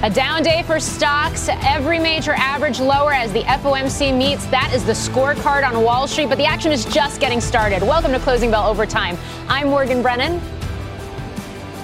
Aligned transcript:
A 0.00 0.08
down 0.08 0.44
day 0.44 0.62
for 0.62 0.78
stocks. 0.78 1.48
Every 1.50 1.98
major 1.98 2.30
average 2.30 2.78
lower 2.78 3.12
as 3.12 3.32
the 3.32 3.42
FOMC 3.42 4.16
meets. 4.16 4.46
That 4.46 4.72
is 4.72 4.84
the 4.84 4.92
scorecard 4.92 5.68
on 5.68 5.82
Wall 5.82 6.06
Street, 6.06 6.28
but 6.28 6.38
the 6.38 6.44
action 6.44 6.70
is 6.70 6.84
just 6.84 7.20
getting 7.20 7.40
started. 7.40 7.82
Welcome 7.82 8.12
to 8.12 8.20
Closing 8.20 8.48
Bell 8.48 8.68
Overtime. 8.68 9.18
I'm 9.48 9.70
Morgan 9.70 10.00
Brennan. 10.00 10.40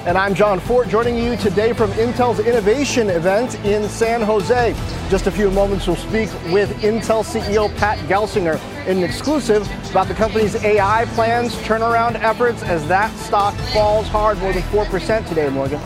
And 0.07 0.17
I'm 0.17 0.33
John 0.33 0.61
Fortt 0.61 0.89
joining 0.89 1.17
you 1.17 1.37
today 1.37 1.73
from 1.73 1.91
Intel's 1.93 2.39
innovation 2.39 3.11
event 3.11 3.57
in 3.65 3.89
San 3.89 4.23
Jose. 4.23 4.77
Just 5.11 5.27
a 5.27 5.33
few 5.33 5.51
moments, 5.51 5.89
we'll 5.89 5.97
speak 5.97 6.33
with 6.53 6.71
Intel 6.83 7.25
CEO 7.25 7.77
Pat 7.79 7.99
Gelsinger 8.07 8.61
in 8.87 8.99
an 8.99 9.03
exclusive 9.03 9.69
about 9.91 10.07
the 10.07 10.15
company's 10.15 10.55
AI 10.63 11.05
plans, 11.15 11.57
turnaround 11.63 12.15
efforts 12.15 12.63
as 12.63 12.87
that 12.87 13.13
stock 13.17 13.55
falls 13.73 14.07
hard 14.07 14.39
more 14.39 14.53
than 14.53 14.63
4% 14.63 15.29
today, 15.29 15.49
Morgan. 15.49 15.81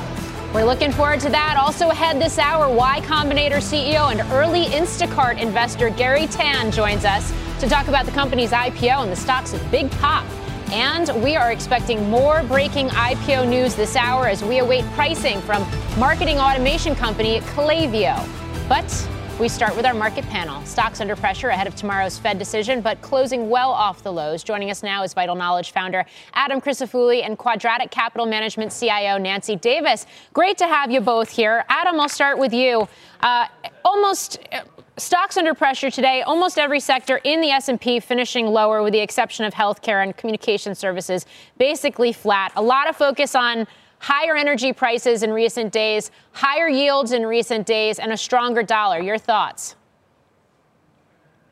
We're 0.55 0.65
looking 0.65 0.93
forward 0.93 1.21
to 1.21 1.29
that. 1.29 1.59
Also 1.59 1.91
ahead 1.91 2.19
this 2.19 2.39
hour, 2.39 2.75
Y 2.75 3.03
Combinator 3.03 3.59
CEO 3.59 4.11
and 4.11 4.23
early 4.33 4.65
Instacart 4.65 5.39
investor 5.39 5.91
Garry 5.91 6.27
Tan 6.27 6.73
joins 6.73 7.05
us 7.05 7.35
to 7.61 7.69
talk 7.69 7.89
about 7.89 8.07
the 8.07 8.13
company's 8.13 8.51
IPO 8.51 9.03
and 9.03 9.13
the 9.13 9.17
stock's 9.17 9.53
big 9.71 9.91
pop. 9.93 10.25
And 10.73 11.11
we 11.23 11.37
are 11.37 11.53
expecting 11.53 12.09
more 12.09 12.43
breaking 12.45 12.89
IPO 12.89 13.47
news 13.47 13.75
this 13.75 13.95
hour 13.95 14.27
as 14.27 14.43
we 14.43 14.61
await 14.61 14.87
pricing 14.93 15.43
from 15.43 15.67
marketing 15.99 16.39
automation 16.39 16.95
company 16.95 17.41
Klaviyo. 17.41 18.27
But 18.71 18.89
we 19.39 19.49
start 19.49 19.77
with 19.77 19.87
our 19.87 19.95
market 19.95 20.25
panel. 20.25 20.61
Stocks 20.65 21.01
under 21.01 21.15
pressure 21.15 21.51
ahead 21.51 21.69
of 21.69 21.77
tomorrow's 21.77 22.19
Fed 22.19 22.41
decision, 22.41 22.81
but 22.81 23.01
closing 23.03 23.49
well 23.49 23.71
off 23.71 24.03
the 24.03 24.13
lows. 24.13 24.43
Joining 24.43 24.69
us 24.69 24.83
now 24.83 25.05
is 25.05 25.15
Vital 25.15 25.37
Knowledge 25.37 25.71
founder 25.71 26.05
Adam 26.35 26.61
Crisafulli 26.61 27.25
and 27.25 27.39
Quadratic 27.39 27.93
Capital 27.93 28.27
Management 28.27 28.73
CIO 28.77 29.17
Nancy 29.17 29.55
Davis. 29.55 30.07
Great 30.33 30.59
to 30.59 30.67
have 30.67 30.91
you 30.91 31.01
both 31.01 31.31
here. 31.31 31.65
Adam, 31.69 32.01
I'll 32.01 32.09
start 32.09 32.37
with 32.37 32.53
you. 32.53 32.89
Uh, 33.21 33.47
almost 33.85 34.41
uh, 34.51 34.63
stocks 34.97 35.37
under 35.37 35.55
pressure 35.55 35.91
today. 35.91 36.23
Almost 36.23 36.59
every 36.59 36.81
sector 36.81 37.21
in 37.23 37.41
the 37.41 37.51
S&P 37.51 38.01
finishing 38.01 38.49
lower, 38.49 38.83
with 38.83 38.93
the 38.93 38.99
exception 38.99 39.45
of 39.45 39.55
healthcare 39.55 40.03
and 40.03 40.17
communication 40.17 40.75
services, 40.75 41.27
basically 41.59 42.13
flat. 42.13 42.51
A 42.57 42.63
lot 42.63 42.89
of 42.89 42.97
focus 42.97 43.37
on 43.37 43.69
higher 43.99 44.37
energy 44.37 44.73
prices 44.73 45.23
in 45.23 45.33
recent 45.33 45.73
days, 45.73 46.11
higher 46.33 46.69
yields 46.69 47.13
in 47.13 47.27
recent 47.27 47.67
days, 47.67 47.99
and 47.99 48.13
a 48.13 48.17
stronger 48.17 48.63
dollar. 48.63 49.01
Your 49.01 49.19
thoughts? 49.19 49.77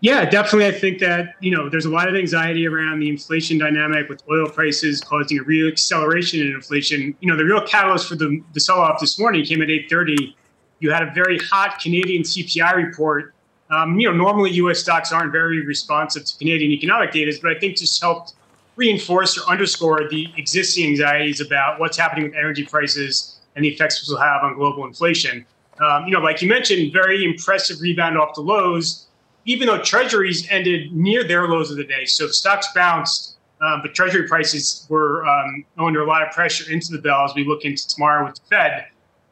Yeah, 0.00 0.24
definitely. 0.28 0.66
I 0.66 0.72
think 0.72 0.98
that 1.00 1.34
you 1.40 1.50
know 1.50 1.68
there's 1.68 1.86
a 1.86 1.90
lot 1.90 2.08
of 2.08 2.14
anxiety 2.14 2.66
around 2.66 3.00
the 3.00 3.08
inflation 3.08 3.58
dynamic 3.58 4.08
with 4.08 4.22
oil 4.30 4.48
prices 4.48 5.00
causing 5.00 5.38
a 5.38 5.42
real 5.42 5.68
acceleration 5.68 6.40
in 6.40 6.48
inflation. 6.48 7.16
You 7.20 7.28
know, 7.28 7.36
the 7.36 7.44
real 7.44 7.66
catalyst 7.66 8.08
for 8.08 8.14
the, 8.14 8.42
the 8.52 8.60
sell-off 8.60 9.00
this 9.00 9.18
morning 9.18 9.44
came 9.44 9.62
at 9.62 9.68
8:30. 9.68 10.34
You 10.80 10.90
had 10.90 11.02
a 11.02 11.10
very 11.12 11.38
hot 11.38 11.80
Canadian 11.80 12.22
CPI 12.22 12.74
report. 12.74 13.34
Um, 13.70 13.98
you 13.98 14.08
know, 14.08 14.16
normally 14.16 14.52
U.S. 14.52 14.78
stocks 14.78 15.10
aren't 15.10 15.32
very 15.32 15.66
responsive 15.66 16.24
to 16.24 16.38
Canadian 16.38 16.70
economic 16.70 17.10
data, 17.10 17.36
but 17.42 17.56
I 17.56 17.58
think 17.58 17.78
just 17.78 18.00
helped 18.00 18.34
reinforce 18.76 19.38
or 19.38 19.50
underscore 19.50 20.08
the 20.08 20.28
existing 20.36 20.86
anxieties 20.86 21.40
about 21.40 21.80
what's 21.80 21.96
happening 21.96 22.24
with 22.24 22.34
energy 22.34 22.64
prices 22.64 23.40
and 23.56 23.64
the 23.64 23.68
effects 23.68 24.00
this 24.00 24.08
will 24.08 24.18
have 24.18 24.42
on 24.42 24.54
global 24.54 24.86
inflation. 24.86 25.44
Um, 25.80 26.06
you 26.06 26.12
know, 26.12 26.20
like 26.20 26.40
you 26.42 26.48
mentioned, 26.48 26.92
very 26.92 27.24
impressive 27.24 27.80
rebound 27.80 28.18
off 28.18 28.34
the 28.34 28.42
lows, 28.42 29.06
even 29.46 29.66
though 29.66 29.82
treasuries 29.82 30.46
ended 30.50 30.92
near 30.92 31.24
their 31.24 31.48
lows 31.48 31.70
of 31.70 31.76
the 31.76 31.84
day. 31.84 32.04
So 32.04 32.26
the 32.26 32.32
stocks 32.32 32.68
bounced, 32.74 33.36
um, 33.60 33.80
but 33.82 33.94
treasury 33.94 34.28
prices 34.28 34.86
were 34.88 35.26
um, 35.26 35.64
under 35.78 36.02
a 36.02 36.06
lot 36.06 36.22
of 36.22 36.32
pressure 36.32 36.70
into 36.70 36.92
the 36.92 36.98
bell 36.98 37.24
as 37.24 37.34
we 37.34 37.44
look 37.44 37.64
into 37.64 37.86
tomorrow 37.88 38.26
with 38.26 38.34
the 38.36 38.42
Fed. 38.48 38.86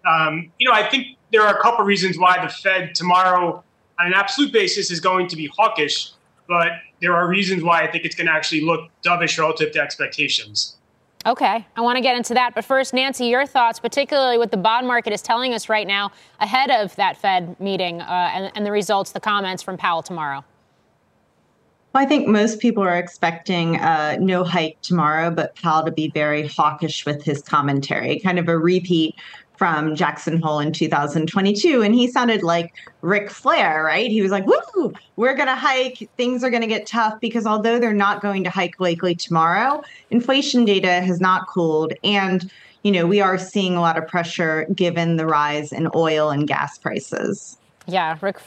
Um, 0.06 0.50
you 0.58 0.68
know, 0.68 0.74
I 0.74 0.88
think 0.88 1.18
there 1.32 1.42
are 1.42 1.56
a 1.56 1.62
couple 1.62 1.80
of 1.80 1.86
reasons 1.86 2.18
why 2.18 2.42
the 2.44 2.52
Fed 2.52 2.94
tomorrow, 2.94 3.62
on 3.98 4.06
an 4.06 4.14
absolute 4.14 4.52
basis, 4.52 4.90
is 4.90 5.00
going 5.00 5.28
to 5.28 5.36
be 5.36 5.46
hawkish 5.54 6.13
but 6.48 6.68
there 7.00 7.14
are 7.14 7.28
reasons 7.28 7.62
why 7.62 7.82
I 7.82 7.90
think 7.90 8.04
it's 8.04 8.14
going 8.14 8.26
to 8.26 8.32
actually 8.32 8.62
look 8.62 8.90
dovish 9.02 9.38
relative 9.38 9.72
to 9.72 9.80
expectations. 9.80 10.76
Okay, 11.26 11.66
I 11.74 11.80
want 11.80 11.96
to 11.96 12.02
get 12.02 12.16
into 12.16 12.34
that. 12.34 12.54
But 12.54 12.66
first, 12.66 12.92
Nancy, 12.92 13.26
your 13.26 13.46
thoughts, 13.46 13.80
particularly 13.80 14.36
what 14.36 14.50
the 14.50 14.58
bond 14.58 14.86
market 14.86 15.12
is 15.12 15.22
telling 15.22 15.54
us 15.54 15.70
right 15.70 15.86
now 15.86 16.12
ahead 16.38 16.70
of 16.70 16.94
that 16.96 17.16
Fed 17.16 17.58
meeting 17.58 18.02
uh, 18.02 18.30
and, 18.34 18.52
and 18.54 18.66
the 18.66 18.70
results, 18.70 19.12
the 19.12 19.20
comments 19.20 19.62
from 19.62 19.78
Powell 19.78 20.02
tomorrow. 20.02 20.44
Well, 21.94 22.02
I 22.02 22.06
think 22.06 22.26
most 22.26 22.58
people 22.58 22.82
are 22.82 22.96
expecting 22.96 23.76
uh, 23.76 24.16
no 24.18 24.42
hike 24.42 24.80
tomorrow, 24.82 25.30
but 25.30 25.54
Powell 25.54 25.84
to 25.84 25.92
be 25.92 26.10
very 26.10 26.44
hawkish 26.48 27.06
with 27.06 27.22
his 27.22 27.40
commentary, 27.40 28.18
kind 28.18 28.40
of 28.40 28.48
a 28.48 28.58
repeat 28.58 29.14
from 29.56 29.94
Jackson 29.94 30.42
Hole 30.42 30.58
in 30.58 30.72
2022. 30.72 31.82
And 31.82 31.94
he 31.94 32.10
sounded 32.10 32.42
like 32.42 32.74
Ric 33.02 33.30
Flair, 33.30 33.84
right? 33.84 34.10
He 34.10 34.22
was 34.22 34.32
like, 34.32 34.44
woo, 34.44 34.92
we're 35.14 35.36
going 35.36 35.46
to 35.46 35.54
hike. 35.54 36.10
Things 36.16 36.42
are 36.42 36.50
going 36.50 36.62
to 36.62 36.66
get 36.66 36.84
tough 36.84 37.20
because 37.20 37.46
although 37.46 37.78
they're 37.78 37.92
not 37.92 38.20
going 38.20 38.42
to 38.42 38.50
hike 38.50 38.80
likely 38.80 39.14
tomorrow, 39.14 39.80
inflation 40.10 40.64
data 40.64 41.00
has 41.00 41.20
not 41.20 41.46
cooled. 41.46 41.92
And, 42.02 42.50
you 42.82 42.90
know, 42.90 43.06
we 43.06 43.20
are 43.20 43.38
seeing 43.38 43.76
a 43.76 43.80
lot 43.80 43.96
of 43.96 44.08
pressure 44.08 44.66
given 44.74 45.16
the 45.16 45.26
rise 45.26 45.70
in 45.70 45.88
oil 45.94 46.30
and 46.30 46.48
gas 46.48 46.76
prices. 46.76 47.56
Yeah, 47.86 48.16
Rick, 48.22 48.38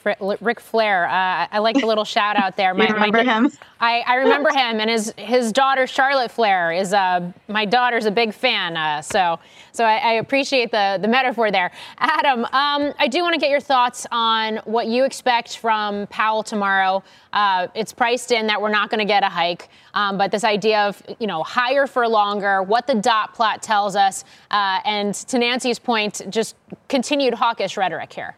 Ric 0.42 0.60
Flair. 0.60 1.06
Uh, 1.06 1.48
I 1.52 1.60
like 1.60 1.76
the 1.80 1.86
little 1.86 2.06
shout 2.16 2.38
out 2.38 2.58
there. 2.58 2.74
My, 2.74 2.88
you 2.88 2.94
remember 2.94 3.24
my, 3.24 3.34
him? 3.34 3.52
I, 3.80 4.00
I, 4.00 4.16
remember 4.16 4.50
him, 4.50 4.80
and 4.80 4.90
his 4.90 5.14
his 5.16 5.52
daughter 5.52 5.86
Charlotte 5.86 6.32
Flair 6.32 6.72
is 6.72 6.92
uh, 6.92 7.32
my 7.48 7.64
daughter's 7.64 8.08
a 8.08 8.12
big 8.12 8.34
fan. 8.34 8.76
Uh, 8.76 9.04
so 9.04 9.38
so 9.74 9.84
I, 9.86 9.98
I, 9.98 10.14
appreciate 10.14 10.72
the 10.72 10.98
the 11.00 11.08
metaphor 11.08 11.52
there. 11.52 11.72
Adam, 12.00 12.46
um, 12.46 12.94
I 12.98 13.08
do 13.08 13.22
want 13.22 13.36
to 13.36 13.40
get 13.40 13.52
your 13.52 13.60
thoughts 13.60 14.08
on 14.12 14.58
what 14.66 14.88
you 14.88 15.04
expect 15.04 15.58
from 15.58 16.08
Powell 16.08 16.42
tomorrow. 16.42 17.04
Uh, 17.32 17.68
it's 17.76 17.94
priced 17.94 18.32
in 18.32 18.48
that 18.48 18.60
we're 18.60 18.72
not 18.72 18.90
going 18.90 19.00
to 19.00 19.06
get 19.06 19.22
a 19.22 19.30
hike, 19.30 19.70
um, 19.94 20.18
but 20.18 20.32
this 20.32 20.44
idea 20.44 20.88
of 20.88 21.04
you 21.20 21.28
know 21.28 21.44
higher 21.44 21.86
for 21.86 22.08
longer, 22.08 22.64
what 22.64 22.88
the 22.88 22.96
dot 22.96 23.36
plot 23.36 23.62
tells 23.62 23.96
us, 23.96 24.24
uh, 24.50 24.80
and 24.84 25.14
to 25.14 25.38
Nancy's 25.38 25.78
point, 25.78 26.24
just 26.30 26.56
continued 26.90 27.36
hawkish 27.36 27.78
rhetoric 27.78 28.12
here. 28.12 28.36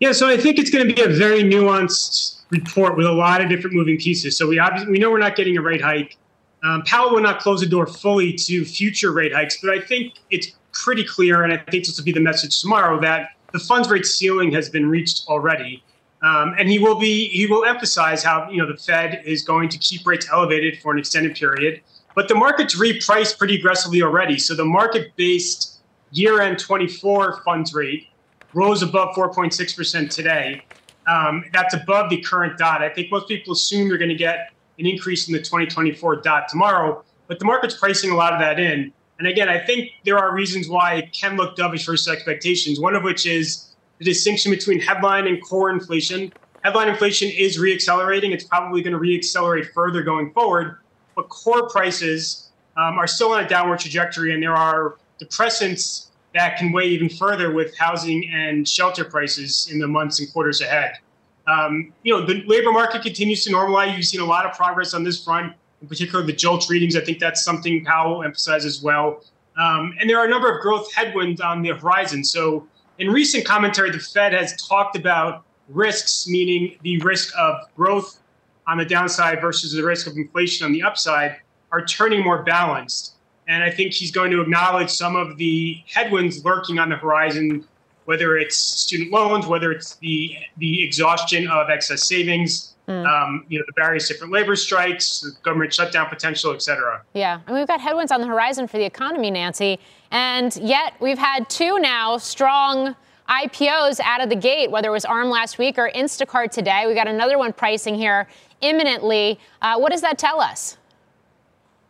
Yeah, 0.00 0.12
so 0.12 0.28
I 0.28 0.36
think 0.36 0.58
it's 0.58 0.70
going 0.70 0.86
to 0.88 0.94
be 0.94 1.02
a 1.02 1.08
very 1.08 1.42
nuanced 1.42 2.40
report 2.50 2.96
with 2.96 3.06
a 3.06 3.12
lot 3.12 3.40
of 3.40 3.48
different 3.48 3.74
moving 3.76 3.98
pieces. 3.98 4.36
So 4.36 4.46
we 4.48 4.58
obviously 4.58 4.90
we 4.90 4.98
know 4.98 5.10
we're 5.10 5.18
not 5.18 5.36
getting 5.36 5.56
a 5.56 5.62
rate 5.62 5.80
hike. 5.80 6.16
Um, 6.64 6.82
Powell 6.82 7.12
will 7.12 7.20
not 7.20 7.40
close 7.40 7.60
the 7.60 7.66
door 7.66 7.86
fully 7.86 8.32
to 8.32 8.64
future 8.64 9.12
rate 9.12 9.32
hikes, 9.34 9.58
but 9.60 9.70
I 9.70 9.80
think 9.80 10.14
it's 10.30 10.52
pretty 10.72 11.04
clear, 11.04 11.42
and 11.44 11.52
I 11.52 11.58
think 11.58 11.86
this 11.86 11.96
will 11.96 12.04
be 12.04 12.12
the 12.12 12.20
message 12.20 12.60
tomorrow 12.60 13.00
that 13.00 13.30
the 13.52 13.58
funds 13.58 13.88
rate 13.88 14.06
ceiling 14.06 14.50
has 14.52 14.68
been 14.68 14.88
reached 14.88 15.24
already. 15.28 15.82
Um, 16.22 16.54
and 16.58 16.68
he 16.70 16.78
will 16.78 16.98
be 16.98 17.28
he 17.28 17.46
will 17.46 17.64
emphasize 17.64 18.22
how 18.22 18.48
you 18.50 18.56
know 18.56 18.66
the 18.66 18.78
Fed 18.78 19.22
is 19.24 19.42
going 19.42 19.68
to 19.68 19.78
keep 19.78 20.06
rates 20.06 20.26
elevated 20.32 20.80
for 20.80 20.90
an 20.92 20.98
extended 20.98 21.36
period, 21.36 21.82
but 22.14 22.28
the 22.28 22.34
market's 22.34 22.78
repriced 22.80 23.36
pretty 23.38 23.56
aggressively 23.56 24.02
already. 24.02 24.38
So 24.38 24.54
the 24.54 24.64
market-based 24.64 25.80
year-end 26.12 26.58
24 26.58 27.42
funds 27.42 27.74
rate 27.74 28.08
rose 28.54 28.82
above 28.82 29.14
4.6% 29.14 30.10
today. 30.10 30.62
Um, 31.06 31.44
that's 31.52 31.74
above 31.74 32.08
the 32.08 32.20
current 32.20 32.56
dot. 32.56 32.82
I 32.82 32.88
think 32.88 33.10
most 33.10 33.28
people 33.28 33.52
assume 33.52 33.88
you're 33.88 33.98
going 33.98 34.08
to 34.08 34.14
get 34.14 34.50
an 34.78 34.86
increase 34.86 35.28
in 35.28 35.32
the 35.32 35.38
2024 35.38 36.16
dot 36.22 36.48
tomorrow, 36.48 37.04
but 37.28 37.38
the 37.38 37.44
market's 37.44 37.76
pricing 37.76 38.10
a 38.10 38.14
lot 38.14 38.32
of 38.32 38.40
that 38.40 38.58
in. 38.58 38.92
And 39.18 39.28
again, 39.28 39.48
I 39.48 39.64
think 39.64 39.90
there 40.04 40.18
are 40.18 40.34
reasons 40.34 40.68
why 40.68 40.94
it 40.94 41.12
can 41.12 41.36
look 41.36 41.56
dovish 41.56 41.86
versus 41.86 42.08
expectations, 42.08 42.80
one 42.80 42.96
of 42.96 43.02
which 43.02 43.26
is 43.26 43.74
the 43.98 44.04
distinction 44.04 44.50
between 44.50 44.80
headline 44.80 45.26
and 45.26 45.42
core 45.42 45.70
inflation. 45.70 46.32
Headline 46.62 46.88
inflation 46.88 47.30
is 47.30 47.58
reaccelerating. 47.58 48.32
It's 48.32 48.44
probably 48.44 48.82
going 48.82 48.94
to 48.94 48.98
reaccelerate 48.98 49.72
further 49.72 50.02
going 50.02 50.32
forward, 50.32 50.78
but 51.14 51.28
core 51.28 51.68
prices 51.68 52.50
um, 52.76 52.98
are 52.98 53.06
still 53.06 53.32
on 53.32 53.44
a 53.44 53.48
downward 53.48 53.78
trajectory, 53.78 54.34
and 54.34 54.42
there 54.42 54.56
are 54.56 54.96
depressants 55.22 56.08
that 56.34 56.58
can 56.58 56.72
weigh 56.72 56.88
even 56.88 57.08
further 57.08 57.52
with 57.52 57.76
housing 57.78 58.28
and 58.32 58.68
shelter 58.68 59.04
prices 59.04 59.68
in 59.72 59.78
the 59.78 59.86
months 59.86 60.20
and 60.20 60.32
quarters 60.32 60.60
ahead. 60.60 60.98
Um, 61.46 61.92
you 62.02 62.12
know, 62.12 62.26
the 62.26 62.42
labor 62.46 62.72
market 62.72 63.02
continues 63.02 63.44
to 63.44 63.52
normalize. 63.52 63.96
You've 63.96 64.06
seen 64.06 64.20
a 64.20 64.26
lot 64.26 64.44
of 64.44 64.56
progress 64.56 64.94
on 64.94 65.04
this 65.04 65.22
front, 65.22 65.54
in 65.80 65.88
particular 65.88 66.24
the 66.24 66.32
JOLTS 66.32 66.68
readings. 66.70 66.96
I 66.96 67.00
think 67.00 67.18
that's 67.18 67.44
something 67.44 67.84
Powell 67.84 68.24
emphasizes 68.24 68.82
well. 68.82 69.22
Um, 69.56 69.94
and 70.00 70.10
there 70.10 70.18
are 70.18 70.26
a 70.26 70.28
number 70.28 70.52
of 70.52 70.60
growth 70.62 70.92
headwinds 70.92 71.40
on 71.40 71.62
the 71.62 71.70
horizon. 71.70 72.24
So, 72.24 72.66
in 72.98 73.10
recent 73.10 73.44
commentary, 73.44 73.90
the 73.90 73.98
Fed 73.98 74.32
has 74.32 74.60
talked 74.68 74.96
about 74.96 75.44
risks, 75.68 76.28
meaning 76.28 76.76
the 76.82 76.98
risk 77.00 77.32
of 77.36 77.56
growth 77.76 78.20
on 78.66 78.78
the 78.78 78.84
downside 78.84 79.40
versus 79.40 79.72
the 79.72 79.82
risk 79.82 80.06
of 80.06 80.16
inflation 80.16 80.64
on 80.64 80.72
the 80.72 80.82
upside, 80.82 81.36
are 81.70 81.84
turning 81.84 82.22
more 82.22 82.42
balanced. 82.42 83.13
And 83.46 83.62
I 83.62 83.70
think 83.70 83.92
he's 83.92 84.10
going 84.10 84.30
to 84.30 84.40
acknowledge 84.40 84.90
some 84.90 85.16
of 85.16 85.36
the 85.36 85.82
headwinds 85.92 86.44
lurking 86.44 86.78
on 86.78 86.88
the 86.88 86.96
horizon, 86.96 87.66
whether 88.06 88.36
it's 88.36 88.56
student 88.56 89.10
loans, 89.10 89.46
whether 89.46 89.70
it's 89.70 89.96
the 89.96 90.36
the 90.58 90.82
exhaustion 90.82 91.48
of 91.48 91.70
excess 91.70 92.04
savings, 92.04 92.74
Mm. 92.88 93.06
Um, 93.06 93.46
you 93.48 93.58
know, 93.58 93.64
the 93.66 93.72
various 93.80 94.08
different 94.08 94.32
labor 94.32 94.54
strikes, 94.56 95.20
the 95.20 95.32
government 95.42 95.72
shutdown 95.72 96.06
potential, 96.08 96.52
et 96.52 96.60
cetera. 96.60 97.02
Yeah, 97.14 97.40
and 97.46 97.56
we've 97.56 97.66
got 97.66 97.80
headwinds 97.80 98.12
on 98.12 98.20
the 98.20 98.26
horizon 98.26 98.66
for 98.68 98.76
the 98.76 98.84
economy, 98.84 99.30
Nancy. 99.30 99.78
And 100.10 100.54
yet 100.56 100.94
we've 101.00 101.18
had 101.18 101.48
two 101.48 101.78
now 101.78 102.18
strong 102.18 102.94
IPOs 103.28 104.00
out 104.00 104.22
of 104.22 104.28
the 104.28 104.36
gate, 104.36 104.70
whether 104.70 104.88
it 104.88 104.92
was 104.92 105.06
ARM 105.06 105.30
last 105.30 105.58
week 105.58 105.78
or 105.78 105.90
Instacart 105.94 106.50
today. 106.50 106.84
We 106.86 106.94
got 106.94 107.08
another 107.08 107.38
one 107.38 107.54
pricing 107.54 107.94
here 107.94 108.28
imminently. 108.60 109.38
Uh, 109.62 109.78
what 109.78 109.90
does 109.90 110.02
that 110.02 110.18
tell 110.18 110.40
us? 110.40 110.76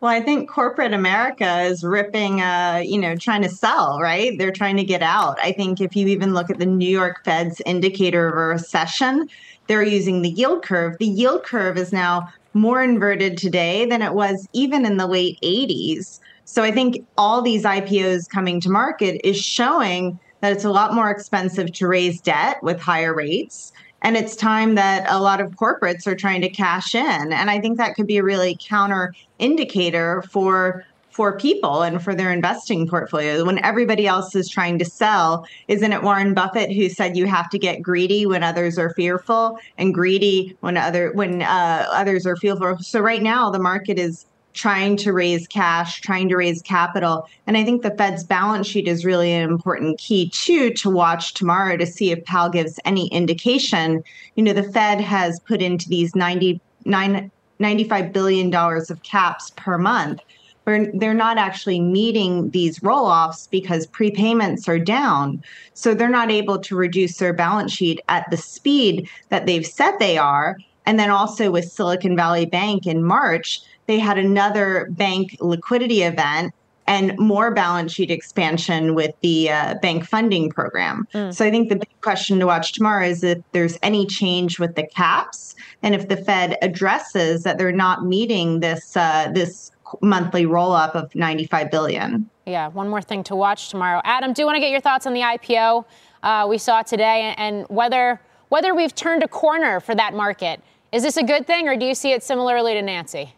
Well, 0.05 0.13
I 0.13 0.21
think 0.21 0.51
corporate 0.51 0.93
America 0.93 1.63
is 1.63 1.83
ripping, 1.83 2.43
uh, 2.43 2.83
you 2.85 2.99
know, 2.99 3.17
trying 3.17 3.41
to 3.41 3.49
sell, 3.49 3.99
right? 4.03 4.37
They're 4.39 4.53
trying 4.53 4.77
to 4.77 4.85
get 4.85 5.01
out. 5.01 5.39
I 5.43 5.53
think 5.53 5.81
if 5.81 5.97
you 5.97 6.09
even 6.09 6.35
look 6.35 6.51
at 6.51 6.59
the 6.59 6.67
New 6.67 6.91
York 6.91 7.25
Fed's 7.25 7.63
indicator 7.65 8.29
of 8.29 8.35
a 8.35 8.47
recession, 8.49 9.27
they're 9.67 9.83
using 9.83 10.21
the 10.21 10.29
yield 10.29 10.63
curve. 10.63 10.99
The 10.99 11.07
yield 11.07 11.45
curve 11.45 11.79
is 11.79 11.91
now 11.91 12.29
more 12.53 12.83
inverted 12.83 13.39
today 13.39 13.87
than 13.87 14.03
it 14.03 14.13
was 14.13 14.47
even 14.53 14.85
in 14.85 14.99
the 14.99 15.07
late 15.07 15.39
80s. 15.43 16.21
So 16.45 16.63
I 16.63 16.71
think 16.71 17.03
all 17.17 17.41
these 17.41 17.65
IPOs 17.65 18.29
coming 18.29 18.61
to 18.61 18.69
market 18.69 19.27
is 19.27 19.39
showing 19.41 20.21
that 20.43 20.53
it's 20.53 20.67
a 20.67 20.71
lot 20.71 20.93
more 20.93 21.11
expensive 21.11 21.73
to 21.73 21.89
raise 21.89 22.21
debt 22.21 22.63
with 22.63 22.79
higher 22.79 23.15
rates. 23.15 23.73
And 24.05 24.19
it's 24.19 24.37
time 24.37 24.75
that 24.75 25.07
a 25.09 25.19
lot 25.19 25.41
of 25.41 25.53
corporates 25.53 26.07
are 26.07 26.15
trying 26.15 26.43
to 26.43 26.51
cash 26.51 26.95
in. 26.95 27.33
And 27.33 27.51
I 27.51 27.59
think 27.59 27.79
that 27.79 27.95
could 27.95 28.07
be 28.07 28.19
a 28.19 28.23
really 28.23 28.57
counter 28.61 29.15
indicator 29.39 30.23
for 30.31 30.85
for 31.11 31.39
people 31.39 31.83
and 31.83 32.03
for 32.03 32.13
their 32.13 32.33
investing 32.33 32.89
portfolios 32.89 33.45
when 33.45 33.65
everybody 33.65 34.05
else 34.05 34.35
is 34.35 34.49
trying 34.49 34.81
to 34.81 34.85
sell. 34.85 35.47
Isn't 35.69 35.93
it 35.93 36.03
Warren 36.03 36.35
Buffett 36.35 36.73
who 36.73 36.89
said 36.89 37.17
you 37.17 37.27
have 37.27 37.49
to 37.51 37.59
get 37.59 37.83
greedy 37.83 38.27
when 38.27 38.43
others 38.43 38.79
are 38.79 38.91
fearful 38.91 39.57
and 39.79 39.95
greedy 39.95 40.57
when 40.59 40.77
other 40.77 41.13
when 41.13 41.43
uh, 41.43 41.87
others 41.91 42.27
are 42.27 42.35
fearful? 42.35 42.79
So 42.81 43.01
right 43.01 43.23
now 43.23 43.49
the 43.49 43.61
market 43.61 43.97
is 43.97 44.27
trying 44.55 44.97
to 44.97 45.13
raise 45.13 45.47
cash, 45.47 46.01
trying 46.01 46.29
to 46.29 46.37
raise 46.37 46.63
capital. 46.63 47.29
And 47.47 47.57
I 47.57 47.65
think 47.65 47.83
the 47.83 47.91
Fed's 47.91 48.25
balance 48.25 48.67
sheet 48.67 48.89
is 48.89 49.05
really 49.05 49.33
an 49.33 49.49
important 49.49 49.99
key 49.99 50.31
too 50.31 50.71
to 50.75 50.89
watch 50.89 51.35
tomorrow 51.35 51.77
to 51.77 51.87
see 51.87 52.11
if 52.11 52.25
Powell 52.25 52.49
gives 52.49 52.81
any 52.85 53.09
indication. 53.09 54.03
You 54.37 54.45
know, 54.45 54.53
the 54.53 54.63
Fed 54.63 55.01
has 55.01 55.41
put 55.41 55.61
into 55.61 55.89
these 55.89 56.15
90, 56.15 56.61
95 56.87 58.13
billion 58.13 58.51
dollars 58.51 58.91
of 58.91 59.03
caps 59.03 59.51
per 59.57 59.77
month 59.77 60.21
where 60.65 60.91
they're 60.95 61.15
not 61.15 61.37
actually 61.39 61.81
meeting 61.81 62.51
these 62.51 62.83
roll 62.83 63.07
offs 63.07 63.47
because 63.49 63.87
prepayments 63.89 64.67
are 64.67 64.79
down. 64.79 65.43
So 65.75 65.95
they're 65.95 66.09
not 66.09 66.31
able 66.31 66.59
to 66.59 66.75
reduce 66.75 67.19
their 67.19 67.35
balance 67.35 67.73
sheet 67.73 68.01
at 68.09 68.31
the 68.31 68.37
speed 68.37 69.09
that 69.29 69.47
they've 69.47 69.67
said 69.67 69.99
they 69.99 70.17
are. 70.17 70.57
And 70.87 70.99
then 70.99 71.11
also 71.11 71.51
with 71.51 71.71
Silicon 71.71 72.17
Valley 72.17 72.47
Bank 72.47 72.87
in 72.87 73.05
March, 73.05 73.61
they 73.87 73.99
had 73.99 74.19
another 74.19 74.89
bank 74.91 75.37
liquidity 75.41 76.03
event 76.03 76.53
and 76.87 77.19
more 77.19 77.51
balance 77.51 77.93
sheet 77.93 78.11
expansion 78.11 78.95
with 78.95 79.15
the 79.23 79.51
uh, 79.51 79.75
bank 79.81 80.05
funding 80.05 80.51
program. 80.51 81.07
Mm. 81.15 81.35
So 81.35 81.45
I 81.45 81.51
think 81.51 81.69
the 81.69 81.77
big 81.77 82.01
question 82.03 82.39
to 82.41 82.47
watch 82.47 82.73
tomorrow 82.73 83.07
is 83.07 83.25
if 83.25 83.39
there's 83.53 83.79
any 83.83 84.07
change 84.07 84.59
with 84.59 84.75
the 84.75 84.87
caps 84.87 85.55
and 85.83 85.95
if 85.95 86.09
the 86.09 86.17
Fed 86.17 86.59
addresses 86.63 87.43
that 87.45 87.59
they're 87.59 87.73
not 87.73 88.05
meeting 88.05 88.61
this 88.61 88.97
uh, 88.97 89.31
this 89.33 89.71
monthly 90.01 90.45
roll 90.45 90.73
up 90.73 90.95
of 90.95 91.15
95 91.15 91.71
billion. 91.71 92.29
Yeah, 92.47 92.69
one 92.69 92.89
more 92.89 93.03
thing 93.03 93.23
to 93.25 93.37
watch 93.37 93.71
tomorrow. 93.71 94.01
Adam, 94.05 94.33
do 94.33 94.43
you 94.43 94.47
want 94.47 94.57
to 94.57 94.61
get 94.61 94.71
your 94.71 94.81
thoughts 94.81 95.07
on 95.07 95.15
the 95.15 95.21
IPO 95.21 95.85
uh, 96.23 96.47
we 96.49 96.59
saw 96.59 96.83
today 96.83 97.35
and 97.37 97.67
whether 97.69 98.21
whether 98.49 98.75
we've 98.75 98.95
turned 98.95 99.23
a 99.23 99.29
corner 99.29 99.81
for 99.81 99.95
that 99.95 100.15
market? 100.15 100.61
Is 100.93 101.03
this 101.03 101.17
a 101.17 101.25
good 101.25 101.47
thing, 101.47 101.67
or 101.67 101.77
do 101.77 101.87
you 101.87 101.95
see 101.95 102.13
it 102.13 102.23
similarly 102.23 102.75
to 102.75 102.83
Nancy? 102.83 103.35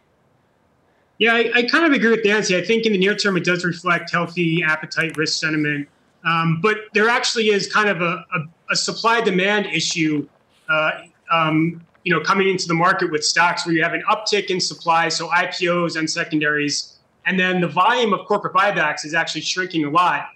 Yeah, 1.18 1.34
I, 1.34 1.50
I 1.54 1.62
kind 1.62 1.84
of 1.84 1.92
agree 1.92 2.10
with 2.10 2.24
Nancy. 2.24 2.56
I 2.56 2.62
think 2.62 2.84
in 2.84 2.92
the 2.92 2.98
near 2.98 3.14
term, 3.14 3.36
it 3.36 3.44
does 3.44 3.64
reflect 3.64 4.10
healthy 4.10 4.62
appetite 4.62 5.16
risk 5.16 5.40
sentiment. 5.40 5.88
Um, 6.24 6.60
but 6.60 6.78
there 6.92 7.08
actually 7.08 7.48
is 7.48 7.72
kind 7.72 7.88
of 7.88 8.02
a, 8.02 8.24
a, 8.34 8.72
a 8.72 8.76
supply 8.76 9.20
demand 9.20 9.66
issue 9.66 10.28
uh, 10.68 10.90
um, 11.30 11.80
you 12.04 12.12
know, 12.12 12.20
coming 12.20 12.48
into 12.48 12.68
the 12.68 12.74
market 12.74 13.10
with 13.10 13.24
stocks 13.24 13.66
where 13.66 13.74
you 13.74 13.82
have 13.82 13.92
an 13.92 14.02
uptick 14.08 14.46
in 14.46 14.60
supply, 14.60 15.08
so 15.08 15.28
IPOs 15.28 15.96
and 15.96 16.08
secondaries, 16.08 16.98
and 17.24 17.38
then 17.38 17.60
the 17.60 17.66
volume 17.66 18.14
of 18.14 18.24
corporate 18.26 18.54
buybacks 18.54 19.04
is 19.04 19.12
actually 19.12 19.40
shrinking 19.40 19.84
a 19.84 19.90
lot. 19.90 20.28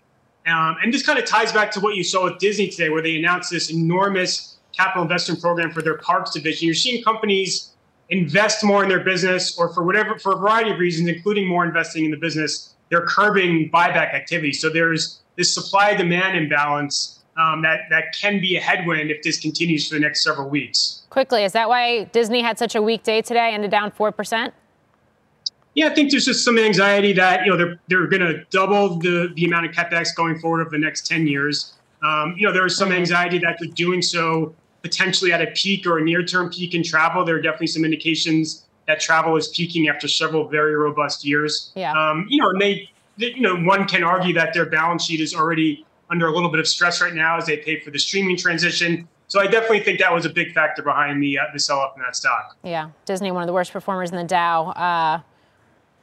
Um, 0.47 0.77
and 0.83 0.93
this 0.93 1.05
kind 1.05 1.19
of 1.19 1.27
ties 1.27 1.53
back 1.53 1.71
to 1.73 1.81
what 1.81 1.95
you 1.95 2.03
saw 2.03 2.25
with 2.25 2.39
Disney 2.39 2.69
today, 2.69 2.89
where 2.89 3.03
they 3.03 3.17
announced 3.17 3.53
this 3.53 3.71
enormous 3.71 4.59
capital 4.77 5.03
investment 5.03 5.41
program 5.41 5.71
for 5.71 5.81
their 5.81 5.99
parks 5.99 6.33
division. 6.33 6.67
You're 6.67 6.75
seeing 6.75 7.05
companies 7.05 7.71
invest 8.11 8.63
more 8.65 8.83
in 8.83 8.89
their 8.89 9.05
business, 9.05 9.57
or 9.59 9.73
for 9.73 9.85
whatever, 9.85 10.19
for 10.19 10.33
a 10.33 10.37
variety 10.37 10.71
of 10.71 10.79
reasons, 10.79 11.09
including 11.09 11.47
more 11.49 11.65
investing 11.65 12.05
in 12.05 12.11
the 12.11 12.17
business, 12.17 12.75
they're 12.89 13.07
curbing 13.07 13.71
buyback 13.73 14.13
activity. 14.15 14.53
So 14.53 14.69
there's 14.69 15.21
this 15.37 15.53
supply 15.53 15.95
demand 15.95 16.37
imbalance 16.37 17.21
um, 17.37 17.63
that 17.63 17.83
that 17.91 18.15
can 18.21 18.41
be 18.41 18.57
a 18.57 18.61
headwind 18.61 19.11
if 19.11 19.23
this 19.23 19.39
continues 19.39 19.89
for 19.89 19.95
the 19.95 20.01
next 20.01 20.25
several 20.25 20.49
weeks. 20.49 21.03
Quickly, 21.11 21.45
is 21.45 21.53
that 21.53 21.69
why 21.69 22.05
Disney 22.05 22.43
had 22.43 22.59
such 22.59 22.75
a 22.75 22.83
weak 22.83 23.05
day 23.05 23.23
today, 23.23 23.53
ended 23.53 23.71
down 23.71 23.91
four 23.93 24.13
percent? 24.13 24.53
Yeah, 25.75 25.87
I 25.87 25.95
think 25.95 26.11
there's 26.11 26.25
just 26.25 26.45
some 26.45 26.59
anxiety 26.59 27.13
that 27.13 27.45
you 27.45 27.51
know 27.51 27.57
they're 27.57 27.81
they're 27.89 28.07
going 28.09 28.23
to 28.23 28.45
double 28.51 28.99
the 28.99 29.33
the 29.37 29.45
amount 29.45 29.67
of 29.67 29.73
capex 29.73 30.15
going 30.15 30.39
forward 30.41 30.63
over 30.63 30.71
the 30.71 30.79
next 30.79 31.07
ten 31.07 31.27
years. 31.27 31.75
Um, 32.03 32.35
you 32.37 32.47
know, 32.47 32.53
there 32.53 32.67
is 32.67 32.77
some 32.77 32.93
anxiety 32.93 33.39
that 33.39 33.59
they're 33.61 33.71
doing 33.73 34.03
so 34.03 34.55
potentially 34.83 35.33
at 35.33 35.41
a 35.41 35.49
peak 35.49 35.87
or 35.87 35.99
a 35.99 36.03
near 36.03 36.23
term 36.25 36.51
peak 36.51 36.75
in 36.75 36.83
travel. 36.83 37.25
There 37.25 37.37
are 37.37 37.43
definitely 37.43 37.69
some 37.69 37.85
indications 37.85 38.65
that 38.87 39.01
travel 39.01 39.37
is 39.37 39.49
peaking 39.49 39.89
after 39.89 40.09
several 40.09 40.49
very 40.49 40.75
robust 40.75 41.25
years. 41.25 41.73
Yeah. 41.75 41.93
Um, 41.93 42.27
you 42.29 42.43
know, 42.43 42.51
and 42.51 42.61
they, 42.61 42.91
they, 43.19 43.33
you 43.35 43.41
know, 43.41 43.57
one 43.57 43.87
can 43.87 44.03
argue 44.03 44.35
that 44.35 44.53
their 44.55 44.67
balance 44.67 45.05
sheet 45.05 45.21
is 45.21 45.35
already 45.35 45.85
under 46.11 46.27
a 46.27 46.33
little 46.33 46.51
bit 46.51 46.59
of 46.59 46.67
stress 46.67 47.01
right 47.01 47.15
now 47.15 47.37
as 47.37 47.47
they 47.47 47.59
pay 47.59 47.79
for 47.81 47.91
the 47.91 47.99
streaming 47.99 48.37
transition. 48.37 49.09
So 49.29 49.41
I 49.41 49.47
definitely 49.47 49.81
think 49.81 50.01
that 50.01 50.13
was 50.13 50.25
a 50.25 50.31
big 50.31 50.53
factor 50.53 50.83
behind 50.83 51.23
the 51.23 51.39
uh, 51.39 51.43
the 51.53 51.61
sell 51.61 51.79
off 51.79 51.97
in 51.97 52.03
that 52.03 52.17
stock. 52.17 52.57
Yeah, 52.65 52.91
Disney, 53.05 53.31
one 53.31 53.43
of 53.43 53.47
the 53.47 53.53
worst 53.53 53.73
performers 53.73 54.11
in 54.11 54.17
the 54.17 54.25
Dow. 54.25 54.71
Uh, 54.71 55.21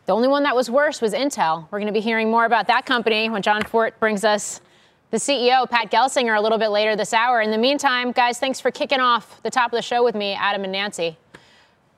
the 0.05 0.15
only 0.15 0.29
one 0.29 0.43
that 0.43 0.55
was 0.55 0.69
worse 0.69 1.01
was 1.01 1.13
Intel. 1.13 1.67
We're 1.69 1.79
going 1.79 1.91
to 1.91 1.93
be 1.93 1.99
hearing 1.99 2.31
more 2.31 2.45
about 2.45 2.67
that 2.67 2.85
company 2.85 3.29
when 3.29 3.41
John 3.41 3.63
Fortt 3.63 3.99
brings 3.99 4.23
us 4.23 4.61
the 5.09 5.17
CEO, 5.17 5.69
Pat 5.69 5.89
Gelsinger, 5.89 6.37
a 6.37 6.41
little 6.41 6.57
bit 6.57 6.69
later 6.69 6.95
this 6.95 7.13
hour. 7.13 7.41
In 7.41 7.51
the 7.51 7.57
meantime, 7.57 8.11
guys, 8.11 8.39
thanks 8.39 8.59
for 8.59 8.71
kicking 8.71 8.99
off 8.99 9.41
the 9.41 9.49
top 9.49 9.71
of 9.71 9.77
the 9.77 9.81
show 9.81 10.03
with 10.03 10.15
me, 10.15 10.33
Adam 10.33 10.63
and 10.63 10.73
Nancy. 10.73 11.17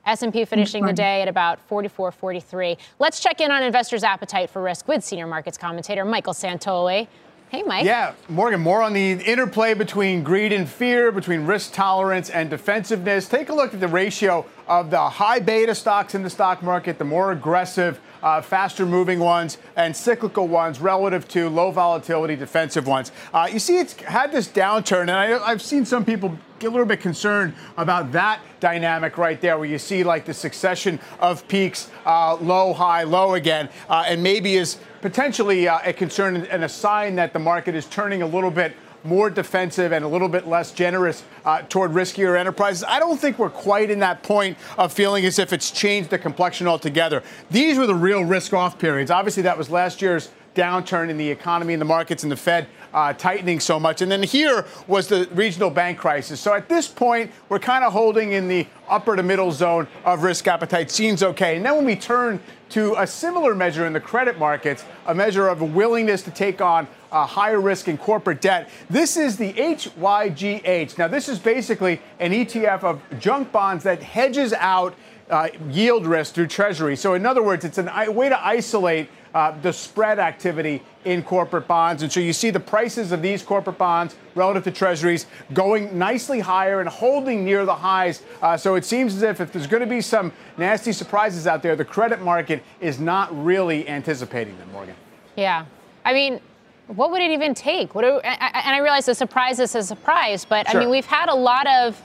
S&P 0.06 0.44
finishing 0.46 0.86
the 0.86 0.92
day 0.92 1.20
at 1.20 1.28
about 1.28 1.58
44.43. 1.68 2.78
Let's 2.98 3.20
check 3.20 3.40
in 3.40 3.50
on 3.50 3.62
investors' 3.62 4.02
appetite 4.02 4.48
for 4.48 4.62
risk 4.62 4.88
with 4.88 5.04
senior 5.04 5.26
markets 5.26 5.58
commentator 5.58 6.04
Michael 6.04 6.32
Santoli. 6.32 7.06
Hey, 7.50 7.64
Mike. 7.64 7.84
Yeah, 7.84 8.14
Morgan, 8.28 8.60
more 8.60 8.80
on 8.80 8.92
the 8.92 9.10
interplay 9.10 9.74
between 9.74 10.22
greed 10.22 10.52
and 10.52 10.68
fear, 10.68 11.10
between 11.10 11.46
risk 11.46 11.72
tolerance 11.72 12.30
and 12.30 12.48
defensiveness. 12.48 13.28
Take 13.28 13.48
a 13.48 13.52
look 13.52 13.74
at 13.74 13.80
the 13.80 13.88
ratio 13.88 14.46
of 14.68 14.92
the 14.92 15.00
high 15.00 15.40
beta 15.40 15.74
stocks 15.74 16.14
in 16.14 16.22
the 16.22 16.30
stock 16.30 16.62
market, 16.62 16.96
the 16.98 17.04
more 17.04 17.32
aggressive, 17.32 17.98
uh, 18.22 18.40
faster 18.40 18.86
moving 18.86 19.18
ones, 19.18 19.58
and 19.74 19.96
cyclical 19.96 20.46
ones 20.46 20.78
relative 20.78 21.26
to 21.26 21.48
low 21.48 21.72
volatility 21.72 22.36
defensive 22.36 22.86
ones. 22.86 23.10
Uh, 23.34 23.48
you 23.52 23.58
see, 23.58 23.78
it's 23.78 23.94
had 23.94 24.30
this 24.30 24.46
downturn, 24.46 25.02
and 25.02 25.10
I, 25.10 25.44
I've 25.44 25.60
seen 25.60 25.84
some 25.84 26.04
people 26.04 26.38
get 26.60 26.68
a 26.68 26.70
little 26.70 26.86
bit 26.86 27.00
concerned 27.00 27.54
about 27.78 28.12
that 28.12 28.40
dynamic 28.60 29.16
right 29.16 29.40
there, 29.40 29.56
where 29.56 29.66
you 29.66 29.78
see 29.78 30.04
like 30.04 30.26
the 30.26 30.34
succession 30.34 31.00
of 31.18 31.46
peaks, 31.48 31.90
uh, 32.04 32.36
low, 32.36 32.74
high, 32.74 33.02
low 33.02 33.34
again, 33.34 33.68
uh, 33.88 34.04
and 34.06 34.22
maybe 34.22 34.56
is 34.56 34.76
potentially 35.00 35.66
uh, 35.66 35.78
a 35.84 35.92
concern 35.92 36.36
and 36.36 36.62
a 36.62 36.68
sign 36.68 37.16
that 37.16 37.32
the 37.32 37.38
market 37.38 37.74
is 37.74 37.86
turning 37.86 38.20
a 38.20 38.26
little 38.26 38.50
bit 38.50 38.74
more 39.02 39.30
defensive 39.30 39.92
and 39.92 40.04
a 40.04 40.08
little 40.08 40.28
bit 40.28 40.46
less 40.46 40.72
generous 40.72 41.24
uh, 41.46 41.62
toward 41.70 41.92
riskier 41.92 42.38
enterprises. 42.38 42.84
I 42.86 42.98
don't 42.98 43.18
think 43.18 43.38
we're 43.38 43.48
quite 43.48 43.90
in 43.90 44.00
that 44.00 44.22
point 44.22 44.58
of 44.76 44.92
feeling 44.92 45.24
as 45.24 45.38
if 45.38 45.54
it's 45.54 45.70
changed 45.70 46.10
the 46.10 46.18
complexion 46.18 46.68
altogether. 46.68 47.22
These 47.50 47.78
were 47.78 47.86
the 47.86 47.94
real 47.94 48.22
risk 48.22 48.52
off 48.52 48.78
periods. 48.78 49.10
Obviously, 49.10 49.44
that 49.44 49.56
was 49.56 49.70
last 49.70 50.02
year's 50.02 50.28
downturn 50.54 51.10
in 51.10 51.16
the 51.16 51.30
economy 51.30 51.74
and 51.74 51.80
the 51.80 51.86
markets 51.86 52.22
and 52.22 52.32
the 52.32 52.36
Fed 52.36 52.66
uh, 52.92 53.12
tightening 53.12 53.60
so 53.60 53.78
much. 53.78 54.02
And 54.02 54.10
then 54.10 54.22
here 54.22 54.66
was 54.86 55.08
the 55.08 55.28
regional 55.32 55.70
bank 55.70 55.98
crisis. 55.98 56.40
So 56.40 56.54
at 56.54 56.68
this 56.68 56.88
point, 56.88 57.30
we're 57.48 57.58
kind 57.58 57.84
of 57.84 57.92
holding 57.92 58.32
in 58.32 58.48
the 58.48 58.66
upper 58.88 59.16
to 59.16 59.22
middle 59.22 59.52
zone 59.52 59.86
of 60.04 60.22
risk 60.22 60.48
appetite. 60.48 60.90
Seems 60.90 61.22
okay. 61.22 61.56
And 61.56 61.64
then 61.64 61.76
when 61.76 61.84
we 61.84 61.96
turn 61.96 62.40
to 62.70 62.94
a 62.98 63.06
similar 63.06 63.54
measure 63.54 63.86
in 63.86 63.92
the 63.92 64.00
credit 64.00 64.38
markets, 64.38 64.84
a 65.06 65.14
measure 65.14 65.48
of 65.48 65.60
a 65.60 65.64
willingness 65.64 66.22
to 66.22 66.30
take 66.30 66.60
on 66.60 66.86
uh, 67.10 67.26
higher 67.26 67.60
risk 67.60 67.88
in 67.88 67.98
corporate 67.98 68.40
debt. 68.40 68.70
This 68.88 69.16
is 69.16 69.36
the 69.36 69.52
HYGH. 69.52 70.96
Now, 70.96 71.08
this 71.08 71.28
is 71.28 71.40
basically 71.40 72.00
an 72.20 72.32
ETF 72.32 72.84
of 72.84 73.02
junk 73.18 73.50
bonds 73.50 73.82
that 73.84 74.02
hedges 74.02 74.52
out 74.52 74.94
uh, 75.28 75.48
yield 75.68 76.06
risk 76.06 76.34
through 76.34 76.48
Treasury. 76.48 76.96
So, 76.96 77.14
in 77.14 77.26
other 77.26 77.42
words, 77.42 77.64
it's 77.64 77.78
a 77.78 78.10
way 78.10 78.28
to 78.28 78.46
isolate 78.46 79.08
uh, 79.34 79.58
the 79.60 79.72
spread 79.72 80.18
activity 80.18 80.82
in 81.04 81.22
corporate 81.22 81.66
bonds. 81.66 82.02
And 82.02 82.12
so 82.12 82.20
you 82.20 82.32
see 82.32 82.50
the 82.50 82.60
prices 82.60 83.12
of 83.12 83.22
these 83.22 83.42
corporate 83.42 83.78
bonds 83.78 84.16
relative 84.34 84.64
to 84.64 84.70
treasuries 84.70 85.26
going 85.52 85.96
nicely 85.96 86.40
higher 86.40 86.80
and 86.80 86.88
holding 86.88 87.44
near 87.44 87.64
the 87.64 87.74
highs. 87.74 88.22
Uh, 88.42 88.56
so 88.56 88.74
it 88.74 88.84
seems 88.84 89.14
as 89.14 89.22
if 89.22 89.40
if 89.40 89.52
there's 89.52 89.66
going 89.66 89.82
to 89.82 89.88
be 89.88 90.00
some 90.00 90.32
nasty 90.56 90.92
surprises 90.92 91.46
out 91.46 91.62
there, 91.62 91.76
the 91.76 91.84
credit 91.84 92.20
market 92.20 92.62
is 92.80 93.00
not 93.00 93.28
really 93.44 93.88
anticipating 93.88 94.56
them, 94.58 94.70
Morgan. 94.72 94.94
Yeah. 95.36 95.64
I 96.04 96.12
mean, 96.12 96.40
what 96.88 97.10
would 97.12 97.22
it 97.22 97.30
even 97.30 97.54
take? 97.54 97.94
What 97.94 98.02
do, 98.02 98.18
and 98.18 98.74
I 98.74 98.78
realize 98.78 99.06
the 99.06 99.14
surprise 99.14 99.60
is 99.60 99.74
a 99.74 99.82
surprise, 99.82 100.44
but 100.44 100.68
sure. 100.68 100.80
I 100.80 100.82
mean, 100.82 100.90
we've 100.90 101.06
had 101.06 101.28
a 101.28 101.34
lot 101.34 101.66
of 101.68 102.00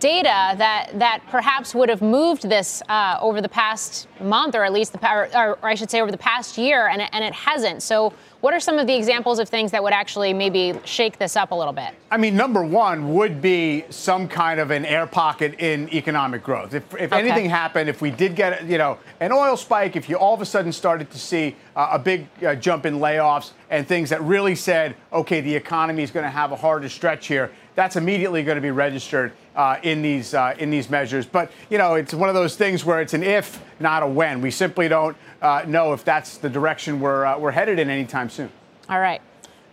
data 0.00 0.54
that 0.56 0.90
that 0.94 1.20
perhaps 1.28 1.74
would 1.74 1.88
have 1.88 2.02
moved 2.02 2.48
this 2.48 2.82
uh, 2.88 3.18
over 3.20 3.40
the 3.40 3.48
past 3.48 4.08
month, 4.20 4.54
or 4.54 4.64
at 4.64 4.72
least 4.72 4.92
the 4.92 5.12
or, 5.12 5.28
or 5.36 5.58
I 5.62 5.74
should 5.74 5.90
say 5.90 6.00
over 6.00 6.10
the 6.10 6.18
past 6.18 6.58
year, 6.58 6.88
and 6.88 7.02
it, 7.02 7.10
and 7.12 7.22
it 7.22 7.32
hasn't. 7.32 7.82
So, 7.82 8.12
what 8.40 8.54
are 8.54 8.60
some 8.60 8.78
of 8.78 8.86
the 8.86 8.96
examples 8.96 9.38
of 9.38 9.48
things 9.48 9.70
that 9.70 9.82
would 9.82 9.92
actually 9.92 10.32
maybe 10.32 10.74
shake 10.84 11.18
this 11.18 11.36
up 11.36 11.50
a 11.50 11.54
little 11.54 11.74
bit? 11.74 11.94
I 12.10 12.16
mean, 12.16 12.34
number 12.34 12.64
one 12.64 13.14
would 13.14 13.42
be 13.42 13.84
some 13.90 14.26
kind 14.26 14.58
of 14.58 14.70
an 14.70 14.86
air 14.86 15.06
pocket 15.06 15.60
in 15.60 15.92
economic 15.92 16.42
growth. 16.42 16.74
If, 16.74 16.94
if 16.94 17.12
okay. 17.12 17.18
anything 17.20 17.50
happened, 17.50 17.90
if 17.90 18.00
we 18.00 18.10
did 18.10 18.34
get 18.34 18.66
you 18.66 18.78
know 18.78 18.98
an 19.20 19.30
oil 19.32 19.56
spike, 19.56 19.94
if 19.94 20.08
you 20.08 20.16
all 20.16 20.34
of 20.34 20.40
a 20.40 20.46
sudden 20.46 20.72
started 20.72 21.10
to 21.10 21.18
see 21.18 21.54
uh, 21.76 21.90
a 21.92 21.98
big 21.98 22.26
uh, 22.44 22.54
jump 22.54 22.86
in 22.86 22.94
layoffs 22.94 23.50
and 23.68 23.86
things 23.86 24.10
that 24.10 24.22
really 24.22 24.54
said, 24.54 24.96
okay, 25.12 25.40
the 25.40 25.54
economy 25.54 26.02
is 26.02 26.10
going 26.10 26.24
to 26.24 26.30
have 26.30 26.52
a 26.52 26.56
harder 26.56 26.88
stretch 26.88 27.26
here, 27.26 27.52
that's 27.74 27.96
immediately 27.96 28.42
going 28.42 28.56
to 28.56 28.62
be 28.62 28.70
registered 28.70 29.32
uh, 29.56 29.78
in 29.82 30.02
these 30.02 30.34
uh, 30.34 30.54
in 30.58 30.70
these 30.70 30.90
measures. 30.90 31.26
But 31.26 31.50
you 31.68 31.78
know, 31.78 31.94
it's 31.94 32.14
one 32.14 32.28
of 32.28 32.34
those 32.34 32.56
things 32.56 32.84
where 32.84 33.00
it's 33.00 33.14
an 33.14 33.22
if, 33.22 33.62
not 33.80 34.02
a 34.02 34.06
when. 34.06 34.40
We 34.40 34.50
simply 34.50 34.88
don't 34.88 35.16
uh, 35.42 35.64
know 35.66 35.92
if 35.92 36.04
that's 36.04 36.38
the 36.38 36.48
direction 36.48 37.00
we're 37.00 37.24
uh, 37.24 37.38
we're 37.38 37.50
headed 37.50 37.78
in 37.78 37.90
anytime 37.90 38.30
soon. 38.30 38.50
All 38.88 39.00
right, 39.00 39.20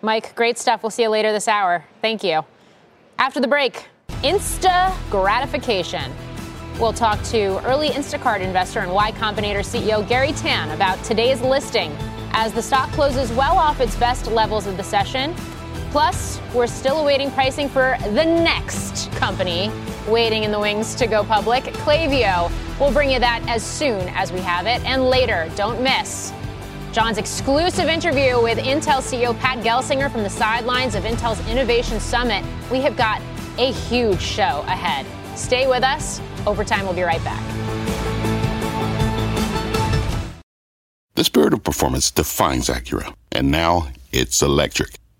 Mike, 0.01 0.35
great 0.35 0.57
stuff. 0.57 0.83
We'll 0.83 0.89
see 0.89 1.03
you 1.03 1.09
later 1.09 1.31
this 1.31 1.47
hour. 1.47 1.85
Thank 2.01 2.23
you. 2.23 2.41
After 3.19 3.39
the 3.39 3.47
break, 3.47 3.87
Insta 4.23 4.95
gratification. 5.09 6.11
We'll 6.79 6.93
talk 6.93 7.21
to 7.25 7.59
early 7.65 7.89
Instacart 7.89 8.39
investor 8.39 8.81
and 8.81 8.93
Y 8.93 9.11
Combinator 9.13 9.65
CEO 9.65 10.07
Garry 10.07 10.31
Tan 10.33 10.69
about 10.71 11.03
today's 11.03 11.41
listing 11.41 11.91
as 12.33 12.53
the 12.53 12.61
stock 12.61 12.91
closes 12.91 13.31
well 13.31 13.57
off 13.57 13.81
its 13.81 13.95
best 13.95 14.27
levels 14.27 14.67
of 14.67 14.77
the 14.77 14.83
session 14.83 15.33
Plus, 15.91 16.39
we're 16.53 16.67
still 16.67 16.99
awaiting 16.99 17.31
pricing 17.31 17.69
for 17.69 17.97
the 18.13 18.25
next 18.25 19.11
company 19.13 19.71
waiting 20.07 20.43
in 20.43 20.51
the 20.51 20.59
wings 20.59 20.95
to 20.95 21.07
go 21.07 21.23
public, 21.23 21.63
Klaviyo. 21.65 22.51
We'll 22.79 22.91
bring 22.91 23.11
you 23.11 23.19
that 23.19 23.43
as 23.47 23.63
soon 23.63 24.07
as 24.09 24.31
we 24.31 24.39
have 24.39 24.65
it. 24.65 24.83
And 24.85 25.09
later, 25.09 25.51
don't 25.55 25.81
miss 25.81 26.33
John's 26.91 27.17
exclusive 27.17 27.87
interview 27.87 28.41
with 28.41 28.57
Intel 28.57 29.01
CEO 29.01 29.37
Pat 29.39 29.59
Gelsinger 29.59 30.11
from 30.11 30.23
the 30.23 30.29
sidelines 30.29 30.95
of 30.95 31.03
Intel's 31.03 31.45
Innovation 31.47 31.99
Summit. 31.99 32.43
We 32.71 32.81
have 32.81 32.95
got 32.95 33.21
a 33.57 33.71
huge 33.71 34.21
show 34.21 34.63
ahead. 34.67 35.05
Stay 35.37 35.67
with 35.67 35.83
us. 35.83 36.21
Overtime 36.45 36.85
we'll 36.85 36.93
be 36.93 37.03
right 37.03 37.23
back. 37.23 37.43
The 41.15 41.23
spirit 41.23 41.53
of 41.53 41.63
performance 41.63 42.11
defines 42.11 42.67
Acura, 42.67 43.13
and 43.31 43.51
now 43.51 43.87
it's 44.11 44.41
electric. 44.41 44.96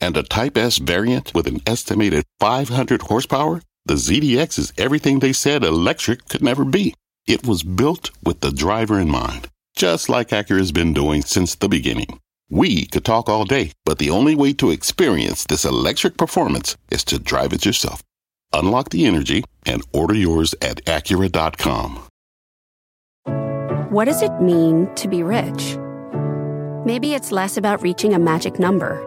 and 0.00 0.16
a 0.16 0.22
Type 0.22 0.56
S 0.56 0.78
variant 0.78 1.34
with 1.34 1.46
an 1.46 1.60
estimated 1.66 2.24
500 2.38 3.02
horsepower, 3.02 3.62
the 3.86 3.94
ZDX 3.94 4.58
is 4.58 4.72
everything 4.78 5.18
they 5.18 5.32
said 5.32 5.64
electric 5.64 6.28
could 6.28 6.42
never 6.42 6.64
be. 6.64 6.94
It 7.26 7.46
was 7.46 7.62
built 7.62 8.10
with 8.24 8.40
the 8.40 8.50
driver 8.50 8.98
in 8.98 9.10
mind, 9.10 9.48
just 9.76 10.08
like 10.08 10.28
Acura's 10.28 10.72
been 10.72 10.92
doing 10.92 11.22
since 11.22 11.54
the 11.54 11.68
beginning. 11.68 12.18
We 12.50 12.86
could 12.86 13.04
talk 13.04 13.28
all 13.28 13.44
day, 13.44 13.72
but 13.84 13.98
the 13.98 14.10
only 14.10 14.34
way 14.34 14.52
to 14.54 14.70
experience 14.70 15.44
this 15.44 15.64
electric 15.64 16.16
performance 16.16 16.76
is 16.90 17.04
to 17.04 17.18
drive 17.18 17.52
it 17.52 17.64
yourself. 17.64 18.02
Unlock 18.52 18.90
the 18.90 19.06
energy 19.06 19.44
and 19.66 19.82
order 19.92 20.14
yours 20.14 20.54
at 20.60 20.84
Acura.com. 20.86 22.06
What 23.90 24.06
does 24.06 24.22
it 24.22 24.40
mean 24.40 24.92
to 24.96 25.08
be 25.08 25.22
rich? 25.22 25.76
Maybe 26.84 27.14
it's 27.14 27.30
less 27.30 27.56
about 27.56 27.82
reaching 27.82 28.14
a 28.14 28.18
magic 28.18 28.58
number 28.58 29.06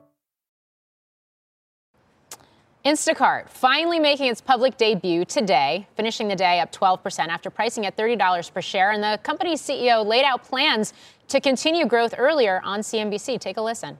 Instacart 2.85 3.47
finally 3.47 3.99
making 3.99 4.25
its 4.25 4.41
public 4.41 4.75
debut 4.75 5.23
today, 5.23 5.87
finishing 5.95 6.27
the 6.27 6.35
day 6.35 6.59
up 6.59 6.71
12% 6.71 7.27
after 7.27 7.51
pricing 7.51 7.85
at 7.85 7.95
$30 7.95 8.51
per 8.51 8.61
share. 8.61 8.89
And 8.89 9.03
the 9.03 9.19
company's 9.21 9.61
CEO 9.61 10.03
laid 10.03 10.23
out 10.25 10.43
plans 10.43 10.93
to 11.27 11.39
continue 11.39 11.85
growth 11.85 12.15
earlier 12.17 12.59
on 12.63 12.79
CNBC. 12.79 13.39
Take 13.39 13.57
a 13.57 13.61
listen. 13.61 13.99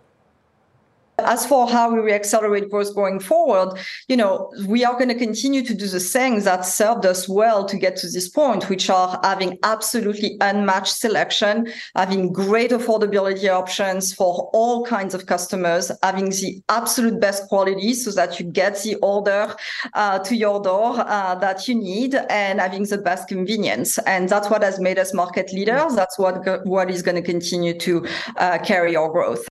As 1.25 1.45
for 1.45 1.69
how 1.69 1.91
we 1.91 1.99
reaccelerate 1.99 2.69
growth 2.69 2.95
going 2.95 3.19
forward, 3.19 3.77
you 4.07 4.17
know, 4.17 4.51
we 4.67 4.83
are 4.83 4.93
going 4.93 5.09
to 5.09 5.15
continue 5.15 5.63
to 5.63 5.73
do 5.73 5.87
the 5.87 5.99
things 5.99 6.45
that 6.45 6.65
served 6.65 7.05
us 7.05 7.27
well 7.29 7.65
to 7.65 7.77
get 7.77 7.95
to 7.97 8.07
this 8.07 8.27
point, 8.27 8.69
which 8.69 8.89
are 8.89 9.19
having 9.23 9.57
absolutely 9.63 10.37
unmatched 10.41 10.95
selection, 10.95 11.71
having 11.95 12.31
great 12.31 12.71
affordability 12.71 13.49
options 13.49 14.13
for 14.13 14.49
all 14.53 14.85
kinds 14.85 15.13
of 15.13 15.25
customers, 15.25 15.91
having 16.03 16.29
the 16.29 16.61
absolute 16.69 17.19
best 17.19 17.47
quality 17.47 17.93
so 17.93 18.11
that 18.11 18.39
you 18.39 18.45
get 18.45 18.81
the 18.83 18.95
order 18.95 19.55
uh, 19.93 20.19
to 20.19 20.35
your 20.35 20.61
door 20.61 20.95
uh, 21.07 21.35
that 21.35 21.67
you 21.67 21.75
need, 21.75 22.15
and 22.29 22.59
having 22.59 22.83
the 22.83 22.97
best 22.97 23.27
convenience. 23.27 23.97
And 23.99 24.29
that's 24.29 24.49
what 24.49 24.63
has 24.63 24.79
made 24.79 24.97
us 24.99 25.13
market 25.13 25.51
leaders. 25.53 25.95
That's 25.95 26.17
what 26.17 26.65
what 26.65 26.89
is 26.89 27.01
going 27.01 27.15
to 27.15 27.21
continue 27.21 27.77
to 27.79 28.05
uh, 28.37 28.57
carry 28.59 28.95
our 28.95 29.09
growth. 29.09 29.50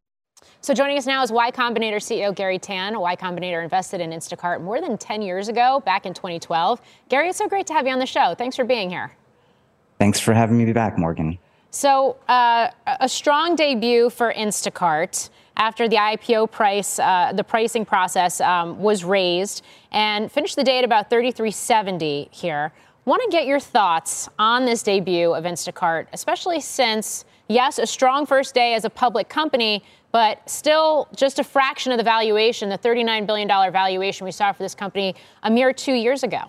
So 0.63 0.75
joining 0.75 0.99
us 0.99 1.07
now 1.07 1.23
is 1.23 1.33
Y 1.33 1.51
Combinator 1.53 1.97
CEO 1.97 2.35
Garry 2.35 2.59
Tan. 2.59 3.01
Y 3.01 3.17
Combinator 3.17 3.63
invested 3.63 3.99
in 4.03 4.11
Instacart 4.11 4.61
more 4.61 4.79
than 4.79 4.99
10 4.99 5.23
years 5.23 5.49
ago, 5.49 5.83
back 5.87 6.05
in 6.05 6.13
2012. 6.13 6.83
Garry, 7.09 7.31
it's 7.31 7.39
so 7.39 7.49
great 7.49 7.67
to 7.69 7.73
have 7.73 7.87
you 7.87 7.93
on 7.95 7.99
the 7.99 8.05
show. 8.05 8.35
Thanks 8.35 8.57
for 8.57 8.65
being 8.65 8.91
here. 8.91 9.11
Thanks 9.99 10.21
for 10.21 10.35
having 10.35 10.59
me 10.59 10.71
back, 10.71 10.99
Morgan. 10.99 11.39
So, 11.71 12.17
uh, 12.29 12.69
a 12.87 13.09
strong 13.09 13.57
debut 13.57 14.11
for 14.11 14.35
Instacart 14.35 15.31
after 15.57 15.89
the 15.89 15.97
IPO 15.97 16.51
price, 16.51 16.99
uh, 16.99 17.33
the 17.35 17.45
pricing 17.45 17.87
process 17.87 18.41
um, 18.43 18.79
was 18.81 19.03
raised, 19.03 19.65
and 19.93 20.31
finished 20.31 20.57
the 20.57 20.65
day 20.65 20.79
at 20.79 20.85
about 20.85 21.09
33.70 21.09 22.31
here. 22.33 22.73
Want 23.07 23.23
to 23.23 23.31
get 23.31 23.47
your 23.47 23.61
thoughts 23.61 24.29
on 24.39 24.67
this 24.67 24.83
debut 24.83 25.33
of 25.33 25.45
Instacart, 25.45 26.07
especially 26.13 26.61
since, 26.61 27.25
yes, 27.49 27.79
a 27.79 27.87
strong 27.87 28.27
first 28.27 28.55
day 28.55 28.75
as 28.75 28.85
a 28.85 28.91
public 28.91 29.29
company, 29.29 29.83
but 30.13 30.49
still 30.49 31.09
just 31.15 31.39
a 31.39 31.45
fraction 31.45 31.93
of 31.93 31.99
the 31.99 32.05
valuation, 32.05 32.69
the 32.69 32.79
$39 32.79 33.27
billion 33.27 33.49
valuation 33.49 34.25
we 34.25 34.33
saw 34.33 34.53
for 34.53 34.63
this 34.63 34.75
company 34.75 35.15
a 35.43 35.51
mere 35.51 35.73
two 35.73 35.95
years 35.95 36.23
ago. 36.23 36.43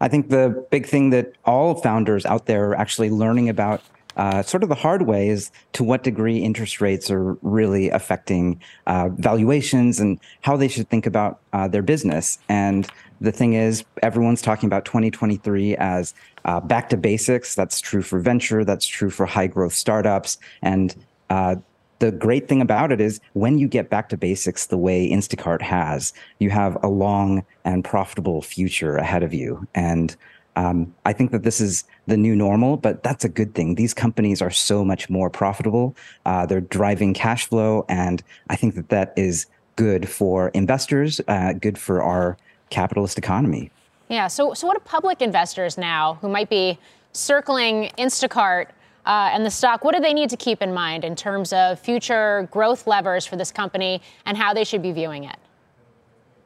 I 0.00 0.08
think 0.08 0.28
the 0.28 0.66
big 0.70 0.86
thing 0.86 1.10
that 1.10 1.32
all 1.44 1.74
founders 1.74 2.26
out 2.26 2.46
there 2.46 2.70
are 2.70 2.74
actually 2.74 3.10
learning 3.10 3.48
about 3.48 3.82
uh, 4.16 4.42
sort 4.42 4.62
of 4.62 4.68
the 4.68 4.74
hard 4.74 5.02
way 5.02 5.28
is 5.28 5.50
to 5.74 5.84
what 5.84 6.02
degree 6.02 6.38
interest 6.38 6.80
rates 6.80 7.10
are 7.10 7.34
really 7.42 7.90
affecting 7.90 8.60
uh, 8.86 9.10
valuations 9.10 10.00
and 10.00 10.18
how 10.40 10.56
they 10.56 10.68
should 10.68 10.88
think 10.88 11.06
about 11.06 11.40
uh, 11.52 11.68
their 11.68 11.82
business. 11.82 12.38
And 12.48 12.88
the 13.20 13.32
thing 13.32 13.54
is, 13.54 13.84
everyone's 14.02 14.42
talking 14.42 14.66
about 14.66 14.84
2023 14.84 15.76
as 15.76 16.14
uh, 16.44 16.60
back 16.60 16.88
to 16.90 16.96
basics. 16.96 17.54
That's 17.54 17.80
true 17.80 18.02
for 18.02 18.18
venture. 18.18 18.64
That's 18.64 18.86
true 18.86 19.10
for 19.10 19.26
high 19.26 19.48
growth 19.48 19.74
startups. 19.74 20.38
And 20.62 20.94
uh, 21.28 21.56
the 21.98 22.12
great 22.12 22.48
thing 22.48 22.60
about 22.60 22.92
it 22.92 23.00
is 23.00 23.20
when 23.32 23.58
you 23.58 23.68
get 23.68 23.88
back 23.88 24.08
to 24.10 24.16
basics 24.16 24.66
the 24.66 24.76
way 24.76 25.08
Instacart 25.10 25.62
has, 25.62 26.12
you 26.38 26.50
have 26.50 26.82
a 26.82 26.88
long 26.88 27.44
and 27.64 27.84
profitable 27.84 28.42
future 28.42 28.96
ahead 28.96 29.22
of 29.22 29.32
you. 29.32 29.66
And 29.74 30.14
um, 30.56 30.94
I 31.04 31.12
think 31.12 31.32
that 31.32 31.42
this 31.42 31.60
is 31.60 31.84
the 32.06 32.16
new 32.16 32.34
normal, 32.34 32.76
but 32.76 33.02
that's 33.02 33.24
a 33.24 33.28
good 33.28 33.54
thing. 33.54 33.74
These 33.74 33.94
companies 33.94 34.40
are 34.40 34.50
so 34.50 34.84
much 34.84 35.10
more 35.10 35.28
profitable. 35.28 35.94
Uh, 36.24 36.46
they're 36.46 36.62
driving 36.62 37.12
cash 37.12 37.46
flow, 37.46 37.84
and 37.88 38.22
I 38.48 38.56
think 38.56 38.74
that 38.74 38.88
that 38.88 39.12
is 39.16 39.46
good 39.76 40.08
for 40.08 40.48
investors, 40.48 41.20
uh, 41.28 41.52
good 41.52 41.76
for 41.76 42.02
our 42.02 42.38
capitalist 42.70 43.18
economy. 43.18 43.70
Yeah. 44.08 44.28
So, 44.28 44.54
so 44.54 44.66
what 44.66 44.74
do 44.74 44.82
public 44.84 45.20
investors 45.20 45.76
now 45.76 46.14
who 46.22 46.28
might 46.28 46.48
be 46.48 46.78
circling 47.12 47.90
Instacart 47.98 48.68
uh, 49.06 49.30
and 49.32 49.46
the 49.46 49.50
stock, 49.50 49.84
what 49.84 49.94
do 49.94 50.00
they 50.00 50.12
need 50.12 50.30
to 50.30 50.36
keep 50.36 50.60
in 50.60 50.74
mind 50.74 51.04
in 51.04 51.14
terms 51.14 51.52
of 51.52 51.78
future 51.78 52.48
growth 52.50 52.86
levers 52.86 53.24
for 53.24 53.36
this 53.36 53.52
company 53.52 54.02
and 54.24 54.36
how 54.36 54.52
they 54.52 54.64
should 54.64 54.82
be 54.82 54.92
viewing 54.92 55.24
it? 55.24 55.36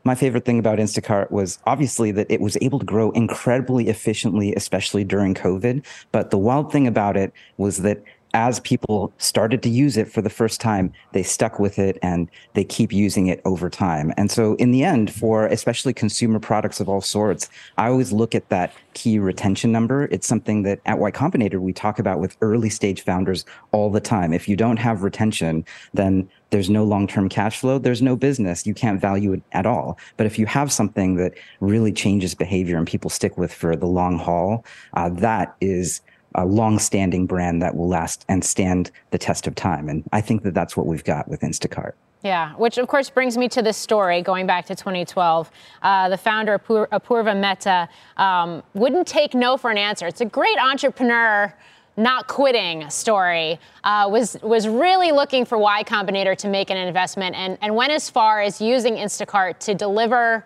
My 0.04 0.14
favorite 0.14 0.44
thing 0.44 0.58
about 0.58 0.78
Instacart 0.78 1.30
was 1.30 1.58
obviously 1.66 2.10
that 2.12 2.26
it 2.30 2.40
was 2.40 2.56
able 2.62 2.78
to 2.78 2.86
grow 2.86 3.10
incredibly 3.10 3.88
efficiently, 3.88 4.54
especially 4.54 5.04
during 5.04 5.34
COVID. 5.34 5.84
But 6.10 6.30
the 6.30 6.38
wild 6.38 6.72
thing 6.72 6.86
about 6.86 7.16
it 7.16 7.32
was 7.58 7.78
that 7.78 8.02
as 8.34 8.60
people 8.60 9.12
started 9.18 9.62
to 9.62 9.68
use 9.68 9.96
it 9.96 10.10
for 10.10 10.22
the 10.22 10.30
first 10.30 10.60
time, 10.60 10.92
they 11.12 11.22
stuck 11.22 11.58
with 11.58 11.78
it 11.78 11.98
and 12.02 12.30
they 12.54 12.64
keep 12.64 12.92
using 12.92 13.26
it 13.26 13.40
over 13.44 13.68
time. 13.68 14.12
And 14.16 14.30
so, 14.30 14.54
in 14.54 14.70
the 14.70 14.84
end, 14.84 15.12
for 15.12 15.46
especially 15.46 15.92
consumer 15.92 16.38
products 16.38 16.80
of 16.80 16.88
all 16.88 17.00
sorts, 17.00 17.48
I 17.78 17.88
always 17.88 18.12
look 18.12 18.34
at 18.34 18.48
that 18.50 18.72
key 18.94 19.18
retention 19.18 19.72
number. 19.72 20.04
It's 20.06 20.26
something 20.26 20.62
that 20.62 20.80
at 20.86 20.98
Y 20.98 21.10
Combinator 21.10 21.60
we 21.60 21.72
talk 21.72 21.98
about 21.98 22.20
with 22.20 22.36
early 22.40 22.70
stage 22.70 23.02
founders 23.02 23.44
all 23.72 23.90
the 23.90 24.00
time. 24.00 24.32
If 24.32 24.48
you 24.48 24.56
don't 24.56 24.78
have 24.78 25.02
retention, 25.02 25.64
then 25.94 26.28
there's 26.50 26.70
no 26.70 26.84
long 26.84 27.06
term 27.06 27.28
cash 27.28 27.58
flow, 27.58 27.78
there's 27.78 28.02
no 28.02 28.16
business. 28.16 28.66
You 28.66 28.74
can't 28.74 29.00
value 29.00 29.32
it 29.32 29.42
at 29.52 29.66
all. 29.66 29.98
But 30.16 30.26
if 30.26 30.38
you 30.38 30.46
have 30.46 30.72
something 30.72 31.16
that 31.16 31.34
really 31.60 31.92
changes 31.92 32.34
behavior 32.34 32.76
and 32.76 32.86
people 32.86 33.10
stick 33.10 33.38
with 33.38 33.52
for 33.52 33.76
the 33.76 33.86
long 33.86 34.18
haul, 34.18 34.64
uh, 34.94 35.08
that 35.10 35.56
is 35.60 36.00
a 36.34 36.44
long-standing 36.44 37.26
brand 37.26 37.62
that 37.62 37.74
will 37.74 37.88
last 37.88 38.24
and 38.28 38.44
stand 38.44 38.90
the 39.10 39.18
test 39.18 39.46
of 39.46 39.54
time. 39.54 39.88
And 39.88 40.04
I 40.12 40.20
think 40.20 40.42
that 40.42 40.54
that's 40.54 40.76
what 40.76 40.86
we've 40.86 41.04
got 41.04 41.28
with 41.28 41.40
Instacart. 41.40 41.92
Yeah, 42.22 42.54
which 42.56 42.76
of 42.76 42.86
course 42.86 43.08
brings 43.08 43.38
me 43.38 43.48
to 43.48 43.62
this 43.62 43.78
story 43.78 44.20
going 44.20 44.46
back 44.46 44.66
to 44.66 44.74
2012. 44.74 45.50
Uh, 45.80 46.08
the 46.10 46.18
founder, 46.18 46.58
Apur- 46.58 46.88
Apurva 46.88 47.38
Mehta, 47.38 47.88
um, 48.18 48.62
wouldn't 48.74 49.06
take 49.06 49.34
no 49.34 49.56
for 49.56 49.70
an 49.70 49.78
answer. 49.78 50.06
It's 50.06 50.20
a 50.20 50.26
great 50.26 50.58
entrepreneur 50.58 51.54
not 51.96 52.28
quitting 52.28 52.88
story. 52.88 53.58
Uh, 53.84 54.08
was 54.10 54.36
was 54.42 54.68
really 54.68 55.12
looking 55.12 55.44
for 55.44 55.58
Y 55.58 55.82
Combinator 55.84 56.36
to 56.38 56.48
make 56.48 56.70
an 56.70 56.76
investment 56.76 57.36
and, 57.36 57.58
and 57.60 57.74
went 57.74 57.92
as 57.92 58.08
far 58.08 58.40
as 58.40 58.60
using 58.60 58.94
Instacart 58.94 59.58
to 59.60 59.74
deliver 59.74 60.44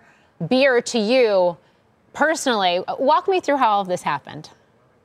beer 0.49 0.81
to 0.83 0.99
you 0.99 1.57
personally. 2.13 2.83
Walk 2.99 3.29
me 3.29 3.41
through 3.41 3.59
how 3.59 3.71
all 3.71 3.81
of 3.83 3.89
this 3.89 4.03
happened. 4.03 4.51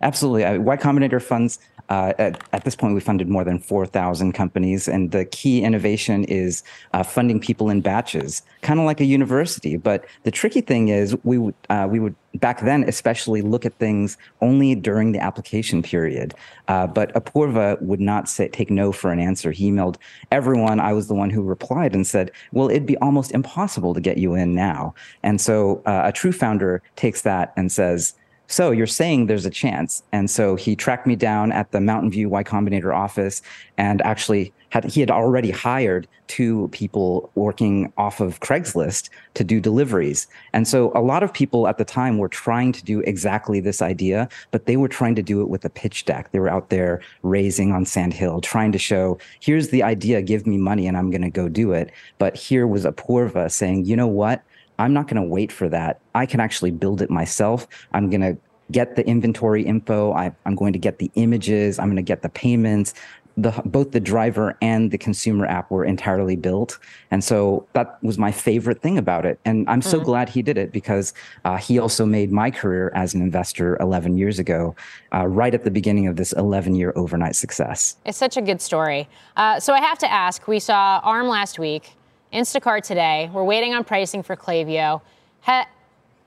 Absolutely. 0.02 0.46
Uh, 0.46 0.60
y 0.60 0.78
Combinator 0.78 1.22
funds, 1.22 1.60
uh, 1.90 2.14
at, 2.20 2.42
at, 2.54 2.64
this 2.64 2.76
point, 2.76 2.94
we 2.94 3.02
funded 3.02 3.28
more 3.28 3.44
than 3.44 3.60
4,000 3.60 4.32
companies. 4.32 4.88
And 4.88 5.12
the 5.12 5.26
key 5.26 5.64
innovation 5.64 6.24
is 6.26 6.64
uh, 6.94 7.04
funding 7.04 7.40
people 7.40 7.70
in 7.70 7.82
batches, 7.82 8.44
kind 8.62 8.80
of 8.80 8.86
like 8.86 9.02
a 9.02 9.06
university. 9.06 9.76
But 9.76 10.06
the 10.24 10.32
tricky 10.32 10.62
thing 10.62 10.90
is, 10.90 11.18
we 11.24 11.38
would, 11.40 11.56
uh, 11.70 11.88
we 11.90 12.00
would 12.00 12.16
back 12.36 12.62
then 12.62 12.84
especially 12.88 13.42
look 13.42 13.66
at 13.66 13.74
things 13.80 14.16
only 14.42 14.76
during 14.76 15.14
the 15.14 15.20
application 15.20 15.82
period. 15.82 16.36
Uh, 16.68 16.86
but 16.86 17.12
Apurva 17.16 17.82
would 17.82 18.00
not 18.00 18.30
say, 18.30 18.48
take 18.48 18.70
no 18.70 18.92
for 18.92 19.12
an 19.12 19.20
answer. 19.20 19.52
He 19.52 19.72
emailed 19.72 19.96
everyone. 20.32 20.80
I 20.80 20.94
was 20.94 21.08
the 21.08 21.16
one 21.16 21.32
who 21.32 21.42
replied 21.42 21.96
and 21.96 22.06
said, 22.06 22.32
well, 22.52 22.70
it'd 22.70 22.86
be 22.86 22.98
almost 22.98 23.32
impossible 23.32 23.96
to 23.96 24.00
get 24.00 24.20
you 24.20 24.36
in 24.36 24.54
now. 24.54 24.94
And 25.24 25.42
so 25.42 25.82
uh, 25.88 26.04
a 26.06 26.12
true 26.12 26.32
founder 26.32 26.84
takes 26.96 27.24
that 27.24 27.52
and 27.58 27.72
says, 27.72 28.14
so 28.50 28.72
you're 28.72 28.88
saying 28.88 29.28
there's 29.28 29.46
a 29.46 29.52
chance. 29.52 30.04
And 30.12 30.30
so 30.30 30.56
he 30.56 30.76
tracked 30.76 31.06
me 31.06 31.16
down 31.16 31.52
at 31.52 31.72
the 31.72 31.80
Mountain 31.80 32.10
View 32.10 32.30
Y 32.30 32.44
Combinator 32.44 32.94
office 32.94 33.44
and 33.78 34.02
actually 34.02 34.52
had 34.70 34.86
he 34.86 35.00
had 35.00 35.12
already 35.12 35.52
hired 35.52 36.08
two 36.28 36.68
people 36.72 37.32
working 37.36 37.94
off 37.98 38.20
of 38.20 38.40
Craigslist 38.40 39.10
to 39.36 39.44
do 39.44 39.60
deliveries. 39.60 40.28
And 40.54 40.68
so 40.68 40.92
a 40.96 41.02
lot 41.02 41.24
of 41.24 41.34
people 41.34 41.68
at 41.68 41.78
the 41.78 41.86
time 41.86 42.18
were 42.18 42.28
trying 42.28 42.72
to 42.74 42.84
do 42.84 43.02
exactly 43.02 43.60
this 43.60 43.82
idea, 43.82 44.28
but 44.52 44.66
they 44.66 44.78
were 44.78 44.88
trying 44.88 45.16
to 45.16 45.24
do 45.24 45.42
it 45.42 45.50
with 45.50 45.64
a 45.66 45.70
pitch 45.70 46.06
deck. 46.06 46.32
They 46.32 46.40
were 46.40 46.50
out 46.50 46.70
there 46.70 47.02
raising 47.24 47.72
on 47.72 47.86
Sand 47.86 48.14
Hill, 48.14 48.42
trying 48.42 48.72
to 48.72 48.80
show, 48.80 49.18
here's 49.40 49.70
the 49.70 49.84
idea, 49.84 50.22
give 50.22 50.46
me 50.46 50.58
money 50.58 50.88
and 50.88 50.98
I'm 50.98 51.10
going 51.10 51.22
to 51.22 51.32
go 51.32 51.50
do 51.50 51.72
it. 51.72 51.92
But 52.18 52.36
here 52.36 52.68
was 52.68 52.86
Apurva 52.86 53.52
saying, 53.52 53.86
you 53.86 53.96
know 53.96 54.08
what? 54.08 54.44
I'm 54.80 54.94
not 54.94 55.08
going 55.08 55.22
to 55.22 55.28
wait 55.28 55.52
for 55.52 55.70
that. 55.70 56.00
I 56.16 56.26
can 56.26 56.40
actually 56.40 56.72
build 56.72 57.02
it 57.02 57.10
myself. 57.12 57.68
I'm 57.94 58.10
going 58.10 58.22
to 58.22 58.38
get 58.72 58.96
the 58.96 59.06
inventory 59.06 59.64
info. 59.64 60.14
I, 60.14 60.32
am 60.46 60.56
going 60.56 60.74
to 60.74 60.80
get 60.80 61.00
the 61.00 61.12
images. 61.16 61.80
I'm 61.80 61.88
going 61.88 61.98
to 61.98 62.02
get 62.02 62.22
the 62.22 62.30
payments. 62.30 62.94
The, 63.38 63.52
both 63.64 63.92
the 63.92 64.02
driver 64.02 64.58
and 64.62 64.92
the 64.92 64.98
consumer 64.98 65.46
app 65.46 65.72
were 65.72 65.86
entirely 65.86 66.36
built. 66.36 66.78
And 67.10 67.24
so 67.24 67.66
that 67.72 68.02
was 68.04 68.18
my 68.18 68.34
favorite 68.34 68.82
thing 68.82 68.98
about 68.98 69.26
it. 69.26 69.40
And 69.46 69.70
I'm 69.70 69.82
so 69.82 69.98
mm-hmm. 69.98 70.06
glad 70.06 70.30
he 70.30 70.42
did 70.42 70.58
it 70.58 70.74
because 70.74 71.14
uh, 71.46 71.56
he 71.56 71.80
also 71.80 72.06
made 72.06 72.34
my 72.34 72.52
career 72.52 72.92
as 72.96 73.14
an 73.14 73.22
investor 73.22 73.78
11 73.80 74.18
years 74.18 74.40
ago, 74.40 74.76
uh, 75.14 75.26
right 75.26 75.54
at 75.54 75.64
the 75.64 75.72
beginning 75.72 76.08
of 76.08 76.18
this 76.18 76.34
11 76.34 76.76
year 76.76 76.92
overnight 76.98 77.36
success. 77.36 77.96
It's 78.06 78.18
such 78.18 78.36
a 78.36 78.42
good 78.42 78.62
story. 78.62 79.08
Uh, 79.38 79.60
so 79.60 79.74
I 79.74 79.80
have 79.80 80.00
to 80.00 80.12
ask 80.12 80.48
we 80.48 80.60
saw 80.60 81.00
ARM 81.04 81.28
last 81.28 81.60
week. 81.60 81.96
Instacart 82.34 82.84
today. 82.84 83.30
We're 83.34 83.44
waiting 83.44 83.74
on 83.74 83.84
pricing 83.84 84.24
for 84.24 84.36
Klaviyo. 84.36 85.02
Ha- 85.42 85.68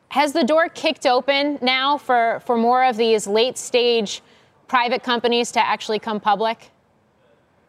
has 0.08 0.32
the 0.32 0.44
door 0.44 0.68
kicked 0.68 1.06
open 1.06 1.58
now 1.62 1.96
for, 1.96 2.42
for 2.44 2.56
more 2.56 2.84
of 2.84 2.96
these 2.96 3.26
late 3.26 3.56
stage 3.56 4.20
private 4.68 5.02
companies 5.02 5.52
to 5.52 5.60
actually 5.66 5.98
come 5.98 6.20
public? 6.20 6.70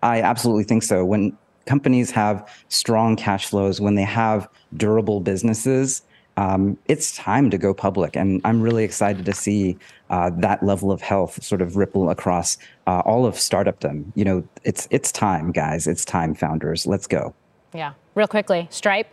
I 0.01 0.21
absolutely 0.21 0.63
think 0.63 0.83
so. 0.83 1.05
When 1.05 1.37
companies 1.65 2.11
have 2.11 2.49
strong 2.69 3.15
cash 3.15 3.47
flows, 3.47 3.79
when 3.79 3.95
they 3.95 4.03
have 4.03 4.49
durable 4.75 5.19
businesses, 5.19 6.01
um, 6.35 6.77
it's 6.87 7.15
time 7.15 7.49
to 7.51 7.57
go 7.57 7.73
public. 7.73 8.15
And 8.15 8.41
I'm 8.43 8.61
really 8.61 8.83
excited 8.83 9.25
to 9.25 9.33
see 9.33 9.77
uh, 10.09 10.31
that 10.37 10.63
level 10.63 10.91
of 10.91 11.01
health 11.01 11.43
sort 11.43 11.61
of 11.61 11.77
ripple 11.77 12.09
across 12.09 12.57
uh, 12.87 13.01
all 13.05 13.25
of 13.25 13.35
startupdom. 13.35 14.11
You 14.15 14.25
know, 14.25 14.47
it's 14.63 14.87
it's 14.89 15.11
time, 15.11 15.51
guys. 15.51 15.87
It's 15.87 16.03
time, 16.03 16.33
founders. 16.33 16.87
Let's 16.87 17.07
go. 17.07 17.33
Yeah. 17.73 17.93
Real 18.15 18.27
quickly, 18.27 18.67
Stripe, 18.69 19.07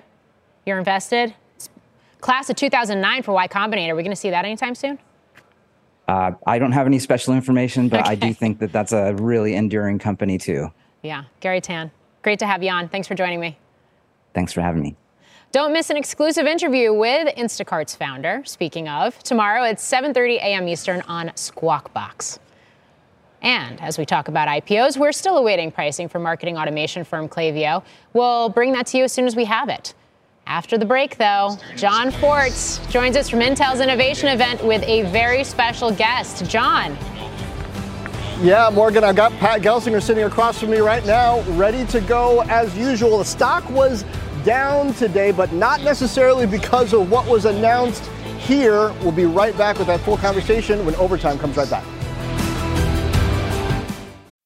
you're 0.67 0.79
invested. 0.79 1.35
Class 2.21 2.51
of 2.51 2.57
2009 2.57 3.23
for 3.23 3.33
Y 3.33 3.49
Combinator. 3.49 3.91
Are 3.91 3.97
we 3.97 4.03
going 4.03 4.13
to 4.13 4.17
see 4.17 4.31
that 4.31 4.45
anytime 4.45 4.75
soon? 4.75 4.99
Uh, 6.07 6.33
I 6.47 6.59
don't 6.59 6.73
have 6.73 6.87
any 6.87 6.99
special 6.99 7.35
information, 7.35 7.89
but 7.89 8.01
okay. 8.01 8.11
I 8.11 8.15
do 8.15 8.35
think 8.35 8.59
that 8.59 8.73
that's 8.73 8.93
a 8.93 9.15
really 9.15 9.55
enduring 9.55 9.99
company 9.99 10.39
too. 10.39 10.71
Yeah, 11.03 11.25
Garry 11.39 11.61
Tan, 11.61 11.91
great 12.23 12.41
to 12.41 12.47
have 12.47 12.63
you 12.63 12.71
on. 12.71 12.89
Thanks 12.89 13.07
for 13.07 13.15
joining 13.15 13.41
me. 13.41 13.57
Thanks 14.35 14.53
for 14.53 14.61
having 14.61 14.83
me. 14.83 14.97
Don't 15.53 15.73
miss 15.73 15.89
an 15.91 15.97
exclusive 15.97 16.47
interview 16.47 16.93
with 16.93 17.35
Instacart's 17.37 17.97
founder. 17.97 18.43
Speaking 18.45 18.89
of, 18.89 19.21
tomorrow 19.23 19.65
at 19.65 19.79
7:30 19.79 20.37
a.m. 20.37 20.69
Eastern 20.69 21.01
on 21.03 21.33
Squawk 21.37 21.93
Box. 21.95 22.39
And 23.43 23.81
as 23.81 23.99
we 23.99 24.05
talk 24.05 24.29
about 24.29 24.49
IPOs, 24.49 24.97
we're 24.97 25.13
still 25.13 25.39
awaiting 25.39 25.71
pricing 25.71 26.09
for 26.09 26.19
marketing 26.19 26.59
automation 26.59 27.05
firm 27.05 27.29
Klaviyo. 27.29 27.83
We'll 28.13 28.51
bring 28.51 28.73
that 28.73 28.87
to 28.89 28.99
you 28.99 29.05
as 29.05 29.13
soon 29.13 29.27
as 29.27 29.35
we 29.35 29.45
have 29.47 29.69
it. 29.69 29.95
After 30.47 30.77
the 30.77 30.85
break, 30.85 31.17
though, 31.17 31.57
John 31.77 32.11
Fortt 32.11 32.81
joins 32.91 33.17
us 33.17 33.29
from 33.29 33.41
Intel's 33.41 33.81
innovation 33.81 34.29
event 34.29 34.65
with 34.65 34.83
a 34.83 35.03
very 35.11 35.45
special 35.45 35.93
guest. 35.93 36.45
John. 36.51 36.99
Yeah, 38.43 38.71
Morgan, 38.73 39.05
I've 39.05 39.17
got 39.17 39.33
Pat 39.33 39.61
Gelsinger 39.61 40.03
sitting 40.03 40.25
across 40.25 40.59
from 40.59 40.71
me 40.71 40.79
right 40.79 41.05
now, 41.07 41.43
ready 41.51 41.85
to 41.87 42.01
go 42.01 42.41
as 42.49 42.77
usual. 42.77 43.19
The 43.19 43.25
stock 43.25 43.69
was 43.71 44.05
down 44.45 44.95
today, 44.95 45.31
but 45.31 45.53
not 45.53 45.83
necessarily 45.83 46.47
because 46.47 46.95
of 46.95 47.11
what 47.11 47.27
was 47.27 47.45
announced 47.45 48.07
here. 48.39 48.93
We'll 49.03 49.13
be 49.13 49.27
right 49.27 49.57
back 49.57 49.79
with 49.79 49.87
that 49.89 50.01
full 50.01 50.17
conversation 50.17 50.85
when 50.85 50.95
overtime 50.97 51.39
comes 51.39 51.57
right 51.59 51.69
back. 51.69 51.85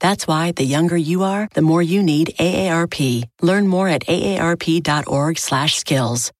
That's 0.00 0.26
why 0.26 0.52
the 0.52 0.64
younger 0.64 0.96
you 0.96 1.22
are, 1.22 1.48
the 1.54 1.62
more 1.62 1.82
you 1.82 2.02
need 2.02 2.34
AARP. 2.38 3.24
Learn 3.40 3.66
more 3.66 3.88
at 3.88 4.06
aarp.org/skills. 4.06 6.30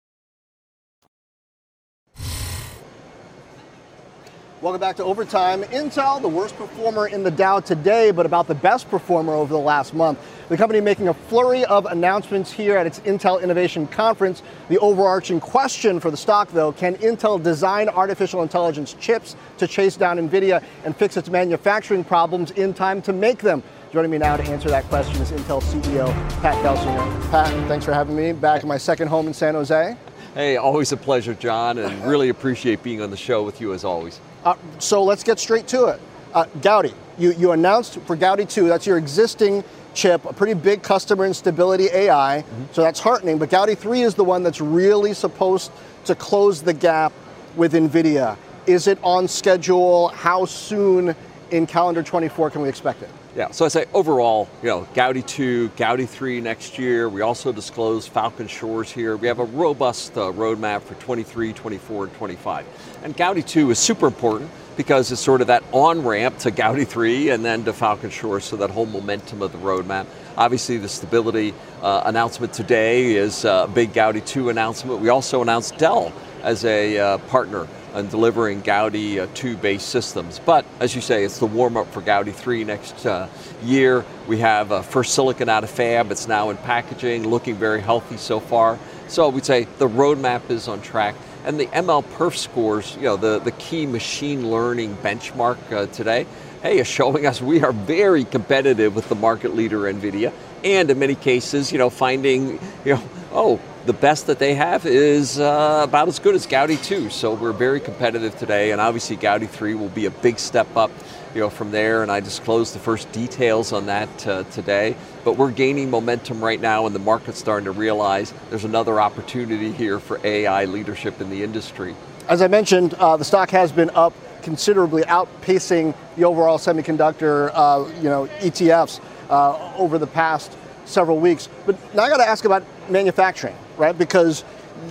Welcome 4.64 4.80
back 4.80 4.96
to 4.96 5.04
Overtime. 5.04 5.62
Intel, 5.64 6.22
the 6.22 6.28
worst 6.28 6.56
performer 6.56 7.08
in 7.08 7.22
the 7.22 7.30
Dow 7.30 7.60
today, 7.60 8.10
but 8.10 8.24
about 8.24 8.46
the 8.46 8.54
best 8.54 8.88
performer 8.88 9.34
over 9.34 9.52
the 9.52 9.60
last 9.60 9.92
month. 9.92 10.18
The 10.48 10.56
company 10.56 10.80
making 10.80 11.08
a 11.08 11.12
flurry 11.12 11.66
of 11.66 11.84
announcements 11.84 12.50
here 12.50 12.74
at 12.78 12.86
its 12.86 12.98
Intel 13.00 13.42
Innovation 13.42 13.86
Conference. 13.86 14.42
The 14.70 14.78
overarching 14.78 15.38
question 15.38 16.00
for 16.00 16.10
the 16.10 16.16
stock, 16.16 16.50
though, 16.50 16.72
can 16.72 16.96
Intel 16.96 17.42
design 17.42 17.90
artificial 17.90 18.42
intelligence 18.42 18.96
chips 18.98 19.36
to 19.58 19.66
chase 19.66 19.98
down 19.98 20.16
NVIDIA 20.16 20.64
and 20.86 20.96
fix 20.96 21.18
its 21.18 21.28
manufacturing 21.28 22.02
problems 22.02 22.50
in 22.52 22.72
time 22.72 23.02
to 23.02 23.12
make 23.12 23.40
them? 23.40 23.62
Joining 23.92 24.10
me 24.10 24.16
now 24.16 24.38
to 24.38 24.44
answer 24.44 24.70
that 24.70 24.84
question 24.84 25.20
is 25.20 25.30
Intel 25.30 25.62
CEO 25.62 26.06
Pat 26.40 26.54
Gelsinger. 26.64 27.30
Pat, 27.30 27.50
thanks 27.68 27.84
for 27.84 27.92
having 27.92 28.16
me 28.16 28.32
back 28.32 28.62
in 28.62 28.68
my 28.70 28.78
second 28.78 29.08
home 29.08 29.26
in 29.26 29.34
San 29.34 29.52
Jose. 29.52 29.94
Hey, 30.32 30.56
always 30.56 30.90
a 30.90 30.96
pleasure, 30.96 31.34
John, 31.34 31.76
and 31.76 32.02
really 32.06 32.30
appreciate 32.30 32.82
being 32.82 33.02
on 33.02 33.10
the 33.10 33.16
show 33.18 33.42
with 33.42 33.60
you 33.60 33.74
as 33.74 33.84
always. 33.84 34.20
Uh, 34.44 34.54
so 34.78 35.02
let's 35.02 35.24
get 35.24 35.38
straight 35.38 35.66
to 35.68 35.86
it. 35.86 36.00
Uh, 36.34 36.44
Gaudi, 36.60 36.92
you, 37.18 37.32
you 37.32 37.52
announced 37.52 37.98
for 38.00 38.16
Gaudi 38.16 38.48
2, 38.48 38.68
that's 38.68 38.86
your 38.86 38.98
existing 38.98 39.64
chip, 39.94 40.24
a 40.24 40.32
pretty 40.32 40.54
big 40.54 40.82
customer 40.82 41.24
in 41.24 41.32
Stability 41.32 41.88
AI, 41.92 42.44
mm-hmm. 42.46 42.64
so 42.72 42.82
that's 42.82 43.00
heartening. 43.00 43.38
But 43.38 43.50
Gaudi 43.50 43.78
3 43.78 44.02
is 44.02 44.14
the 44.14 44.24
one 44.24 44.42
that's 44.42 44.60
really 44.60 45.14
supposed 45.14 45.70
to 46.04 46.14
close 46.14 46.60
the 46.60 46.74
gap 46.74 47.12
with 47.56 47.72
NVIDIA. 47.72 48.36
Is 48.66 48.86
it 48.86 48.98
on 49.02 49.28
schedule? 49.28 50.08
How 50.08 50.44
soon 50.44 51.14
in 51.54 51.66
calendar 51.68 52.02
24 52.02 52.50
can 52.50 52.62
we 52.62 52.68
expect 52.68 53.02
it? 53.02 53.08
Yeah, 53.36 53.50
so 53.52 53.64
I 53.64 53.68
say 53.68 53.86
overall, 53.94 54.48
you 54.60 54.68
know, 54.68 54.88
Gaudi 54.94 55.24
2, 55.24 55.70
Gaudi 55.70 56.08
3 56.08 56.40
next 56.40 56.78
year. 56.78 57.08
We 57.08 57.20
also 57.20 57.52
disclose 57.52 58.08
Falcon 58.08 58.48
Shores 58.48 58.90
here. 58.90 59.16
We 59.16 59.28
have 59.28 59.38
a 59.38 59.44
robust 59.44 60.18
uh, 60.18 60.32
roadmap 60.32 60.82
for 60.82 60.94
23, 60.94 61.52
24, 61.52 62.04
and 62.04 62.14
25. 62.14 62.66
And 63.04 63.16
Gaudi 63.16 63.46
2 63.46 63.70
is 63.70 63.78
super 63.78 64.06
important 64.06 64.50
because 64.76 65.12
it's 65.12 65.20
sort 65.20 65.40
of 65.40 65.46
that 65.46 65.62
on 65.70 66.04
ramp 66.04 66.38
to 66.38 66.50
Gaudi 66.50 66.86
3 66.86 67.30
and 67.30 67.44
then 67.44 67.64
to 67.64 67.72
Falcon 67.72 68.10
Shores, 68.10 68.44
so 68.44 68.56
that 68.56 68.70
whole 68.70 68.86
momentum 68.86 69.40
of 69.40 69.52
the 69.52 69.58
roadmap. 69.58 70.06
Obviously, 70.36 70.78
the 70.78 70.88
stability 70.88 71.54
uh, 71.82 72.02
announcement 72.06 72.52
today 72.52 73.14
is 73.14 73.44
a 73.44 73.70
big 73.72 73.92
Gaudi 73.92 74.24
2 74.26 74.48
announcement. 74.48 75.00
We 75.00 75.08
also 75.08 75.42
announced 75.42 75.78
Dell 75.78 76.12
as 76.42 76.64
a 76.64 76.98
uh, 76.98 77.18
partner 77.18 77.68
and 77.94 78.10
delivering 78.10 78.60
Gaudi 78.60 79.18
uh, 79.20 79.28
2 79.34 79.56
based 79.56 79.88
systems. 79.88 80.40
But 80.44 80.66
as 80.80 80.94
you 80.94 81.00
say, 81.00 81.24
it's 81.24 81.38
the 81.38 81.46
warm 81.46 81.76
up 81.76 81.90
for 81.92 82.02
Gaudi 82.02 82.34
3 82.34 82.64
next 82.64 83.06
uh, 83.06 83.28
year. 83.62 84.04
We 84.26 84.38
have 84.38 84.72
uh, 84.72 84.82
first 84.82 85.14
silicon 85.14 85.48
out 85.48 85.64
of 85.64 85.70
fab, 85.70 86.10
it's 86.10 86.28
now 86.28 86.50
in 86.50 86.56
packaging, 86.58 87.28
looking 87.28 87.54
very 87.54 87.80
healthy 87.80 88.16
so 88.16 88.40
far. 88.40 88.78
So 89.08 89.28
we'd 89.28 89.44
say 89.44 89.64
the 89.78 89.88
roadmap 89.88 90.50
is 90.50 90.68
on 90.68 90.82
track. 90.82 91.14
And 91.44 91.60
the 91.60 91.66
MLPerf 91.66 92.36
scores, 92.36 92.96
you 92.96 93.02
know, 93.02 93.16
the, 93.16 93.38
the 93.38 93.52
key 93.52 93.86
machine 93.86 94.50
learning 94.50 94.96
benchmark 94.96 95.58
uh, 95.70 95.86
today, 95.86 96.26
hey, 96.62 96.78
is 96.78 96.86
showing 96.86 97.26
us 97.26 97.42
we 97.42 97.62
are 97.62 97.72
very 97.72 98.24
competitive 98.24 98.94
with 98.96 99.08
the 99.08 99.14
market 99.14 99.54
leader, 99.54 99.80
NVIDIA. 99.80 100.32
And 100.64 100.90
in 100.90 100.98
many 100.98 101.14
cases, 101.14 101.70
you 101.70 101.78
know, 101.78 101.90
finding, 101.90 102.58
you 102.86 102.94
know, 102.94 103.02
oh, 103.32 103.60
the 103.86 103.92
best 103.92 104.26
that 104.28 104.38
they 104.38 104.54
have 104.54 104.86
is 104.86 105.38
uh, 105.38 105.82
about 105.84 106.08
as 106.08 106.18
good 106.18 106.34
as 106.34 106.46
Gaudi 106.46 106.82
2. 106.82 107.10
So 107.10 107.34
we're 107.34 107.52
very 107.52 107.80
competitive 107.80 108.36
today, 108.38 108.72
and 108.72 108.80
obviously 108.80 109.16
Gaudi 109.16 109.48
3 109.48 109.74
will 109.74 109.90
be 109.90 110.06
a 110.06 110.10
big 110.10 110.38
step 110.38 110.74
up 110.76 110.90
you 111.34 111.40
know, 111.40 111.50
from 111.50 111.70
there, 111.70 112.02
and 112.02 112.10
I 112.10 112.20
disclosed 112.20 112.74
the 112.74 112.78
first 112.78 113.10
details 113.12 113.72
on 113.72 113.86
that 113.86 114.26
uh, 114.26 114.44
today. 114.44 114.96
But 115.24 115.36
we're 115.36 115.50
gaining 115.50 115.90
momentum 115.90 116.42
right 116.42 116.60
now, 116.60 116.86
and 116.86 116.94
the 116.94 117.00
market's 117.00 117.38
starting 117.38 117.64
to 117.66 117.72
realize 117.72 118.32
there's 118.50 118.64
another 118.64 119.00
opportunity 119.00 119.72
here 119.72 119.98
for 119.98 120.18
AI 120.24 120.64
leadership 120.64 121.20
in 121.20 121.28
the 121.28 121.42
industry. 121.42 121.94
As 122.28 122.40
I 122.40 122.48
mentioned, 122.48 122.94
uh, 122.94 123.16
the 123.16 123.24
stock 123.24 123.50
has 123.50 123.70
been 123.70 123.90
up 123.90 124.14
considerably, 124.42 125.02
outpacing 125.02 125.94
the 126.16 126.24
overall 126.24 126.58
semiconductor, 126.58 127.50
uh, 127.52 127.86
you 127.96 128.08
know, 128.08 128.26
ETFs 128.38 129.00
uh, 129.28 129.74
over 129.76 129.98
the 129.98 130.06
past 130.06 130.56
several 130.84 131.18
weeks. 131.18 131.48
But 131.66 131.76
now 131.94 132.04
I 132.04 132.08
got 132.08 132.18
to 132.18 132.28
ask 132.28 132.44
about 132.44 132.64
manufacturing 132.88 133.56
right? 133.76 133.96
Because 133.96 134.44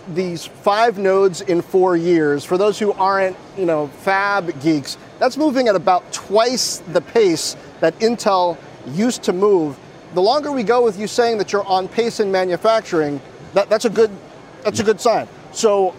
these 0.09 0.45
five 0.45 0.97
nodes 0.97 1.41
in 1.41 1.61
four 1.61 1.95
years, 1.95 2.43
for 2.43 2.57
those 2.57 2.79
who 2.79 2.93
aren't, 2.93 3.35
you 3.57 3.65
know, 3.65 3.87
fab 3.87 4.61
geeks, 4.61 4.97
that's 5.19 5.37
moving 5.37 5.67
at 5.67 5.75
about 5.75 6.11
twice 6.11 6.79
the 6.91 7.01
pace 7.01 7.55
that 7.79 7.97
Intel 7.99 8.57
used 8.87 9.23
to 9.23 9.33
move. 9.33 9.77
The 10.13 10.21
longer 10.21 10.51
we 10.51 10.63
go 10.63 10.83
with 10.83 10.99
you 10.99 11.07
saying 11.07 11.37
that 11.39 11.51
you're 11.51 11.65
on 11.65 11.87
pace 11.87 12.19
in 12.19 12.31
manufacturing, 12.31 13.21
that, 13.53 13.69
that's 13.69 13.85
a 13.85 13.89
good 13.89 14.11
that's 14.63 14.79
a 14.79 14.83
good 14.83 15.01
sign. 15.01 15.27
So 15.51 15.93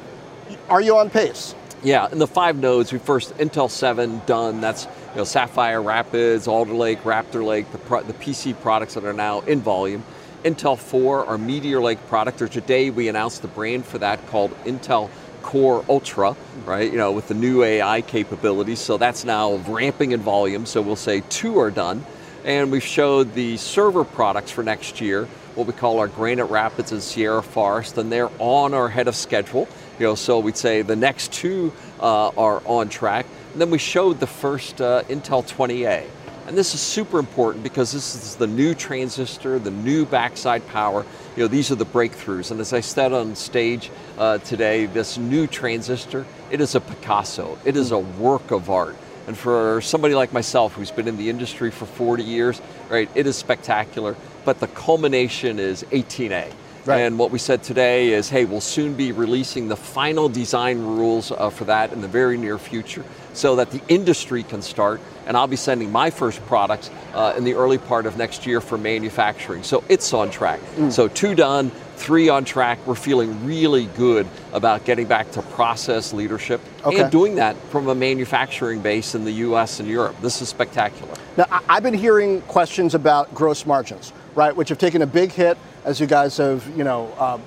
are 0.69 0.81
you 0.81 0.97
on 0.97 1.11
pace? 1.11 1.55
Yeah, 1.83 2.09
in 2.11 2.19
the 2.19 2.27
five 2.27 2.57
nodes, 2.57 2.93
we 2.93 2.99
first 2.99 3.37
Intel 3.37 3.71
7 3.71 4.23
done. 4.25 4.63
That's 4.63 4.85
you 4.85 5.19
know 5.19 5.25
Sapphire 5.25 5.83
Rapids, 5.83 6.49
Alder 6.49 6.73
Lake, 6.73 7.03
Raptor 7.03 7.45
Lake, 7.45 7.71
the, 7.73 7.79
the 7.79 8.15
PC 8.15 8.59
products 8.61 8.95
that 8.95 9.05
are 9.05 9.13
now 9.13 9.41
in 9.41 9.61
volume. 9.61 10.03
Intel 10.45 10.79
4, 10.79 11.25
our 11.25 11.39
Meteor 11.39 11.81
Lake 11.81 12.07
product, 12.07 12.43
or 12.43 12.49
today 12.49 12.91
we 12.91 13.09
announced 13.09 13.41
the 13.41 13.49
brand 13.49 13.87
for 13.87 13.97
that 13.97 14.27
called 14.27 14.51
Intel 14.65 15.09
Core 15.41 15.83
Ultra, 15.89 16.37
right? 16.67 16.93
You 16.93 16.99
know, 16.99 17.13
with 17.13 17.29
the 17.29 17.35
new 17.35 17.63
AI 17.63 18.03
capabilities. 18.03 18.79
So 18.79 18.99
that's 18.99 19.25
now 19.25 19.55
ramping 19.67 20.13
in 20.13 20.21
volume. 20.21 20.67
So 20.67 20.83
we'll 20.83 20.97
say 20.97 21.23
two 21.31 21.59
are 21.59 21.71
done. 21.71 22.05
And 22.45 22.71
we've 22.71 22.85
showed 22.85 23.33
the 23.33 23.57
server 23.57 24.05
products 24.05 24.51
for 24.51 24.63
next 24.63 25.01
year, 25.01 25.25
what 25.55 25.67
we 25.67 25.73
call 25.73 25.99
our 25.99 26.09
Granite 26.09 26.45
Rapids 26.47 26.93
and 26.93 27.03
Sierra 27.03 27.43
Forest, 27.43 27.97
and 27.97 28.13
they're 28.13 28.31
on 28.39 28.75
or 28.75 28.89
ahead 28.89 29.09
of 29.09 29.17
schedule. 29.17 29.67
You 29.99 30.09
know, 30.09 30.15
so 30.15 30.41
we'd 30.41 30.59
say 30.59 30.83
the 30.83 30.95
next 30.95 31.33
two 31.33 31.73
uh, 32.01 32.29
are 32.37 32.61
on 32.67 32.91
track. 32.91 33.25
And 33.53 33.63
then 33.63 33.71
we 33.71 33.79
showed 33.79 34.21
the 34.21 34.27
first 34.27 34.83
uh, 34.83 35.05
Intel 35.05 35.43
20A. 35.43 36.07
And 36.47 36.59
this 36.59 36.75
is 36.75 36.81
super 36.81 37.19
important 37.19 37.65
because 37.65 37.93
this 37.93 38.15
is 38.15 38.37
the 38.37 38.47
new 38.47 38.75
transistor, 38.75 39.59
the 39.59 39.71
new 39.71 40.05
backside 40.05 40.67
power. 40.69 41.07
You 41.37 41.45
know, 41.45 41.49
these 41.49 41.71
are 41.71 41.75
the 41.75 41.87
breakthroughs. 41.87 42.51
And 42.51 42.61
as 42.61 42.75
I 42.75 42.81
said 42.81 43.15
on 43.15 43.35
stage 43.35 43.91
uh, 44.19 44.39
today, 44.39 44.85
this 44.85 45.17
new 45.17 45.47
transistor, 45.47 46.27
it 46.51 46.61
is 46.61 46.75
a 46.75 46.81
Picasso. 46.81 47.59
It 47.65 47.77
is 47.77 47.93
a 47.93 47.99
work 47.99 48.51
of 48.51 48.69
art. 48.69 48.95
And 49.27 49.39
for 49.39 49.81
somebody 49.81 50.15
like 50.15 50.35
myself 50.35 50.75
who's 50.75 50.91
been 50.91 51.09
in 51.09 51.17
the 51.17 51.31
industry 51.31 51.71
for 51.71 51.87
40 51.87 52.23
years, 52.23 52.61
right, 52.91 53.09
it 53.15 53.27
is 53.27 53.37
spectacular. 53.37 54.15
But 54.45 54.61
the 54.61 54.69
culmination 54.69 55.59
is 55.59 55.83
18A. 55.85 56.53
Right. 56.85 57.01
And 57.01 57.19
what 57.19 57.31
we 57.31 57.39
said 57.39 57.63
today 57.63 58.13
is, 58.13 58.29
hey, 58.29 58.45
we'll 58.45 58.61
soon 58.61 58.93
be 58.93 59.13
releasing 59.13 59.69
the 59.69 59.77
final 59.77 60.29
design 60.29 60.81
rules 60.81 61.33
uh, 61.33 61.49
for 61.49 61.65
that 61.65 61.95
in 61.95 62.03
the 62.03 62.09
very 62.09 62.37
near 62.37 62.59
future 62.59 63.07
so 63.35 63.57
that 63.57 63.71
the 63.71 63.81
industry 63.89 64.43
can 64.43 64.63
start. 64.63 65.01
And 65.27 65.37
I'll 65.37 65.47
be 65.47 65.57
sending 65.57 65.91
my 65.91 66.11
first 66.11 66.45
products 66.47 66.91
uh, 67.15 67.35
in 67.37 67.45
the 67.45 67.55
early 67.55 67.79
part 67.79 68.07
of 68.07 68.17
next 68.17 68.47
year 68.47 68.61
for 68.61 68.77
manufacturing. 68.77 69.63
So 69.63 69.85
it's 69.89 70.13
on 70.13 70.31
track. 70.31 70.61
Mm. 70.77 70.93
So 70.93 71.09
two 71.09 71.35
done, 71.35 71.71
three 71.97 72.29
on 72.29 72.45
track. 72.45 72.79
We're 72.87 72.95
feeling 72.95 73.45
really 73.45 73.87
good 73.97 74.27
about 74.53 74.85
getting 74.85 75.07
back 75.07 75.31
to 75.33 75.43
process 75.43 76.13
leadership 76.13 76.61
okay. 76.85 77.01
and 77.01 77.11
doing 77.11 77.37
that 77.37 77.57
from 77.71 77.89
a 77.89 77.95
manufacturing 77.95 78.81
base 78.81 79.15
in 79.15 79.25
the 79.25 79.33
US 79.33 79.81
and 79.81 79.89
Europe. 79.89 80.17
This 80.21 80.43
is 80.43 80.49
spectacular. 80.49 81.15
Now, 81.37 81.47
I've 81.69 81.83
been 81.83 81.95
hearing 81.95 82.43
questions 82.43 82.95
about 82.95 83.35
gross 83.35 83.67
margins, 83.67 84.13
right, 84.35 84.55
which 84.55 84.69
have 84.69 84.79
taken 84.79 85.03
a 85.03 85.07
big 85.07 85.33
hit 85.33 85.57
as 85.85 86.01
you 86.01 86.07
guys 86.07 86.37
have, 86.39 86.67
you 86.77 86.85
know, 86.85 87.13
uh, 87.19 87.39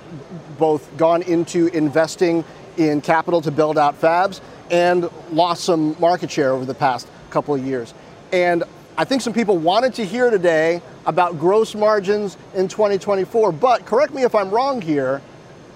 both 0.58 0.95
gone 0.97 1.21
into 1.23 1.67
investing 1.67 2.43
in 2.78 3.02
capital 3.02 3.42
to 3.42 3.52
build 3.52 3.78
out 3.78 4.00
fabs 4.00 4.42
and 4.72 5.10
lost 5.32 5.63
some 5.63 5.96
market 6.00 6.32
share 6.32 6.52
over 6.52 6.66
the 6.66 6.74
past 6.74 7.08
couple 7.30 7.56
of 7.56 7.66
years. 7.66 7.94
And 8.32 8.63
I 8.98 9.06
think 9.06 9.22
some 9.22 9.34
people 9.34 9.58
wanted 9.58 9.94
to 9.96 10.06
hear 10.06 10.30
today 10.30 10.82
about 11.06 11.40
gross 11.40 11.76
margins 11.76 12.38
in 12.56 12.68
2024, 12.68 13.52
but 13.52 13.86
correct 13.86 14.13
me 14.13 14.24
if 14.24 14.34
I'm 14.34 14.50
wrong 14.50 14.82
here. 14.82 15.22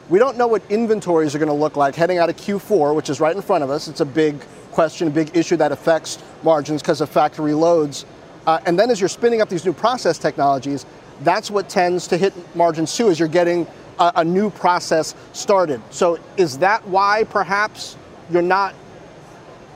We 0.09 0.19
don't 0.19 0.37
know 0.37 0.47
what 0.47 0.63
inventories 0.69 1.35
are 1.35 1.39
going 1.39 1.47
to 1.47 1.53
look 1.53 1.77
like 1.77 1.95
heading 1.95 2.17
out 2.17 2.29
of 2.29 2.35
Q4, 2.35 2.95
which 2.95 3.09
is 3.09 3.19
right 3.19 3.35
in 3.35 3.41
front 3.41 3.63
of 3.63 3.69
us. 3.69 3.87
It's 3.87 4.01
a 4.01 4.05
big 4.05 4.41
question, 4.71 5.07
a 5.07 5.11
big 5.11 5.35
issue 5.37 5.55
that 5.57 5.71
affects 5.71 6.17
margins 6.43 6.81
because 6.81 6.99
of 6.99 7.09
factory 7.09 7.53
loads. 7.53 8.05
Uh, 8.47 8.59
and 8.65 8.77
then 8.77 8.89
as 8.89 8.99
you're 8.99 9.07
spinning 9.07 9.41
up 9.41 9.49
these 9.49 9.65
new 9.65 9.73
process 9.73 10.17
technologies, 10.17 10.85
that's 11.21 11.51
what 11.51 11.69
tends 11.69 12.07
to 12.07 12.17
hit 12.17 12.33
margins 12.55 12.95
too, 12.95 13.09
as 13.09 13.19
you're 13.19 13.27
getting 13.27 13.67
a, 14.01 14.11
a 14.17 14.25
new 14.25 14.49
process 14.49 15.15
started. 15.31 15.81
So 15.91 16.19
is 16.35 16.57
that 16.57 16.87
why 16.87 17.23
perhaps 17.25 17.95
you're 18.29 18.41
not 18.41 18.73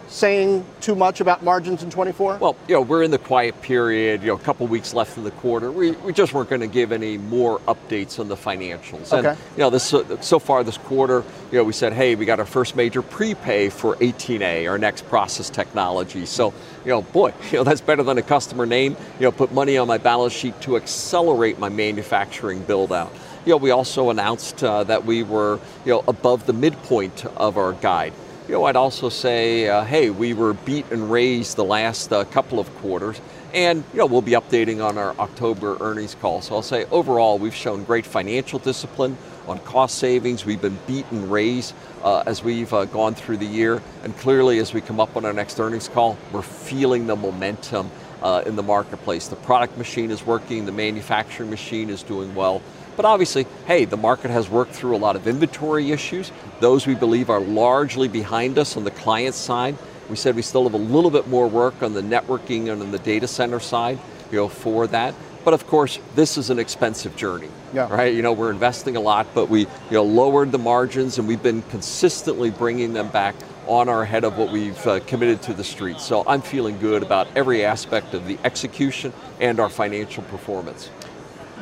saying 0.07 0.63
too 0.81 0.95
much 0.95 1.19
about 1.19 1.43
margins 1.43 1.83
in 1.83 1.89
24? 1.89 2.37
Well, 2.37 2.55
you 2.67 2.75
know, 2.75 2.81
we're 2.81 3.03
in 3.03 3.11
the 3.11 3.17
quiet 3.17 3.59
period, 3.61 4.21
you 4.21 4.27
know, 4.27 4.35
a 4.35 4.39
couple 4.39 4.65
weeks 4.67 4.93
left 4.93 5.17
in 5.17 5.23
the 5.23 5.31
quarter. 5.31 5.71
We, 5.71 5.91
we 5.91 6.13
just 6.13 6.33
weren't 6.33 6.49
going 6.49 6.61
to 6.61 6.67
give 6.67 6.91
any 6.91 7.17
more 7.17 7.59
updates 7.61 8.19
on 8.19 8.27
the 8.27 8.35
financials. 8.35 9.11
Okay. 9.11 9.29
And, 9.29 9.37
you 9.57 9.63
know, 9.63 9.69
this 9.69 9.93
so 10.21 10.39
far 10.39 10.63
this 10.63 10.77
quarter, 10.77 11.23
you 11.51 11.57
know, 11.57 11.63
we 11.63 11.73
said, 11.73 11.91
hey, 11.91 12.15
we 12.15 12.25
got 12.25 12.39
our 12.39 12.45
first 12.45 12.75
major 12.75 13.01
prepay 13.01 13.69
for 13.69 13.95
18A, 13.97 14.69
our 14.69 14.77
next 14.77 15.07
process 15.09 15.49
technology. 15.49 16.25
So, 16.25 16.53
you 16.83 16.91
know, 16.91 17.01
boy, 17.01 17.33
you 17.51 17.57
know, 17.57 17.63
that's 17.63 17.81
better 17.81 18.03
than 18.03 18.17
a 18.17 18.23
customer 18.23 18.65
name. 18.65 18.95
You 19.19 19.25
know, 19.25 19.31
put 19.31 19.51
money 19.51 19.77
on 19.77 19.87
my 19.87 19.97
balance 19.97 20.33
sheet 20.33 20.59
to 20.61 20.77
accelerate 20.77 21.59
my 21.59 21.69
manufacturing 21.69 22.61
build 22.63 22.93
out. 22.93 23.11
You 23.45 23.51
know, 23.51 23.57
we 23.57 23.69
also 23.69 24.09
announced 24.09 24.63
uh, 24.63 24.85
that 24.85 25.05
we 25.05 25.21
were, 25.21 25.59
you 25.85 25.91
know, 25.91 26.03
above 26.07 26.47
the 26.47 26.53
midpoint 26.53 27.27
of 27.37 27.57
our 27.59 27.73
guide. 27.73 28.11
You 28.47 28.55
know, 28.55 28.65
I'd 28.65 28.75
also 28.75 29.09
say, 29.09 29.69
uh, 29.69 29.83
hey, 29.83 30.09
we 30.09 30.33
were 30.33 30.53
beat 30.53 30.89
and 30.89 31.11
raised 31.11 31.55
the 31.55 31.63
last 31.63 32.11
uh, 32.11 32.23
couple 32.25 32.59
of 32.59 32.73
quarters, 32.77 33.21
and 33.53 33.83
you 33.93 33.99
know 33.99 34.07
we'll 34.07 34.23
be 34.23 34.31
updating 34.31 34.83
on 34.83 34.97
our 34.97 35.15
October 35.19 35.77
earnings 35.79 36.15
call. 36.15 36.41
So 36.41 36.55
I'll 36.55 36.63
say 36.63 36.85
overall, 36.85 37.37
we've 37.37 37.53
shown 37.53 37.83
great 37.83 38.07
financial 38.07 38.57
discipline 38.57 39.15
on 39.47 39.59
cost 39.59 39.99
savings. 39.99 40.43
We've 40.43 40.61
been 40.61 40.79
beat 40.87 41.05
and 41.11 41.31
raised 41.31 41.75
uh, 42.03 42.23
as 42.25 42.43
we've 42.43 42.73
uh, 42.73 42.85
gone 42.85 43.13
through 43.13 43.37
the 43.37 43.45
year, 43.45 43.79
and 44.03 44.17
clearly 44.17 44.57
as 44.57 44.73
we 44.73 44.81
come 44.81 44.99
up 44.99 45.15
on 45.15 45.23
our 45.23 45.33
next 45.33 45.59
earnings 45.59 45.87
call, 45.87 46.17
we're 46.31 46.41
feeling 46.41 47.05
the 47.05 47.15
momentum 47.15 47.91
uh, 48.23 48.41
in 48.45 48.55
the 48.55 48.63
marketplace. 48.63 49.27
The 49.27 49.35
product 49.35 49.77
machine 49.77 50.09
is 50.09 50.25
working, 50.25 50.65
the 50.65 50.71
manufacturing 50.71 51.51
machine 51.51 51.91
is 51.91 52.01
doing 52.01 52.33
well. 52.33 52.61
But 52.95 53.05
obviously, 53.05 53.45
hey, 53.65 53.85
the 53.85 53.97
market 53.97 54.31
has 54.31 54.49
worked 54.49 54.73
through 54.73 54.95
a 54.95 54.97
lot 54.97 55.15
of 55.15 55.27
inventory 55.27 55.91
issues. 55.91 56.31
Those 56.59 56.87
we 56.87 56.95
believe 56.95 57.29
are 57.29 57.41
largely 57.41 58.07
behind 58.07 58.57
us 58.57 58.77
on 58.77 58.83
the 58.83 58.91
client 58.91 59.35
side. 59.35 59.77
We 60.09 60.15
said 60.15 60.35
we 60.35 60.41
still 60.41 60.63
have 60.63 60.73
a 60.73 60.77
little 60.77 61.11
bit 61.11 61.27
more 61.27 61.47
work 61.47 61.81
on 61.81 61.93
the 61.93 62.01
networking 62.01 62.71
and 62.71 62.81
on 62.81 62.91
the 62.91 62.99
data 62.99 63.27
center 63.27 63.59
side, 63.59 63.99
you 64.31 64.37
know, 64.37 64.47
for 64.47 64.87
that. 64.87 65.13
But 65.43 65.53
of 65.53 65.67
course, 65.67 65.99
this 66.15 66.37
is 66.37 66.49
an 66.49 66.57
expensive 66.57 67.15
journey, 67.15 67.49
yeah. 67.73 67.87
right? 67.93 68.13
You 68.13 68.21
know, 68.21 68.33
we're 68.33 68.51
investing 68.51 68.95
a 68.95 68.99
lot, 68.99 69.27
but 69.35 69.47
we, 69.47 69.61
you 69.61 69.67
know, 69.91 70.03
lowered 70.03 70.51
the 70.51 70.57
margins 70.57 71.19
and 71.19 71.27
we've 71.27 71.43
been 71.43 71.61
consistently 71.63 72.49
bringing 72.49 72.93
them 72.93 73.09
back 73.09 73.35
on 73.67 73.89
our 73.89 74.05
head 74.05 74.23
of 74.23 74.37
what 74.37 74.51
we've 74.51 74.87
uh, 74.87 74.99
committed 75.01 75.41
to 75.43 75.53
the 75.53 75.63
street. 75.63 75.99
So 75.99 76.23
I'm 76.25 76.41
feeling 76.41 76.79
good 76.79 77.03
about 77.03 77.27
every 77.35 77.65
aspect 77.65 78.13
of 78.13 78.25
the 78.25 78.39
execution 78.43 79.13
and 79.39 79.59
our 79.59 79.69
financial 79.69 80.23
performance 80.23 80.89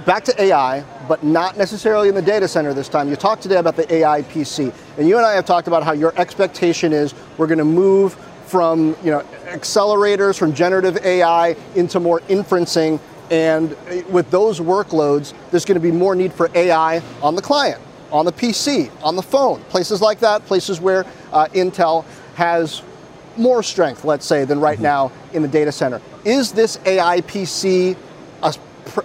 back 0.05 0.23
to 0.25 0.41
AI, 0.41 0.83
but 1.07 1.23
not 1.23 1.57
necessarily 1.57 2.09
in 2.09 2.15
the 2.15 2.21
data 2.21 2.47
center 2.47 2.73
this 2.73 2.89
time. 2.89 3.09
You 3.09 3.15
talked 3.15 3.41
today 3.41 3.57
about 3.57 3.75
the 3.75 3.91
AI 3.93 4.21
PC, 4.23 4.73
and 4.97 5.07
you 5.07 5.17
and 5.17 5.25
I 5.25 5.33
have 5.33 5.45
talked 5.45 5.67
about 5.67 5.83
how 5.83 5.93
your 5.93 6.13
expectation 6.19 6.93
is 6.93 7.13
we're 7.37 7.47
going 7.47 7.59
to 7.59 7.65
move 7.65 8.13
from 8.45 8.95
you 9.03 9.11
know 9.11 9.21
accelerators 9.47 10.37
from 10.37 10.53
generative 10.53 10.97
AI 10.97 11.55
into 11.75 11.99
more 11.99 12.19
inferencing, 12.21 12.99
and 13.31 13.75
with 14.09 14.29
those 14.29 14.59
workloads, 14.59 15.33
there's 15.51 15.65
going 15.65 15.75
to 15.75 15.81
be 15.81 15.91
more 15.91 16.15
need 16.15 16.33
for 16.33 16.49
AI 16.53 17.01
on 17.21 17.35
the 17.35 17.41
client, 17.41 17.81
on 18.11 18.25
the 18.25 18.33
PC, 18.33 18.91
on 19.01 19.15
the 19.15 19.23
phone, 19.23 19.61
places 19.65 20.01
like 20.01 20.19
that, 20.19 20.45
places 20.45 20.79
where 20.81 21.05
uh, 21.31 21.47
Intel 21.53 22.05
has 22.35 22.83
more 23.37 23.63
strength, 23.63 24.05
let's 24.05 24.25
say, 24.25 24.45
than 24.45 24.59
right 24.59 24.75
mm-hmm. 24.75 24.83
now 24.83 25.11
in 25.33 25.41
the 25.41 25.47
data 25.47 25.71
center. 25.71 26.01
Is 26.25 26.51
this 26.51 26.79
AI 26.85 27.21
PC 27.21 27.97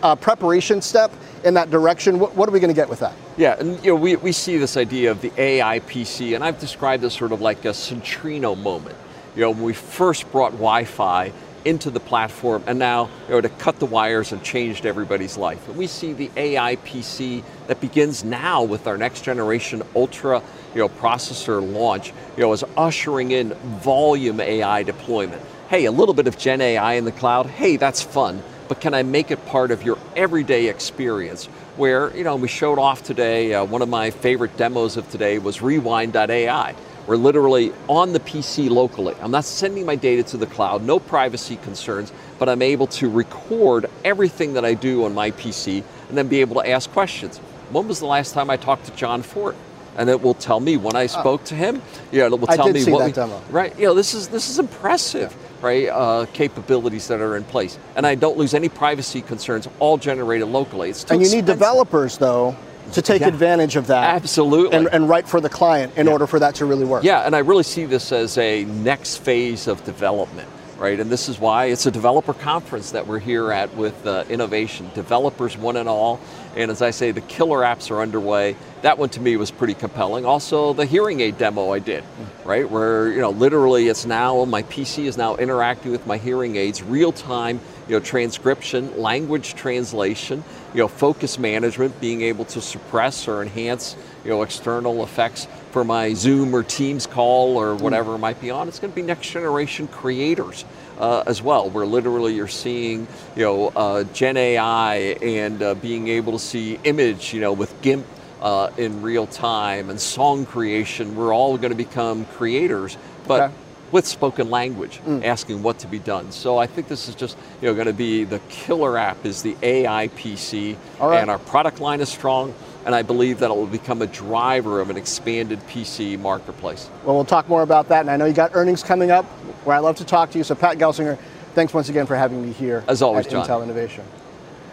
uh, 0.03 0.17
preparation 0.17 0.81
step 0.83 1.13
in 1.45 1.55
that 1.55 1.71
direction. 1.71 2.19
What, 2.19 2.35
what 2.35 2.49
are 2.49 2.53
we 2.53 2.61
going 2.61 2.75
to 2.75 2.81
get 2.81 2.89
with 2.89 3.01
that? 3.01 3.15
Yeah, 3.37 3.57
and 3.59 3.83
you 3.85 3.93
know, 3.93 3.97
we, 3.97 4.17
we 4.17 4.33
see 4.33 4.59
this 4.59 4.77
idea 4.77 5.11
of 5.11 5.21
the 5.21 5.33
AI 5.39 5.81
PC, 5.81 6.35
and 6.35 6.45
I've 6.45 6.59
described 6.59 7.03
this 7.03 7.15
sort 7.15 7.33
of 7.33 7.41
like 7.41 7.65
a 7.65 7.71
Centrino 7.71 8.57
moment. 8.57 8.97
You 9.35 9.43
know, 9.43 9.51
when 9.51 9.63
we 9.63 9.73
first 9.73 10.31
brought 10.33 10.53
Wi-Fi 10.53 11.33
into 11.65 11.91
the 11.91 12.01
platform, 12.01 12.63
and 12.67 12.79
now 12.79 13.11
you 13.27 13.35
know, 13.35 13.41
to 13.41 13.49
cut 13.49 13.79
the 13.79 13.87
wires 13.87 14.33
and 14.33 14.43
changed 14.43 14.87
everybody's 14.87 15.37
life. 15.37 15.69
And 15.69 15.77
we 15.77 15.87
see 15.87 16.13
the 16.13 16.31
AI 16.37 16.77
PC 16.77 17.43
that 17.67 17.81
begins 17.81 18.25
now 18.25 18.63
with 18.63 18.87
our 18.87 18.97
next 18.97 19.23
generation 19.23 19.83
Ultra 19.95 20.43
you 20.75 20.81
know, 20.81 20.89
processor 20.89 21.61
launch, 21.73 22.13
you 22.37 22.43
know, 22.43 22.53
is 22.53 22.65
ushering 22.77 23.33
in 23.33 23.55
volume 23.81 24.41
AI 24.41 24.83
deployment. 24.83 25.43
Hey, 25.69 25.85
a 25.85 25.93
little 25.93 26.15
bit 26.15 26.27
of 26.27 26.39
Gen 26.39 26.61
AI 26.61 26.95
in 26.95 27.05
the 27.05 27.13
cloud, 27.13 27.47
hey, 27.47 27.77
that's 27.77 28.03
fun 28.03 28.43
but 28.69 28.81
can 28.81 28.95
I 28.95 29.03
make 29.03 29.31
it 29.31 29.45
part 29.47 29.71
of 29.71 29.83
your 29.83 29.99
everyday 30.15 30.67
experience? 30.67 31.47
Where, 31.77 32.15
you 32.17 32.25
know, 32.25 32.37
we 32.37 32.49
showed 32.49 32.79
off 32.79 33.03
today, 33.03 33.55
uh, 33.55 33.65
one 33.65 33.83
of 33.83 33.89
my 33.89 34.11
favorite 34.11 34.57
demos 34.57 34.97
of 34.97 35.11
today 35.11 35.39
was 35.39 35.63
rewind.ai. 35.63 36.75
We're 37.07 37.17
literally 37.17 37.73
on 37.89 38.13
the 38.13 38.21
PC 38.21 38.69
locally. 38.69 39.15
I'm 39.23 39.31
not 39.31 39.47
sending 39.47 39.87
my 39.87 39.97
data 39.97 40.23
to 40.25 40.37
the 40.37 40.47
cloud, 40.47 40.83
no 40.83 40.99
privacy 40.99 41.57
concerns, 41.57 42.13
but 42.39 42.51
I'm 42.51 42.61
able 42.61 42.87
to 42.89 43.09
record 43.09 43.87
everything 44.05 44.53
that 44.53 44.65
I 44.65 44.75
do 44.75 45.05
on 45.05 45.15
my 45.15 45.31
PC 45.31 45.83
and 46.09 46.19
then 46.19 46.29
be 46.29 46.43
able 46.43 46.61
to 46.61 46.69
ask 46.69 46.91
questions. 46.93 47.39
When 47.71 47.89
was 47.89 48.01
the 48.01 48.07
last 48.07 48.35
time 48.35 48.51
I 48.51 48.59
talked 48.59 48.85
to 48.87 48.93
John 48.93 49.23
Fortt? 49.23 49.57
and 49.97 50.09
it 50.09 50.23
will 50.23 50.35
tell 50.35 50.61
me 50.61 50.77
when 50.77 50.95
I 50.95 51.05
oh. 51.05 51.07
spoke 51.09 51.41
oh. 51.43 51.47
to 51.47 51.55
him. 51.57 51.83
Yeah, 52.13 52.27
it 52.27 52.31
will 52.31 52.47
tell 52.47 52.73
me 52.73 52.85
what. 52.85 53.07
We, 53.07 53.11
demo. 53.11 53.43
Right. 53.51 53.77
You 53.77 53.87
know, 53.87 53.95
this 53.95 54.15
is 54.15 54.29
this 54.29 54.49
is 54.49 54.61
impressive. 54.61 55.37
Yeah 55.37 55.48
right, 55.61 55.89
uh, 55.89 56.27
capabilities 56.33 57.09
that 57.09 57.21
are 57.21 57.37
in 57.37 57.45
place. 57.45 57.79
And 57.97 58.07
I 58.07 58.15
don't 58.15 58.37
lose 58.37 58.55
any 58.55 58.69
privacy 58.69 59.23
concerns, 59.23 59.69
all 59.79 59.99
generated 59.99 60.49
locally. 60.49 60.91
It's 60.91 61.03
and 61.05 61.21
you 61.21 61.21
expensive. 61.21 61.47
need 61.47 61.53
developers, 61.53 62.19
though, 62.19 62.57
to 62.93 63.03
take 63.03 63.21
yeah, 63.21 63.29
advantage 63.29 63.77
of 63.77 63.89
that. 63.89 64.15
Absolutely. 64.15 64.77
And, 64.77 64.89
and 64.93 65.09
write 65.09 65.29
for 65.29 65.41
the 65.41 65.49
client 65.49 65.97
in 65.97 66.07
yeah. 66.07 66.13
order 66.13 66.27
for 66.27 66.39
that 66.39 66.55
to 66.57 66.65
really 66.65 66.85
work. 66.85 67.05
Yeah, 67.05 67.27
and 67.27 67.37
I 67.37 67.41
really 67.41 67.63
see 67.63 67.85
this 67.85 68.13
as 68.13 68.39
a 68.39 68.65
next 68.65 69.19
phase 69.19 69.67
of 69.67 69.85
development 69.85 70.49
right? 70.79 71.01
And 71.01 71.11
this 71.11 71.29
is 71.29 71.39
why 71.39 71.67
it's 71.67 71.87
a 71.87 71.91
developer 71.91 72.33
conference 72.33 72.93
that 72.93 73.07
we're 73.07 73.19
here 73.19 73.53
at 73.53 73.75
with 73.75 74.07
uh, 74.07 74.25
innovation, 74.29 74.91
developers 74.95 75.57
one 75.57 75.77
and 75.77 75.89
all. 75.89 76.21
And 76.59 76.73
as 76.73 76.83
I 76.83 76.91
say, 76.91 77.13
the 77.13 77.21
killer 77.21 77.61
apps 77.61 77.89
are 77.93 78.03
underway. 78.03 78.57
That 78.83 78.99
one 78.99 79.11
to 79.11 79.21
me 79.21 79.37
was 79.37 79.53
pretty 79.53 79.75
compelling. 79.75 80.27
Also, 80.27 80.73
the 80.73 80.87
hearing 80.87 81.21
aid 81.21 81.39
demo 81.39 81.73
I 81.73 81.79
did, 81.79 82.03
right? 82.45 82.69
Where, 82.69 83.13
you 83.13 83.21
know, 83.21 83.31
literally 83.31 83.87
it's 83.87 84.05
now, 84.05 84.45
my 84.45 84.65
PC 84.65 85.05
is 85.05 85.17
now 85.17 85.37
interacting 85.37 85.93
with 85.93 86.05
my 86.05 86.19
hearing 86.19 86.57
aids, 86.57 86.83
real 86.83 87.13
time, 87.13 87.61
you 87.87 87.95
know, 87.95 88.01
transcription, 88.01 89.01
language 89.01 89.55
translation, 89.55 90.43
you 90.75 90.81
know, 90.81 90.89
focus 90.89 91.39
management, 91.39 92.01
being 92.01 92.23
able 92.23 92.45
to 92.47 92.61
suppress 92.61 93.29
or 93.29 93.41
enhance, 93.41 93.95
you 94.25 94.31
know, 94.31 94.43
external 94.43 95.05
effects 95.05 95.47
for 95.71 95.85
my 95.85 96.13
Zoom 96.13 96.53
or 96.53 96.65
Teams 96.65 97.07
call 97.07 97.57
or 97.57 97.77
whatever 97.77 98.17
it 98.17 98.19
might 98.19 98.41
be 98.41 98.51
on. 98.51 98.67
It's 98.67 98.81
going 98.81 98.93
to 98.93 98.97
be 98.97 99.03
next 99.03 99.31
generation 99.31 99.87
creators 99.87 100.65
uh, 100.99 101.23
as 101.27 101.41
well, 101.41 101.71
where 101.71 101.87
literally 101.87 102.35
you're 102.35 102.49
seeing, 102.49 103.07
you 103.37 103.43
know, 103.43 103.69
uh, 103.69 104.05
Gen 104.13 104.37
AI 104.37 104.97
and 105.23 105.63
uh, 105.63 105.75
being 105.75 106.09
able 106.09 106.33
to 106.33 106.39
see 106.39 106.79
image, 106.85 107.33
you 107.33 107.41
know, 107.41 107.53
with 107.53 107.81
GIMP 107.83 108.07
uh, 108.41 108.71
in 108.77 109.03
real 109.03 109.27
time 109.27 109.91
and 109.91 110.01
song 110.01 110.47
creation. 110.47 111.17
We're 111.17 111.35
all 111.35 111.57
going 111.57 111.71
to 111.71 111.77
become 111.77 112.25
creators, 112.27 112.97
but. 113.27 113.43
Okay. 113.43 113.55
With 113.91 114.07
spoken 114.07 114.51
language, 114.51 115.01
mm. 115.07 115.25
asking 115.25 115.63
what 115.63 115.79
to 115.79 115.87
be 115.87 115.99
done. 115.99 116.31
So 116.31 116.59
I 116.59 116.67
think 116.67 116.89
this 116.89 117.09
is 117.09 117.15
just 117.15 117.39
you 117.63 117.69
know 117.69 117.75
going 117.75 117.87
to 117.87 117.95
be 117.95 118.25
the 118.25 118.39
killer 118.51 118.99
app 118.99 119.25
is 119.25 119.41
the 119.41 119.57
AI 119.63 120.09
PC, 120.09 120.77
and 121.01 121.31
our 121.31 121.39
product 121.39 121.81
line 121.81 122.03
is 122.03 122.11
strong 122.11 122.53
and 122.89 122.95
I 122.95 123.03
believe 123.03 123.39
that 123.41 123.51
it 123.51 123.55
will 123.55 123.67
become 123.67 124.01
a 124.01 124.07
driver 124.07 124.81
of 124.81 124.89
an 124.89 124.97
expanded 124.97 125.61
PC 125.69 126.19
marketplace. 126.19 126.89
Well, 127.05 127.17
we'll 127.17 127.27
talk 127.27 127.47
more 127.47 127.61
about 127.61 127.87
that, 127.91 128.01
and 128.01 128.11
I 128.11 128.17
know 128.17 128.25
you 128.25 128.33
got 128.33 128.53
earnings 128.55 128.83
coming 128.83 129.11
up 129.11 129.27
where 129.67 129.77
I 129.77 129.79
love 129.79 129.97
to 129.97 130.07
talk 130.07 130.31
to 130.31 130.39
you. 130.39 130.43
So, 130.43 130.55
Pat 130.55 130.79
Gelsinger, 130.79 131.19
thanks 131.55 131.75
once 131.75 131.91
again 131.91 132.07
for 132.07 132.17
having 132.17 132.41
me 132.41 132.51
here 132.51 132.85
as 132.89 133.03
always, 133.03 133.27
at 133.27 133.33
John. 133.33 133.47
Intel 133.47 133.63
Innovation. 133.63 134.05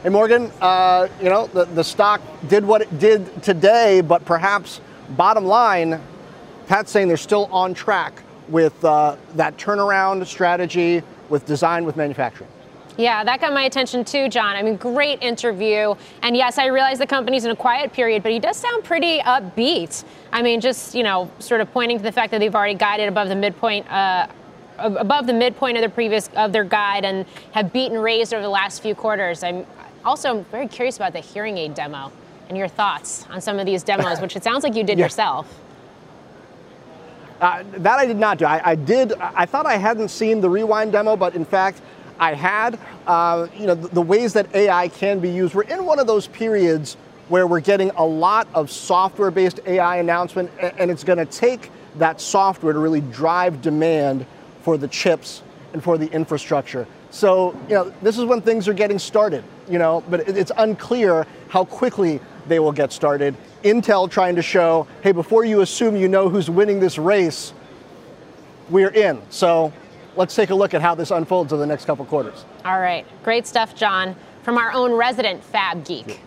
Hey, 0.02 0.08
Morgan, 0.08 0.50
uh, 0.62 1.10
you 1.22 1.28
know 1.28 1.48
the, 1.48 1.66
the 1.66 1.84
stock 1.84 2.22
did 2.48 2.64
what 2.64 2.82
it 2.82 3.00
did 3.00 3.44
today, 3.44 4.00
but 4.00 4.24
perhaps 4.24 4.80
bottom 5.10 5.44
line, 5.44 6.00
Pat's 6.68 6.92
saying 6.92 7.10
they're 7.10 7.18
still 7.18 7.50
on 7.52 7.74
track 7.74 8.24
with 8.48 8.86
uh, 8.86 9.18
that 9.34 9.58
turnaround 9.58 10.26
strategy 10.26 11.04
with 11.28 11.46
design 11.46 11.84
with 11.84 11.98
manufacturing. 11.98 12.50
Yeah, 12.98 13.24
that 13.24 13.42
got 13.42 13.54
my 13.54 13.64
attention 13.64 14.06
too, 14.06 14.30
John. 14.30 14.56
I 14.56 14.62
mean, 14.62 14.78
great 14.78 15.22
interview. 15.22 15.96
And 16.22 16.36
yes, 16.36 16.58
I 16.58 16.68
realize 16.68 16.98
the 16.98 17.08
company's 17.08 17.46
in 17.46 17.52
a 17.52 17.56
quiet 17.56 17.92
period, 17.92 18.24
but 18.24 18.32
he 18.32 18.40
does 18.40 18.58
sound 18.58 18.84
pretty 18.84 19.20
upbeat. 19.20 20.04
I 20.32 20.42
mean, 20.42 20.62
just, 20.62 20.96
you 20.96 21.04
know, 21.04 21.30
sort 21.40 21.62
of 21.62 21.72
pointing 21.74 21.98
to 21.98 22.04
the 22.04 22.12
fact 22.12 22.32
that 22.32 22.40
they've 22.40 22.56
already 22.56 22.76
guided 22.76 23.10
above 23.10 23.28
the 23.30 23.36
midpoint. 23.36 23.90
Uh, 23.92 24.28
above 24.78 25.26
the 25.26 25.34
midpoint 25.34 25.78
of 25.78 25.82
their 25.82 25.90
previous 25.90 26.30
of 26.36 26.52
their 26.52 26.66
guide 26.66 27.06
and 27.06 27.26
have 27.52 27.72
beaten 27.72 27.98
raised 27.98 28.34
over 28.34 28.44
the 28.44 28.50
last 28.50 28.82
few 28.82 28.94
quarters. 28.94 29.42
I'm 29.42 29.66
also 30.04 30.46
very 30.52 30.68
curious 30.68 30.98
about 30.98 31.14
the 31.14 31.22
hearing 31.22 31.58
aid 31.58 31.74
demo 31.74 32.12
and 32.50 32.58
your 32.58 32.68
thoughts 32.68 33.26
on 33.30 33.42
some 33.42 33.58
of 33.58 33.66
these 33.66 33.84
demos, 33.84 34.20
which 34.20 34.36
it 34.36 34.44
sounds 34.44 34.64
like 34.64 34.76
you 34.76 34.84
did 34.84 35.00
yeah. 35.00 35.06
yourself. 35.06 35.62
Uh, 37.42 37.64
that 37.78 38.00
I 38.00 38.06
did 38.06 38.18
not 38.18 38.38
do. 38.38 38.46
I, 38.46 38.72
I, 38.72 38.76
did. 38.76 39.14
I 39.14 39.46
thought 39.46 39.66
I 39.66 39.76
hadn't 39.76 40.08
seen 40.08 40.40
the 40.40 40.50
rewind 40.50 40.94
demo, 40.94 41.18
but 41.18 41.36
in 41.36 41.44
fact, 41.44 41.82
I 42.20 42.34
had. 42.34 42.80
Uh, 43.06 43.48
you 43.58 43.68
know, 43.68 43.76
the, 43.76 43.88
the 43.90 44.02
ways 44.02 44.34
that 44.34 44.54
AI 44.56 44.88
can 44.88 45.20
be 45.20 45.30
used. 45.30 45.54
We're 45.54 45.64
in 45.64 45.86
one 45.86 46.00
of 46.00 46.08
those 46.08 46.28
periods 46.28 46.98
where 47.28 47.48
we're 47.48 47.60
getting 47.60 47.90
a 47.92 48.06
lot 48.06 48.48
of 48.54 48.70
software-based 48.70 49.60
AI 49.66 49.98
announcement, 49.98 50.52
and 50.60 50.92
it's 50.92 51.04
going 51.04 51.18
to 51.18 51.26
take 51.26 51.72
that 51.98 52.22
software 52.22 52.74
to 52.74 52.80
really 52.80 53.02
drive 53.02 53.62
demand 53.62 54.26
for 54.62 54.78
the 54.78 54.88
chips, 54.88 55.44
and 55.74 55.84
for 55.84 55.98
the 55.98 56.10
infrastructure. 56.12 56.88
So, 57.12 57.54
you 57.68 57.76
know, 57.76 57.94
this 58.02 58.18
is 58.18 58.24
when 58.24 58.42
things 58.42 58.68
are 58.68 58.74
getting 58.74 58.98
started, 58.98 59.44
you 59.70 59.78
know, 59.78 60.04
but 60.10 60.22
it's 60.22 60.52
unclear 60.58 61.28
how 61.50 61.66
quickly 61.66 62.22
they 62.48 62.60
will 62.60 62.72
get 62.72 62.94
started. 62.94 63.36
Intel 63.64 64.10
trying 64.10 64.36
to 64.38 64.42
show, 64.42 64.88
hey, 65.02 65.12
before 65.12 65.44
you 65.44 65.62
assume 65.62 65.96
you 65.96 66.08
know 66.08 66.30
who's 66.30 66.50
winning 66.50 66.80
this 66.80 66.98
race, 66.98 67.54
we're 68.70 68.90
in. 68.90 69.22
So 69.30 69.74
let's 70.18 70.36
take 70.36 70.50
a 70.50 70.56
look 70.56 70.74
at 70.74 70.82
how 70.82 70.96
this 70.96 71.12
unfolds 71.12 71.54
in 71.54 71.60
the 71.60 71.66
next 71.66 71.86
couple 71.86 72.06
quarters. 72.06 72.46
All 72.64 72.80
right. 72.80 73.06
Great 73.24 73.48
stuff, 73.48 73.76
John, 73.76 74.16
from 74.44 74.58
our 74.58 74.72
own 74.72 74.92
resident 74.94 75.44
Fab 75.44 75.86
Geek. 75.86 76.20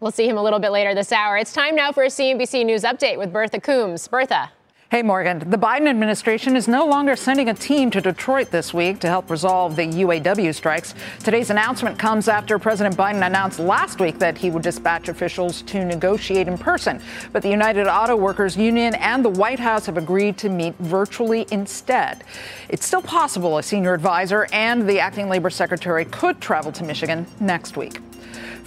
We'll 0.00 0.10
see 0.10 0.28
him 0.28 0.36
a 0.36 0.42
little 0.42 0.58
bit 0.58 0.70
later 0.70 0.94
this 0.94 1.12
hour. 1.12 1.36
It's 1.36 1.52
time 1.52 1.76
now 1.76 1.92
for 1.92 2.02
a 2.02 2.08
CNBC 2.08 2.66
News 2.66 2.82
update 2.82 3.18
with 3.18 3.32
Bertha 3.32 3.60
Coombs. 3.60 4.08
Bertha. 4.08 4.50
Hey, 4.92 5.02
Morgan. 5.02 5.38
The 5.38 5.56
Biden 5.56 5.88
administration 5.88 6.54
is 6.54 6.68
no 6.68 6.84
longer 6.84 7.16
sending 7.16 7.48
a 7.48 7.54
team 7.54 7.90
to 7.92 8.00
Detroit 8.02 8.50
this 8.50 8.74
week 8.74 8.98
to 8.98 9.08
help 9.08 9.30
resolve 9.30 9.74
the 9.74 9.86
UAW 9.86 10.54
strikes. 10.54 10.94
Today's 11.24 11.48
announcement 11.48 11.98
comes 11.98 12.28
after 12.28 12.58
President 12.58 12.94
Biden 12.94 13.26
announced 13.26 13.58
last 13.58 14.00
week 14.00 14.18
that 14.18 14.36
he 14.36 14.50
would 14.50 14.62
dispatch 14.62 15.08
officials 15.08 15.62
to 15.62 15.82
negotiate 15.82 16.46
in 16.46 16.58
person. 16.58 17.00
But 17.32 17.42
the 17.42 17.48
United 17.48 17.86
Auto 17.86 18.16
Workers 18.16 18.54
Union 18.54 18.94
and 18.96 19.24
the 19.24 19.30
White 19.30 19.60
House 19.60 19.86
have 19.86 19.96
agreed 19.96 20.36
to 20.36 20.50
meet 20.50 20.74
virtually 20.76 21.46
instead. 21.50 22.22
It's 22.68 22.84
still 22.84 23.00
possible 23.00 23.56
a 23.56 23.62
senior 23.62 23.94
advisor 23.94 24.46
and 24.52 24.86
the 24.86 25.00
acting 25.00 25.30
labor 25.30 25.48
secretary 25.48 26.04
could 26.04 26.38
travel 26.38 26.70
to 26.70 26.84
Michigan 26.84 27.26
next 27.40 27.78
week. 27.78 27.98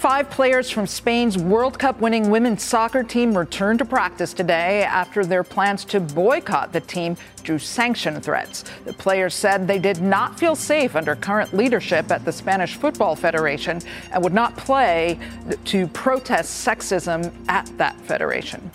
Five 0.06 0.30
players 0.30 0.70
from 0.70 0.86
Spain's 0.86 1.36
World 1.36 1.80
Cup 1.80 2.00
winning 2.00 2.30
women's 2.30 2.62
soccer 2.62 3.02
team 3.02 3.36
returned 3.36 3.80
to 3.80 3.86
practice 3.86 4.34
today 4.34 4.84
after 4.84 5.26
their 5.26 5.44
plans 5.44 5.84
to 5.86 6.00
boycott 6.00 6.72
the 6.72 6.82
team 6.82 7.18
drew 7.42 7.58
sanction 7.58 8.22
threats. 8.22 8.66
The 8.86 8.94
players 8.94 9.34
said 9.34 9.68
they 9.68 9.80
did 9.80 10.04
not 10.04 10.38
feel 10.40 10.56
safe 10.56 10.96
under 10.96 11.16
current 11.16 11.56
leadership 11.56 12.12
at 12.12 12.24
the 12.24 12.32
Spanish 12.32 12.76
Football 12.76 13.16
Federation 13.16 13.82
and 14.12 14.24
would 14.24 14.32
not 14.32 14.56
play 14.56 15.18
to 15.66 15.88
protest 15.88 16.68
sexism 16.68 17.34
at 17.48 17.76
that 17.80 18.00
federation. 18.02 18.70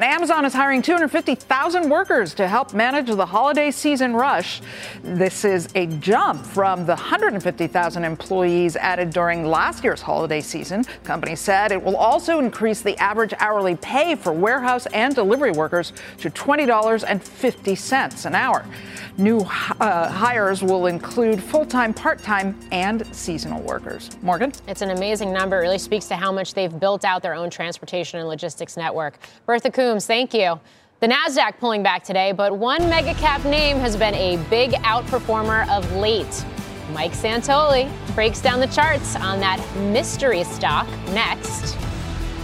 And 0.00 0.10
Amazon 0.14 0.46
is 0.46 0.54
hiring 0.54 0.80
250,000 0.80 1.90
workers 1.90 2.32
to 2.36 2.48
help 2.48 2.72
manage 2.72 3.08
the 3.08 3.26
holiday 3.26 3.70
season 3.70 4.14
rush. 4.14 4.62
This 5.02 5.44
is 5.44 5.68
a 5.74 5.88
jump 5.88 6.42
from 6.46 6.86
the 6.86 6.94
150,000 6.94 8.02
employees 8.02 8.76
added 8.76 9.10
during 9.10 9.44
last 9.44 9.84
year's 9.84 10.00
holiday 10.00 10.40
season. 10.40 10.84
The 10.84 10.98
company 11.06 11.36
said 11.36 11.70
it 11.70 11.82
will 11.82 11.98
also 11.98 12.38
increase 12.38 12.80
the 12.80 12.96
average 12.96 13.34
hourly 13.40 13.76
pay 13.76 14.14
for 14.14 14.32
warehouse 14.32 14.86
and 14.86 15.14
delivery 15.14 15.50
workers 15.50 15.92
to 16.20 16.30
$20.50 16.30 18.24
an 18.24 18.34
hour. 18.34 18.64
New 19.18 19.40
uh, 19.40 20.08
hires 20.08 20.62
will 20.62 20.86
include 20.86 21.42
full 21.42 21.66
time, 21.66 21.92
part 21.92 22.20
time, 22.20 22.58
and 22.72 23.06
seasonal 23.14 23.60
workers. 23.60 24.08
Morgan? 24.22 24.50
It's 24.66 24.80
an 24.80 24.92
amazing 24.92 25.30
number. 25.30 25.58
It 25.58 25.60
really 25.60 25.76
speaks 25.76 26.06
to 26.06 26.16
how 26.16 26.32
much 26.32 26.54
they've 26.54 26.80
built 26.80 27.04
out 27.04 27.20
their 27.20 27.34
own 27.34 27.50
transportation 27.50 28.18
and 28.18 28.26
logistics 28.26 28.78
network. 28.78 29.18
Bertha 29.44 29.70
Coombs, 29.90 30.06
thank 30.06 30.32
you. 30.34 30.60
The 31.00 31.08
NASDAQ 31.08 31.58
pulling 31.58 31.82
back 31.82 32.04
today, 32.04 32.30
but 32.30 32.56
one 32.56 32.88
mega 32.88 33.12
cap 33.14 33.44
name 33.44 33.76
has 33.78 33.96
been 33.96 34.14
a 34.14 34.36
big 34.48 34.70
outperformer 34.84 35.68
of 35.68 35.90
late. 35.94 36.44
Mike 36.92 37.10
Santoli 37.10 37.90
breaks 38.14 38.40
down 38.40 38.60
the 38.60 38.68
charts 38.68 39.16
on 39.16 39.40
that 39.40 39.58
mystery 39.92 40.44
stock 40.44 40.86
next. 41.08 41.76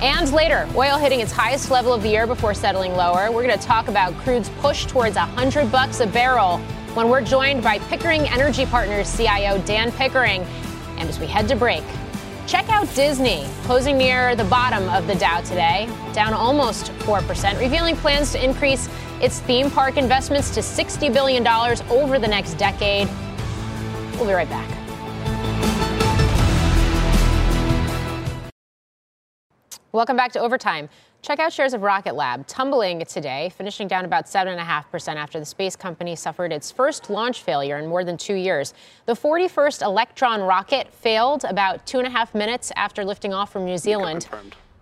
And 0.03 0.33
later, 0.33 0.69
oil 0.75 0.99
hitting 0.99 1.21
its 1.21 1.31
highest 1.31 1.71
level 1.71 1.95
of 1.95 2.03
the 2.03 2.09
year 2.09 2.27
before 2.27 2.53
settling 2.53 2.95
lower. 2.95 3.31
We're 3.31 3.47
going 3.47 3.57
to 3.57 3.65
talk 3.65 3.87
about 3.87 4.13
crude's 4.25 4.49
push 4.61 4.87
towards 4.87 5.15
100 5.15 5.71
bucks 5.71 6.01
a 6.01 6.07
barrel 6.09 6.59
when 6.95 7.09
we're 7.09 7.23
joined 7.23 7.63
by 7.63 7.79
Pickering 7.79 8.29
Energy 8.29 8.67
Partners 8.67 9.17
CIO 9.17 9.63
Dan 9.63 9.93
Pickering. 9.93 10.43
And 10.99 11.09
as 11.09 11.21
we 11.21 11.29
head 11.29 11.47
to 11.47 11.55
break, 11.55 11.85
check 12.47 12.69
out 12.69 12.93
Disney, 12.95 13.45
closing 13.65 13.99
near 13.99 14.37
the 14.37 14.45
bottom 14.45 14.89
of 14.91 15.09
the 15.09 15.17
Dow 15.17 15.41
today, 15.41 15.89
down 16.13 16.33
almost 16.33 16.93
4%, 17.01 17.59
revealing 17.59 17.97
plans 17.97 18.31
to 18.33 18.45
increase 18.45 18.89
its 19.21 19.41
theme 19.41 19.71
park 19.71 19.97
investments 19.97 20.51
to 20.51 20.61
$60 20.61 21.13
billion 21.13 21.47
over 21.91 22.19
the 22.19 22.29
next 22.29 22.55
decade. 22.55 23.09
We'll 24.13 24.27
be 24.27 24.33
right 24.33 24.49
back. 24.49 24.71
Welcome 29.93 30.17
back 30.17 30.31
to 30.33 30.41
Overtime. 30.41 30.89
Check 31.23 31.41
out 31.41 31.53
shares 31.53 31.75
of 31.75 31.83
Rocket 31.83 32.15
Lab 32.15 32.47
tumbling 32.47 33.05
today, 33.05 33.51
finishing 33.57 33.89
down 33.89 34.05
about 34.05 34.27
7.5% 34.27 35.17
after 35.17 35.41
the 35.41 35.45
space 35.45 35.75
company 35.75 36.15
suffered 36.15 36.53
its 36.53 36.71
first 36.71 37.11
launch 37.11 37.43
failure 37.43 37.79
in 37.79 37.87
more 37.89 38.05
than 38.05 38.17
two 38.17 38.35
years. 38.35 38.75
The 39.07 39.15
41st 39.15 39.83
Electron 39.83 40.41
rocket 40.43 40.93
failed 40.93 41.45
about 41.45 41.85
two 41.85 41.99
and 41.99 42.07
a 42.07 42.11
half 42.11 42.33
minutes 42.33 42.71
after 42.77 43.05
lifting 43.05 43.35
off 43.35 43.53
from 43.53 43.65
New 43.65 43.77
Zealand. 43.77 44.29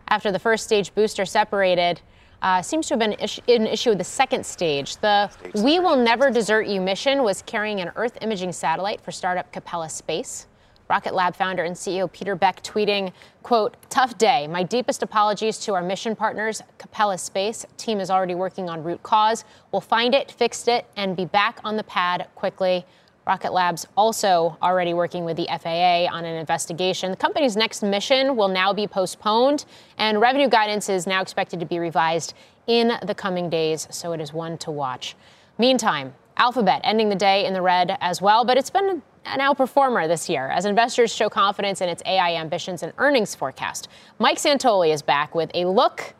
After 0.08 0.30
the 0.30 0.38
first 0.38 0.64
stage 0.64 0.94
booster 0.94 1.24
separated, 1.24 2.02
uh, 2.42 2.60
seems 2.60 2.88
to 2.88 2.92
have 2.94 3.00
been 3.00 3.14
an 3.14 3.66
issue 3.66 3.90
with 3.90 3.98
the 3.98 4.04
second 4.04 4.44
stage. 4.44 4.98
The 4.98 5.30
We 5.54 5.80
Will 5.80 5.96
Never 5.96 6.30
Desert 6.30 6.66
You 6.66 6.82
mission 6.82 7.22
was 7.22 7.40
carrying 7.40 7.80
an 7.80 7.90
Earth 7.96 8.18
imaging 8.20 8.52
satellite 8.52 9.00
for 9.00 9.12
startup 9.12 9.50
Capella 9.50 9.88
Space. 9.88 10.46
Rocket 10.88 11.14
Lab 11.14 11.34
founder 11.34 11.64
and 11.64 11.74
CEO 11.74 12.10
Peter 12.12 12.36
Beck 12.36 12.62
tweeting, 12.62 13.12
quote, 13.42 13.76
tough 13.88 14.18
day. 14.18 14.46
My 14.46 14.62
deepest 14.62 15.02
apologies 15.02 15.58
to 15.60 15.74
our 15.74 15.82
mission 15.82 16.14
partners, 16.14 16.62
Capella 16.76 17.16
Space. 17.16 17.64
Team 17.78 18.00
is 18.00 18.10
already 18.10 18.34
working 18.34 18.68
on 18.68 18.82
root 18.82 19.02
cause. 19.02 19.44
We'll 19.72 19.80
find 19.80 20.14
it, 20.14 20.30
fix 20.30 20.68
it, 20.68 20.86
and 20.96 21.16
be 21.16 21.24
back 21.24 21.58
on 21.64 21.76
the 21.76 21.84
pad 21.84 22.28
quickly. 22.34 22.84
Rocket 23.26 23.54
Labs 23.54 23.86
also 23.96 24.58
already 24.60 24.92
working 24.92 25.24
with 25.24 25.38
the 25.38 25.46
FAA 25.46 26.14
on 26.14 26.26
an 26.26 26.36
investigation. 26.36 27.10
The 27.10 27.16
company's 27.16 27.56
next 27.56 27.82
mission 27.82 28.36
will 28.36 28.48
now 28.48 28.74
be 28.74 28.86
postponed, 28.86 29.64
and 29.96 30.20
revenue 30.20 30.48
guidance 30.48 30.90
is 30.90 31.06
now 31.06 31.22
expected 31.22 31.60
to 31.60 31.66
be 31.66 31.78
revised 31.78 32.34
in 32.66 32.92
the 33.06 33.14
coming 33.14 33.48
days, 33.48 33.88
so 33.90 34.12
it 34.12 34.20
is 34.20 34.34
one 34.34 34.58
to 34.58 34.70
watch. 34.70 35.16
Meantime, 35.56 36.12
Alphabet 36.36 36.80
ending 36.84 37.08
the 37.08 37.14
day 37.14 37.46
in 37.46 37.52
the 37.52 37.62
red 37.62 37.96
as 38.00 38.20
well, 38.20 38.44
but 38.44 38.56
it's 38.56 38.70
been 38.70 39.02
an 39.24 39.40
outperformer 39.40 40.06
this 40.08 40.28
year 40.28 40.48
as 40.48 40.64
investors 40.64 41.14
show 41.14 41.28
confidence 41.28 41.80
in 41.80 41.88
its 41.88 42.02
AI 42.06 42.34
ambitions 42.34 42.82
and 42.82 42.92
earnings 42.98 43.34
forecast. 43.34 43.88
Mike 44.18 44.38
Santoli 44.38 44.92
is 44.92 45.00
back 45.00 45.34
with 45.34 45.50
a 45.54 45.64
look 45.64 46.14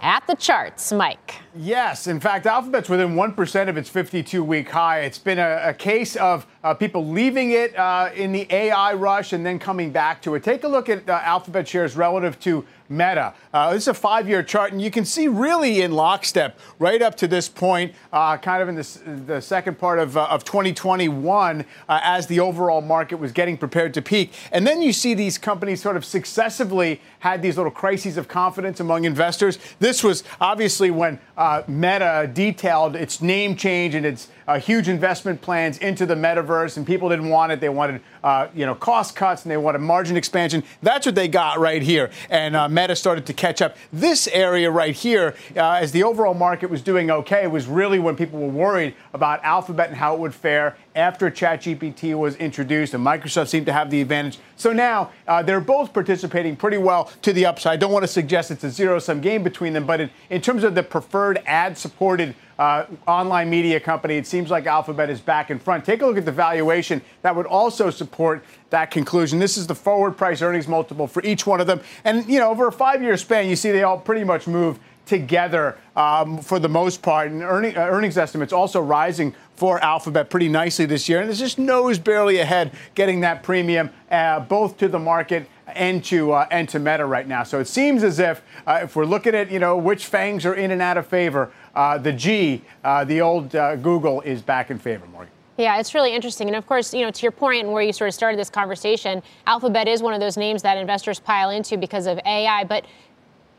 at 0.00 0.26
the 0.26 0.34
charts. 0.34 0.92
Mike. 0.92 1.36
Yes. 1.56 2.06
In 2.06 2.20
fact, 2.20 2.46
Alphabet's 2.46 2.88
within 2.88 3.14
1% 3.14 3.68
of 3.68 3.76
its 3.76 3.88
52 3.88 4.44
week 4.44 4.70
high. 4.70 5.00
It's 5.00 5.18
been 5.18 5.38
a, 5.38 5.68
a 5.68 5.72
case 5.72 6.16
of 6.16 6.46
uh, 6.62 6.74
people 6.74 7.06
leaving 7.06 7.52
it 7.52 7.76
uh, 7.78 8.10
in 8.14 8.32
the 8.32 8.46
AI 8.50 8.92
rush 8.94 9.32
and 9.32 9.46
then 9.46 9.58
coming 9.58 9.92
back 9.92 10.20
to 10.22 10.34
it. 10.34 10.42
Take 10.42 10.64
a 10.64 10.68
look 10.68 10.88
at 10.88 11.08
uh, 11.08 11.20
Alphabet 11.22 11.66
shares 11.66 11.96
relative 11.96 12.38
to 12.40 12.66
Meta. 12.88 13.34
Uh, 13.52 13.72
this 13.72 13.84
is 13.84 13.88
a 13.88 13.94
five 13.94 14.28
year 14.28 14.42
chart, 14.42 14.72
and 14.72 14.80
you 14.80 14.90
can 14.90 15.04
see 15.04 15.28
really 15.28 15.82
in 15.82 15.92
lockstep 15.92 16.58
right 16.78 17.00
up 17.00 17.16
to 17.16 17.26
this 17.26 17.48
point, 17.48 17.94
uh, 18.12 18.36
kind 18.36 18.62
of 18.62 18.68
in 18.68 18.74
this, 18.74 19.00
the 19.04 19.40
second 19.40 19.78
part 19.78 19.98
of, 19.98 20.16
uh, 20.16 20.26
of 20.30 20.44
2021, 20.44 21.64
as 21.88 22.26
the 22.26 22.40
overall 22.40 22.80
market 22.80 23.16
was 23.16 23.32
getting 23.32 23.56
prepared 23.56 23.94
to 23.94 24.02
peak. 24.02 24.32
And 24.52 24.66
then 24.66 24.82
you 24.82 24.92
see 24.92 25.14
these 25.14 25.38
companies 25.38 25.80
sort 25.80 25.96
of 25.96 26.04
successively 26.04 27.00
had 27.20 27.42
these 27.42 27.56
little 27.56 27.72
crises 27.72 28.16
of 28.16 28.28
confidence 28.28 28.80
among 28.80 29.04
investors. 29.04 29.58
This 29.78 30.04
was 30.04 30.24
obviously 30.40 30.90
when 30.90 31.18
Meta 31.66 32.30
detailed 32.32 32.96
its 32.96 33.20
name 33.22 33.56
change 33.56 33.94
and 33.94 34.04
its 34.04 34.28
huge 34.52 34.88
investment 34.88 35.40
plans 35.40 35.78
into 35.78 36.06
the 36.06 36.14
metaverse, 36.14 36.76
and 36.76 36.86
people 36.86 37.08
didn't 37.08 37.28
want 37.28 37.52
it. 37.52 37.60
They 37.60 37.68
wanted, 37.68 38.00
uh, 38.22 38.48
you 38.54 38.66
know, 38.66 38.74
cost 38.74 39.16
cuts 39.16 39.42
and 39.42 39.50
they 39.50 39.56
wanted 39.56 39.78
margin 39.78 40.16
expansion. 40.16 40.62
That's 40.82 41.06
what 41.06 41.14
they 41.14 41.28
got 41.28 41.58
right 41.58 41.82
here. 41.82 42.10
And 42.30 42.54
uh, 42.54 42.68
Meta 42.68 42.94
started 42.96 43.26
to 43.26 43.32
catch 43.32 43.62
up. 43.62 43.76
This 43.92 44.28
area 44.28 44.70
right 44.70 44.94
here, 44.94 45.34
uh, 45.56 45.72
as 45.72 45.92
the 45.92 46.02
overall 46.02 46.34
market 46.34 46.70
was 46.70 46.82
doing 46.82 47.10
okay, 47.10 47.46
was 47.46 47.66
really 47.66 47.98
when 47.98 48.16
people 48.16 48.38
were 48.38 48.48
worried 48.48 48.94
about 49.12 49.42
Alphabet 49.44 49.88
and 49.88 49.96
how 49.96 50.14
it 50.14 50.20
would 50.20 50.34
fare 50.34 50.76
after 50.94 51.30
ChatGPT 51.30 52.16
was 52.16 52.36
introduced, 52.36 52.94
and 52.94 53.04
Microsoft 53.04 53.48
seemed 53.48 53.66
to 53.66 53.72
have 53.72 53.90
the 53.90 54.00
advantage. 54.00 54.38
So 54.56 54.72
now 54.72 55.10
uh, 55.26 55.42
they're 55.42 55.60
both 55.60 55.92
participating 55.92 56.54
pretty 56.56 56.78
well 56.78 57.10
to 57.22 57.32
the 57.32 57.46
upside. 57.46 57.72
I 57.72 57.76
don't 57.76 57.92
want 57.92 58.04
to 58.04 58.08
suggest 58.08 58.50
it's 58.50 58.64
a 58.64 58.70
zero 58.70 58.98
sum 58.98 59.20
game 59.20 59.42
between 59.42 59.72
them, 59.72 59.86
but 59.86 60.08
in 60.30 60.40
terms 60.40 60.62
of 60.62 60.74
the 60.74 60.82
preferred 60.82 61.42
ad 61.46 61.76
supported 61.76 62.34
uh, 62.58 62.86
online 63.06 63.50
media 63.50 63.80
company, 63.80 64.16
it 64.16 64.26
seems 64.26 64.50
like 64.50 64.66
Alphabet 64.66 65.10
is 65.10 65.20
back 65.20 65.50
in 65.50 65.58
front. 65.58 65.84
Take 65.84 66.02
a 66.02 66.06
look 66.06 66.16
at 66.16 66.24
the 66.24 66.32
valuation 66.32 67.02
that 67.22 67.34
would 67.34 67.46
also 67.46 67.90
support 67.90 68.44
that 68.70 68.90
conclusion. 68.90 69.38
This 69.38 69.56
is 69.56 69.66
the 69.66 69.74
forward 69.74 70.16
price 70.16 70.42
earnings 70.42 70.68
multiple 70.68 71.06
for 71.06 71.22
each 71.22 71.46
one 71.46 71.60
of 71.60 71.66
them. 71.66 71.80
And, 72.04 72.26
you 72.28 72.38
know, 72.38 72.50
over 72.50 72.68
a 72.68 72.72
five 72.72 73.02
year 73.02 73.16
span, 73.16 73.48
you 73.48 73.56
see 73.56 73.70
they 73.70 73.82
all 73.82 73.98
pretty 73.98 74.24
much 74.24 74.46
move 74.46 74.78
together 75.06 75.76
um, 75.96 76.38
for 76.38 76.58
the 76.58 76.68
most 76.68 77.02
part. 77.02 77.30
And 77.30 77.42
earning, 77.42 77.76
uh, 77.76 77.80
earnings 77.80 78.16
estimates 78.16 78.52
also 78.52 78.80
rising 78.80 79.34
for 79.56 79.82
Alphabet 79.82 80.30
pretty 80.30 80.48
nicely 80.48 80.86
this 80.86 81.08
year. 81.08 81.20
And 81.20 81.28
there's 81.28 81.38
just 81.38 81.58
nose 81.58 81.98
barely 81.98 82.38
ahead 82.38 82.72
getting 82.94 83.20
that 83.20 83.42
premium 83.42 83.90
uh, 84.10 84.40
both 84.40 84.78
to 84.78 84.88
the 84.88 84.98
market 84.98 85.46
and 85.66 86.04
to 86.04 86.32
uh, 86.32 86.46
and 86.50 86.68
to 86.68 86.78
Meta 86.78 87.06
right 87.06 87.26
now. 87.26 87.42
So 87.42 87.60
it 87.60 87.66
seems 87.66 88.02
as 88.02 88.18
if 88.18 88.42
uh, 88.66 88.80
if 88.82 88.96
we're 88.96 89.06
looking 89.06 89.34
at 89.34 89.50
you 89.50 89.58
know 89.58 89.76
which 89.76 90.06
fangs 90.06 90.44
are 90.44 90.54
in 90.54 90.70
and 90.70 90.82
out 90.82 90.96
of 90.98 91.06
favor, 91.06 91.52
uh, 91.74 91.98
the 91.98 92.12
G, 92.12 92.62
uh, 92.82 93.04
the 93.04 93.20
old 93.20 93.54
uh, 93.54 93.76
Google, 93.76 94.20
is 94.22 94.42
back 94.42 94.70
in 94.70 94.78
favor, 94.78 95.06
Morgan. 95.06 95.30
Yeah, 95.56 95.78
it's 95.78 95.94
really 95.94 96.14
interesting. 96.14 96.48
And 96.48 96.56
of 96.56 96.66
course, 96.66 96.92
you 96.92 97.02
know, 97.02 97.10
to 97.10 97.22
your 97.22 97.32
point 97.32 97.64
and 97.64 97.72
where 97.72 97.82
you 97.82 97.92
sort 97.92 98.08
of 98.08 98.14
started 98.14 98.38
this 98.38 98.50
conversation, 98.50 99.22
Alphabet 99.46 99.86
is 99.86 100.02
one 100.02 100.12
of 100.12 100.20
those 100.20 100.36
names 100.36 100.62
that 100.62 100.76
investors 100.76 101.20
pile 101.20 101.50
into 101.50 101.76
because 101.76 102.06
of 102.06 102.18
AI. 102.26 102.64
But 102.64 102.84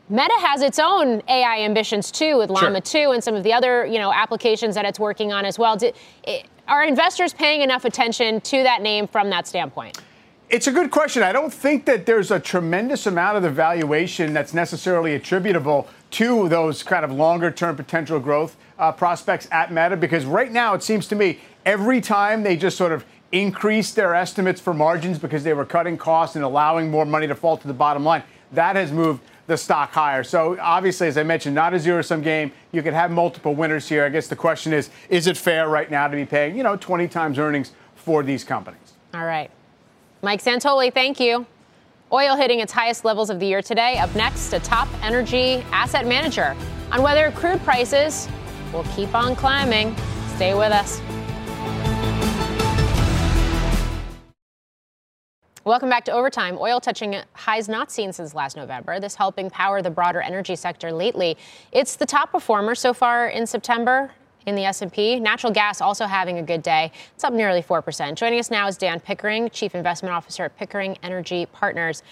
Meta 0.08 0.34
has 0.40 0.60
its 0.60 0.78
own 0.78 1.22
AI 1.28 1.60
ambitions 1.60 2.10
too, 2.10 2.36
with 2.36 2.50
Llama 2.50 2.82
sure. 2.84 3.08
2 3.08 3.10
and 3.12 3.24
some 3.24 3.34
of 3.34 3.44
the 3.44 3.52
other, 3.52 3.86
you 3.86 3.98
know, 3.98 4.12
applications 4.12 4.74
that 4.74 4.84
it's 4.84 5.00
working 5.00 5.32
on 5.32 5.44
as 5.44 5.58
well. 5.58 5.78
Are 6.68 6.84
investors 6.84 7.32
paying 7.32 7.62
enough 7.62 7.84
attention 7.84 8.40
to 8.42 8.62
that 8.62 8.82
name 8.82 9.06
from 9.06 9.30
that 9.30 9.46
standpoint? 9.46 9.98
It's 10.48 10.68
a 10.68 10.72
good 10.72 10.92
question. 10.92 11.24
I 11.24 11.32
don't 11.32 11.52
think 11.52 11.86
that 11.86 12.06
there's 12.06 12.30
a 12.30 12.38
tremendous 12.38 13.06
amount 13.06 13.36
of 13.36 13.42
the 13.42 13.50
valuation 13.50 14.32
that's 14.32 14.54
necessarily 14.54 15.14
attributable 15.14 15.88
to 16.12 16.48
those 16.48 16.82
kind 16.82 17.04
of 17.04 17.12
longer 17.12 17.50
term 17.50 17.76
potential 17.76 18.20
growth 18.20 18.56
uh, 18.78 18.92
prospects 18.92 19.48
at 19.50 19.72
Meta 19.72 19.96
because 19.96 20.24
right 20.24 20.52
now 20.52 20.74
it 20.74 20.82
seems 20.82 21.06
to 21.08 21.14
me 21.14 21.40
every 21.64 22.00
time 22.00 22.42
they 22.42 22.56
just 22.56 22.76
sort 22.76 22.92
of 22.92 23.04
increase 23.32 23.92
their 23.92 24.14
estimates 24.14 24.60
for 24.60 24.72
margins 24.72 25.18
because 25.18 25.44
they 25.44 25.52
were 25.52 25.64
cutting 25.64 25.96
costs 25.96 26.36
and 26.36 26.44
allowing 26.44 26.90
more 26.90 27.04
money 27.04 27.26
to 27.26 27.34
fall 27.34 27.56
to 27.56 27.66
the 27.66 27.74
bottom 27.74 28.04
line, 28.04 28.22
that 28.52 28.76
has 28.76 28.92
moved 28.92 29.20
the 29.46 29.56
stock 29.56 29.92
higher. 29.92 30.24
So 30.24 30.58
obviously, 30.60 31.08
as 31.08 31.18
I 31.18 31.22
mentioned, 31.22 31.54
not 31.54 31.74
a 31.74 31.78
zero 31.78 32.02
sum 32.02 32.22
game. 32.22 32.52
You 32.72 32.82
could 32.82 32.94
have 32.94 33.10
multiple 33.10 33.54
winners 33.54 33.88
here. 33.88 34.04
I 34.04 34.08
guess 34.08 34.26
the 34.28 34.36
question 34.36 34.72
is, 34.72 34.90
is 35.08 35.26
it 35.26 35.36
fair 35.36 35.68
right 35.68 35.90
now 35.90 36.08
to 36.08 36.16
be 36.16 36.24
paying, 36.24 36.56
you 36.56 36.62
know, 36.62 36.76
20 36.76 37.08
times 37.08 37.38
earnings 37.38 37.72
for 37.94 38.22
these 38.22 38.44
companies? 38.44 38.94
All 39.14 39.24
right. 39.24 39.50
Mike 40.22 40.42
Santoli, 40.42 40.92
thank 40.92 41.20
you. 41.20 41.46
Oil 42.12 42.36
hitting 42.36 42.60
its 42.60 42.72
highest 42.72 43.04
levels 43.04 43.30
of 43.30 43.40
the 43.40 43.46
year 43.46 43.60
today. 43.60 43.98
Up 43.98 44.14
next, 44.14 44.52
a 44.52 44.60
top 44.60 44.86
energy 45.02 45.64
asset 45.72 46.06
manager 46.06 46.54
on 46.92 47.02
whether 47.02 47.32
crude 47.32 47.60
prices 47.64 48.28
will 48.72 48.84
keep 48.94 49.12
on 49.12 49.34
climbing. 49.34 49.92
Stay 50.36 50.54
with 50.54 50.70
us. 50.70 51.00
Welcome 55.64 55.88
back 55.88 56.04
to 56.04 56.12
Overtime. 56.12 56.56
Oil 56.60 56.78
touching 56.78 57.16
highs 57.32 57.68
not 57.68 57.90
seen 57.90 58.12
since 58.12 58.34
last 58.34 58.56
November. 58.56 59.00
This 59.00 59.16
helping 59.16 59.50
power 59.50 59.82
the 59.82 59.90
broader 59.90 60.20
energy 60.20 60.54
sector 60.54 60.92
lately. 60.92 61.36
It's 61.72 61.96
the 61.96 62.06
top 62.06 62.30
performer 62.30 62.76
so 62.76 62.94
far 62.94 63.26
in 63.26 63.48
September 63.48 64.12
in 64.46 64.54
the 64.54 64.64
S&P. 64.64 65.20
Natural 65.20 65.52
gas 65.52 65.80
also 65.80 66.06
having 66.06 66.38
a 66.38 66.42
good 66.42 66.62
day. 66.62 66.92
It's 67.14 67.24
up 67.24 67.32
nearly 67.32 67.62
4%. 67.62 68.14
Joining 68.14 68.38
us 68.38 68.50
now 68.50 68.68
is 68.68 68.76
Dan 68.76 69.00
Pickering, 69.00 69.50
Chief 69.50 69.74
Investment 69.74 70.14
Officer 70.14 70.44
at 70.44 70.56
Pickering 70.56 70.96
Energy 71.02 71.46
Partners. 71.46 72.02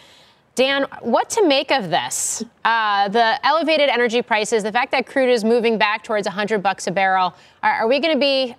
Dan, 0.57 0.87
what 1.01 1.31
to 1.31 1.47
make 1.47 1.73
of 1.73 1.91
this? 1.91 2.45
Uh, 2.65 3.09
the 3.09 3.45
elevated 3.45 3.89
energy 3.89 4.23
prices, 4.23 4.63
the 4.63 4.71
fact 4.71 4.93
that 4.93 5.07
crude 5.07 5.31
is 5.31 5.45
moving 5.45 5.79
back 5.79 6.05
towards 6.05 6.27
100 6.27 6.63
bucks 6.63 6.87
a 6.87 6.93
barrel. 6.93 7.35
Are, 7.63 7.73
are 7.73 7.89
we 7.89 7.99
going 7.99 8.15
to 8.15 8.21
be 8.21 8.55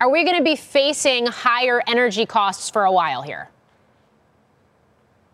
are 0.00 0.10
we 0.10 0.24
going 0.24 0.38
to 0.38 0.42
be 0.42 0.56
facing 0.56 1.26
higher 1.26 1.82
energy 1.86 2.24
costs 2.24 2.70
for 2.70 2.84
a 2.84 2.92
while 2.92 3.20
here? 3.20 3.50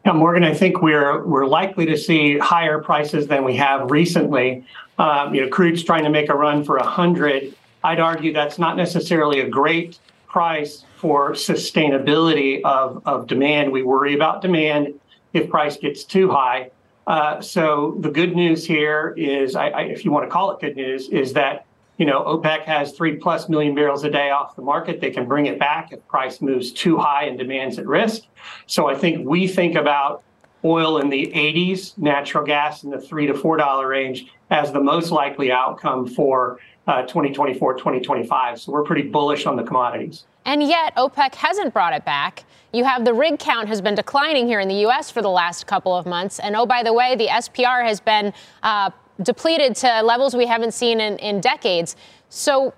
Yeah, 0.05 0.13
Morgan, 0.13 0.43
I 0.43 0.55
think 0.55 0.83
we're 0.83 1.25
we're 1.25 1.47
likely 1.47 1.87
to 1.87 1.97
see 1.97 2.39
higher 2.39 2.81
prices 2.81 3.29
than 3.29 3.45
we 3.45 3.57
have 3.57 3.91
recently. 3.91 4.65
Um, 4.99 5.35
you 5.35 5.43
know, 5.43 5.49
crude's 5.49 5.85
trying 5.85 6.05
to 6.05 6.11
make 6.11 6.29
a 6.29 6.35
run 6.35 6.65
for 6.65 6.77
100. 6.79 7.55
I'd 7.85 8.01
argue 8.01 8.33
that's 8.33 8.59
not 8.59 8.77
necessarily 8.77 9.41
a 9.41 9.49
great 9.49 9.99
price 10.27 10.85
for 10.97 11.33
sustainability 11.33 12.61
of, 12.65 13.03
of 13.07 13.27
demand. 13.27 13.73
We 13.73 13.83
worry 13.83 14.15
about 14.15 14.43
demand 14.43 14.99
if 15.33 15.49
price 15.49 15.77
gets 15.77 16.05
too 16.05 16.31
high. 16.31 16.71
Uh, 17.07 17.41
so 17.41 17.97
the 18.01 18.11
good 18.11 18.35
news 18.35 18.67
here 18.67 19.15
is, 19.17 19.55
I, 19.55 19.69
I, 19.69 19.83
if 19.83 20.05
you 20.05 20.11
want 20.11 20.27
to 20.27 20.31
call 20.31 20.51
it 20.51 20.61
good 20.61 20.77
news, 20.77 21.09
is 21.09 21.33
that 21.35 21.67
you 21.99 22.05
know, 22.05 22.23
OPEC 22.25 22.65
has 22.65 22.93
three 22.93 23.17
plus 23.17 23.49
million 23.49 23.75
barrels 23.75 24.05
a 24.05 24.11
day 24.11 24.31
off 24.31 24.55
the 24.55 24.63
market. 24.63 25.01
They 25.01 25.11
can 25.11 25.27
bring 25.27 25.47
it 25.47 25.59
back 25.59 25.93
if 25.93 26.07
price 26.09 26.43
moves 26.43 26.71
too 26.71 26.99
high 26.99 27.25
and 27.25 27.39
demand's 27.39 27.79
at 27.79 27.87
risk. 27.87 28.25
So 28.67 28.89
I 28.89 28.95
think 28.95 29.27
we 29.27 29.49
think 29.49 29.77
about 29.77 30.23
oil 30.65 30.99
in 30.99 31.09
the 31.09 31.33
80s, 31.35 31.97
natural 31.97 32.45
gas 32.45 32.83
in 32.85 32.91
the 32.91 33.01
three 33.01 33.27
to 33.27 33.35
four 33.35 33.57
dollar 33.57 33.89
range 33.89 34.27
as 34.51 34.73
the 34.73 34.81
most 34.81 35.11
likely 35.11 35.51
outcome 35.51 36.07
for 36.07 36.59
uh, 36.87 37.03
2024, 37.03 37.75
2025. 37.75 38.61
So 38.61 38.73
we're 38.73 38.85
pretty 38.85 39.03
bullish 39.03 39.47
on 39.47 39.57
the 39.57 39.63
commodities. 39.63 40.25
And 40.45 40.63
yet 40.63 40.95
OPEC 40.97 41.35
hasn't 41.35 41.75
brought 41.75 41.93
it 41.93 42.05
back. 42.05 42.45
You 42.73 42.85
have 42.85 43.05
the 43.05 43.13
rig 43.13 43.39
count 43.39 43.69
has 43.69 43.81
been 43.81 43.95
declining 43.95 44.47
here 44.47 44.61
in 44.61 44.69
the 44.69 44.77
U.S. 44.77 45.11
for 45.11 45.23
the 45.23 45.31
last 45.31 45.67
couple 45.67 45.97
of 45.97 46.07
months. 46.07 46.39
And 46.39 46.55
oh, 46.55 46.67
by 46.67 46.83
the 46.83 46.93
way, 46.93 47.17
the 47.17 47.27
SPR 47.27 47.85
has 47.85 48.01
been 48.01 48.33
uh, 48.63 48.91
depleted 49.23 49.75
to 49.77 50.03
levels 50.03 50.37
we 50.37 50.47
haven't 50.47 50.73
seen 50.73 51.01
in, 51.01 51.19
in 51.19 51.41
decades. 51.41 51.97
So 52.29 52.75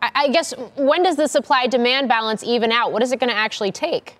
I, 0.00 0.10
I 0.14 0.28
guess 0.28 0.54
when 0.76 1.02
does 1.02 1.16
the 1.16 1.28
supply 1.28 1.66
demand 1.66 2.08
balance 2.08 2.42
even 2.42 2.72
out? 2.72 2.92
What 2.92 3.02
is 3.02 3.12
it 3.12 3.20
going 3.20 3.30
to 3.30 3.36
actually 3.36 3.72
take? 3.72 4.16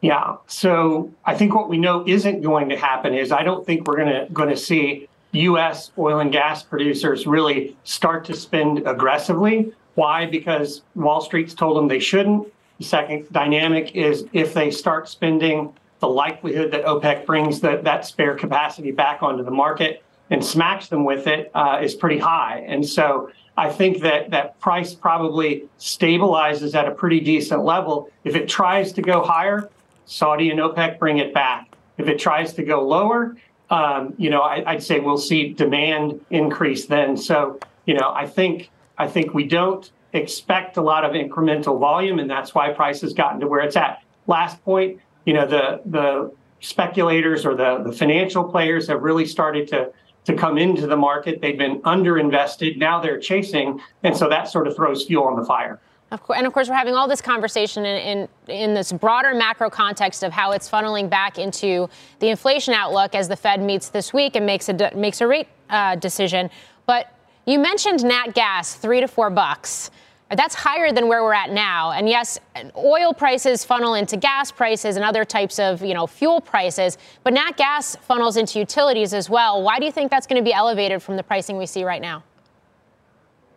Yeah. 0.00 0.36
So 0.46 1.12
I 1.24 1.34
think 1.34 1.54
what 1.54 1.68
we 1.68 1.76
know 1.76 2.04
isn't 2.06 2.40
going 2.40 2.68
to 2.68 2.76
happen 2.76 3.14
is 3.14 3.32
I 3.32 3.42
don't 3.42 3.66
think 3.66 3.86
we're 3.86 3.96
going 3.96 4.26
to 4.26 4.32
going 4.32 4.48
to 4.48 4.56
see 4.56 5.08
U.S. 5.32 5.92
oil 5.98 6.20
and 6.20 6.32
gas 6.32 6.62
producers 6.62 7.26
really 7.26 7.76
start 7.84 8.24
to 8.26 8.34
spend 8.34 8.86
aggressively. 8.86 9.72
Why? 9.94 10.26
Because 10.26 10.82
Wall 10.94 11.20
Street's 11.20 11.54
told 11.54 11.76
them 11.76 11.88
they 11.88 11.98
shouldn't. 11.98 12.52
The 12.78 12.84
second 12.84 13.30
dynamic 13.32 13.94
is 13.94 14.26
if 14.32 14.54
they 14.54 14.70
start 14.70 15.08
spending, 15.08 15.72
the 16.00 16.08
likelihood 16.08 16.70
that 16.70 16.84
OPEC 16.84 17.26
brings 17.26 17.60
the, 17.60 17.80
that 17.82 18.06
spare 18.06 18.34
capacity 18.34 18.92
back 18.92 19.22
onto 19.22 19.42
the 19.42 19.50
market 19.50 20.04
and 20.30 20.44
smacks 20.44 20.88
them 20.88 21.04
with 21.04 21.26
it 21.26 21.50
uh, 21.54 21.80
is 21.82 21.94
pretty 21.94 22.18
high. 22.18 22.64
And 22.66 22.86
so 22.86 23.30
I 23.56 23.70
think 23.70 24.00
that 24.02 24.30
that 24.30 24.58
price 24.60 24.94
probably 24.94 25.64
stabilizes 25.80 26.74
at 26.74 26.86
a 26.86 26.92
pretty 26.92 27.18
decent 27.20 27.64
level. 27.64 28.10
If 28.24 28.36
it 28.36 28.48
tries 28.48 28.92
to 28.92 29.02
go 29.02 29.22
higher, 29.22 29.68
Saudi 30.06 30.50
and 30.50 30.60
OPEC 30.60 30.98
bring 30.98 31.18
it 31.18 31.34
back. 31.34 31.76
If 31.96 32.06
it 32.06 32.18
tries 32.18 32.54
to 32.54 32.62
go 32.62 32.86
lower, 32.86 33.36
um, 33.70 34.14
you 34.16 34.30
know, 34.30 34.40
I, 34.40 34.74
would 34.74 34.82
say 34.82 35.00
we'll 35.00 35.18
see 35.18 35.52
demand 35.52 36.24
increase 36.30 36.86
then. 36.86 37.16
So, 37.16 37.58
you 37.86 37.94
know, 37.94 38.12
I 38.14 38.26
think 38.26 38.70
I 38.96 39.06
think 39.06 39.34
we 39.34 39.44
don't 39.44 39.90
expect 40.12 40.76
a 40.76 40.82
lot 40.82 41.04
of 41.04 41.12
incremental 41.12 41.78
volume, 41.78 42.18
and 42.18 42.30
that's 42.30 42.54
why 42.54 42.72
price 42.72 43.00
has 43.02 43.12
gotten 43.12 43.40
to 43.40 43.46
where 43.46 43.60
it's 43.60 43.76
at. 43.76 44.02
Last 44.26 44.62
point, 44.64 45.00
you 45.24 45.34
know, 45.34 45.46
the 45.46 45.82
the 45.86 46.32
speculators 46.60 47.44
or 47.44 47.54
the 47.54 47.82
the 47.84 47.92
financial 47.92 48.44
players 48.44 48.88
have 48.88 49.02
really 49.02 49.26
started 49.26 49.68
to 49.68 49.92
to 50.28 50.34
come 50.34 50.58
into 50.58 50.86
the 50.86 50.96
market. 50.96 51.40
They've 51.40 51.56
been 51.56 51.80
underinvested. 51.82 52.76
Now 52.76 53.00
they're 53.00 53.18
chasing. 53.18 53.80
And 54.02 54.14
so 54.14 54.28
that 54.28 54.48
sort 54.48 54.66
of 54.68 54.76
throws 54.76 55.06
fuel 55.06 55.24
on 55.24 55.36
the 55.36 55.44
fire. 55.44 55.80
Of 56.10 56.22
course, 56.22 56.38
and 56.38 56.46
of 56.46 56.54
course, 56.54 56.68
we're 56.68 56.74
having 56.74 56.94
all 56.94 57.06
this 57.06 57.20
conversation 57.20 57.84
in, 57.84 58.28
in, 58.48 58.54
in, 58.54 58.74
this 58.74 58.92
broader 58.92 59.34
macro 59.34 59.68
context 59.68 60.22
of 60.22 60.32
how 60.32 60.52
it's 60.52 60.68
funneling 60.68 61.10
back 61.10 61.38
into 61.38 61.88
the 62.20 62.28
inflation 62.30 62.72
outlook 62.72 63.14
as 63.14 63.28
the 63.28 63.36
Fed 63.36 63.60
meets 63.60 63.90
this 63.90 64.14
week 64.14 64.34
and 64.34 64.46
makes 64.46 64.70
a, 64.70 64.90
makes 64.96 65.20
a 65.20 65.26
rate 65.26 65.48
uh, 65.68 65.96
decision. 65.96 66.48
But 66.86 67.12
you 67.46 67.58
mentioned 67.58 68.04
nat 68.04 68.32
gas, 68.32 68.74
three 68.74 69.00
to 69.00 69.08
four 69.08 69.28
bucks. 69.28 69.90
That's 70.30 70.54
higher 70.54 70.92
than 70.92 71.08
where 71.08 71.22
we're 71.22 71.34
at 71.34 71.50
now. 71.50 71.92
And 71.92 72.08
yes, 72.08 72.38
oil 72.76 73.12
prices 73.12 73.64
funnel 73.64 73.94
into 73.94 74.16
gas 74.16 74.50
prices 74.50 74.96
and 74.96 75.04
other 75.04 75.24
types 75.24 75.58
of, 75.58 75.82
you 75.82 75.94
know, 75.94 76.06
fuel 76.06 76.40
prices, 76.40 76.96
but 77.22 77.34
nat 77.34 77.56
gas 77.56 77.96
funnels 77.96 78.36
into 78.36 78.58
utilities 78.58 79.12
as 79.12 79.28
well. 79.28 79.62
Why 79.62 79.78
do 79.78 79.84
you 79.84 79.92
think 79.92 80.10
that's 80.10 80.26
going 80.26 80.40
to 80.40 80.44
be 80.44 80.52
elevated 80.52 81.02
from 81.02 81.16
the 81.16 81.22
pricing 81.22 81.56
we 81.56 81.66
see 81.66 81.84
right 81.84 82.02
now? 82.02 82.22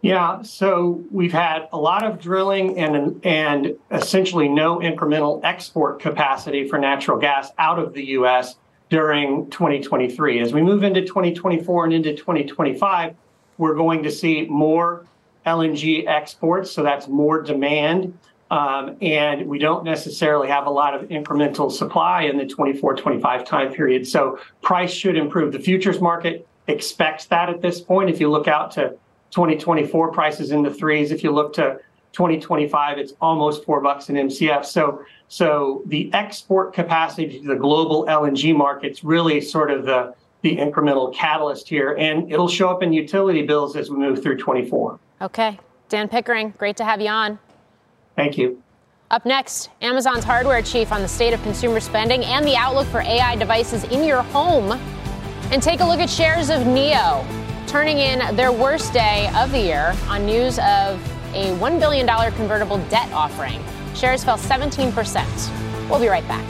Yeah, 0.02 0.41
so 0.41 1.04
we've 1.12 1.32
had 1.32 1.70
a 1.72 1.78
lot 1.78 2.04
of 2.04 2.20
drilling 2.20 2.80
and 2.80 3.24
and 3.24 3.76
essentially 3.91 4.49
no 4.49 4.80
incremental 4.80 5.41
export 5.43 5.99
capacity 5.99 6.68
for 6.68 6.80
natural 6.80 7.20
gas 7.20 7.52
out 7.60 7.78
of 7.78 7.93
the 7.93 8.04
US 8.18 8.56
during 8.89 9.49
2023. 9.52 10.39
As 10.39 10.54
we 10.54 10.62
move 10.64 10.84
into 10.84 11.02
2024 11.02 11.86
and 11.86 11.93
into 11.93 12.16
2025, 12.16 13.16
we're 13.60 13.76
going 13.76 14.02
to 14.02 14.12
see 14.12 14.47
more 14.47 15.06
LNG 15.45 16.08
exports, 16.08 16.72
so 16.72 16.82
that's 16.82 17.08
more 17.08 17.41
demand. 17.41 18.18
Um, 18.49 18.97
and 19.02 19.47
we 19.47 19.60
don't 19.60 19.86
necessarily 19.86 20.49
have 20.49 20.66
a 20.66 20.70
lot 20.70 20.93
of 20.93 21.10
incremental 21.10 21.72
supply 21.72 22.24
in 22.24 22.38
the 22.38 22.45
24 22.45 22.95
25 22.95 23.45
time 23.45 23.72
period. 23.72 24.08
So 24.08 24.39
price 24.64 24.91
should 24.91 25.16
improve. 25.16 25.54
The 25.54 25.60
futures 25.60 26.02
market 26.02 26.47
expects 26.68 27.26
that 27.26 27.49
at 27.49 27.62
this 27.62 27.80
point. 27.80 28.10
If 28.10 28.20
you 28.20 28.30
look 28.32 28.47
out 28.47 28.72
to 28.72 28.97
2024, 29.32 30.11
prices 30.11 30.51
in 30.51 30.61
the 30.61 30.73
threes. 30.73 31.11
If 31.11 31.23
you 31.23 31.32
look 31.32 31.53
to 31.53 31.79
2025, 32.13 32.97
it's 32.97 33.13
almost 33.21 33.63
four 33.65 33.82
bucks 33.82 34.09
an 34.09 34.15
MCF. 34.15 34.65
So, 34.65 35.03
so 35.27 35.82
the 35.86 36.13
export 36.13 36.73
capacity 36.73 37.39
to 37.39 37.47
the 37.47 37.55
global 37.55 38.05
LNG 38.05 38.55
market's 38.55 39.03
really 39.03 39.41
sort 39.41 39.71
of 39.71 39.86
the 39.86 40.13
the 40.41 40.57
incremental 40.57 41.13
catalyst 41.13 41.69
here, 41.69 41.95
and 41.99 42.32
it'll 42.32 42.47
show 42.47 42.69
up 42.69 42.82
in 42.82 42.91
utility 42.91 43.43
bills 43.43 43.75
as 43.75 43.91
we 43.91 43.97
move 43.97 44.23
through 44.23 44.38
24. 44.38 44.99
Okay. 45.21 45.59
Dan 45.88 46.07
Pickering, 46.07 46.53
great 46.57 46.77
to 46.77 46.84
have 46.84 46.99
you 46.99 47.09
on. 47.09 47.38
Thank 48.15 48.38
you. 48.38 48.61
Up 49.11 49.25
next, 49.25 49.69
Amazon's 49.82 50.23
hardware 50.23 50.61
chief 50.61 50.91
on 50.91 51.01
the 51.01 51.07
state 51.07 51.34
of 51.34 51.43
consumer 51.43 51.79
spending 51.79 52.23
and 52.23 52.45
the 52.45 52.55
outlook 52.55 52.88
for 52.88 53.01
AI 53.01 53.36
devices 53.36 53.84
in 53.86 54.03
your 54.03 54.21
home. 54.23 54.79
And 55.51 55.61
take 55.61 55.82
a 55.82 55.86
look 55.86 55.99
at 55.99 56.09
shares 56.09 56.49
of 56.49 56.61
NIO. 56.61 57.40
Turning 57.72 57.99
in 57.99 58.36
their 58.36 58.51
worst 58.51 58.91
day 58.91 59.32
of 59.34 59.49
the 59.53 59.59
year 59.61 59.95
on 60.09 60.26
news 60.26 60.59
of 60.59 60.99
a 61.34 61.55
$1 61.55 61.80
billion 61.80 62.05
convertible 62.34 62.78
debt 62.89 63.09
offering. 63.13 63.63
Shares 63.95 64.26
fell 64.26 64.38
17%. 64.38 65.89
We'll 65.89 66.01
be 66.01 66.09
right 66.09 66.28
back. 66.28 66.45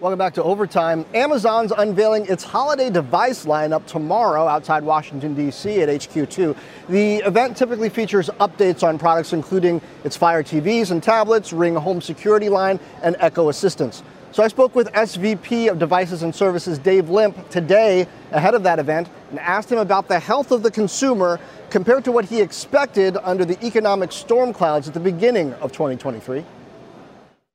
Welcome 0.00 0.18
back 0.18 0.34
to 0.34 0.42
Overtime. 0.42 1.04
Amazon's 1.14 1.70
unveiling 1.70 2.26
its 2.26 2.42
holiday 2.42 2.90
device 2.90 3.46
lineup 3.46 3.86
tomorrow 3.86 4.48
outside 4.48 4.82
Washington, 4.82 5.34
D.C. 5.34 5.80
at 5.80 5.88
HQ2. 5.88 6.56
The 6.88 7.16
event 7.18 7.56
typically 7.56 7.88
features 7.88 8.30
updates 8.40 8.82
on 8.82 8.98
products 8.98 9.32
including 9.32 9.80
its 10.02 10.16
Fire 10.16 10.42
TVs 10.42 10.90
and 10.90 11.00
tablets, 11.00 11.52
Ring 11.52 11.76
home 11.76 12.00
security 12.00 12.48
line, 12.48 12.80
and 13.02 13.14
Echo 13.20 13.48
assistants. 13.48 14.02
So 14.30 14.42
I 14.42 14.48
spoke 14.48 14.74
with 14.74 14.92
SVP 14.92 15.70
of 15.70 15.78
Devices 15.78 16.22
and 16.22 16.34
Services 16.34 16.78
Dave 16.78 17.08
Limp 17.08 17.48
today 17.48 18.06
ahead 18.30 18.54
of 18.54 18.62
that 18.64 18.78
event 18.78 19.08
and 19.30 19.38
asked 19.40 19.72
him 19.72 19.78
about 19.78 20.06
the 20.06 20.18
health 20.18 20.52
of 20.52 20.62
the 20.62 20.70
consumer 20.70 21.40
compared 21.70 22.04
to 22.04 22.12
what 22.12 22.26
he 22.26 22.42
expected 22.42 23.16
under 23.22 23.46
the 23.46 23.64
economic 23.66 24.12
storm 24.12 24.52
clouds 24.52 24.86
at 24.86 24.92
the 24.92 25.00
beginning 25.00 25.54
of 25.54 25.72
2023. 25.72 26.44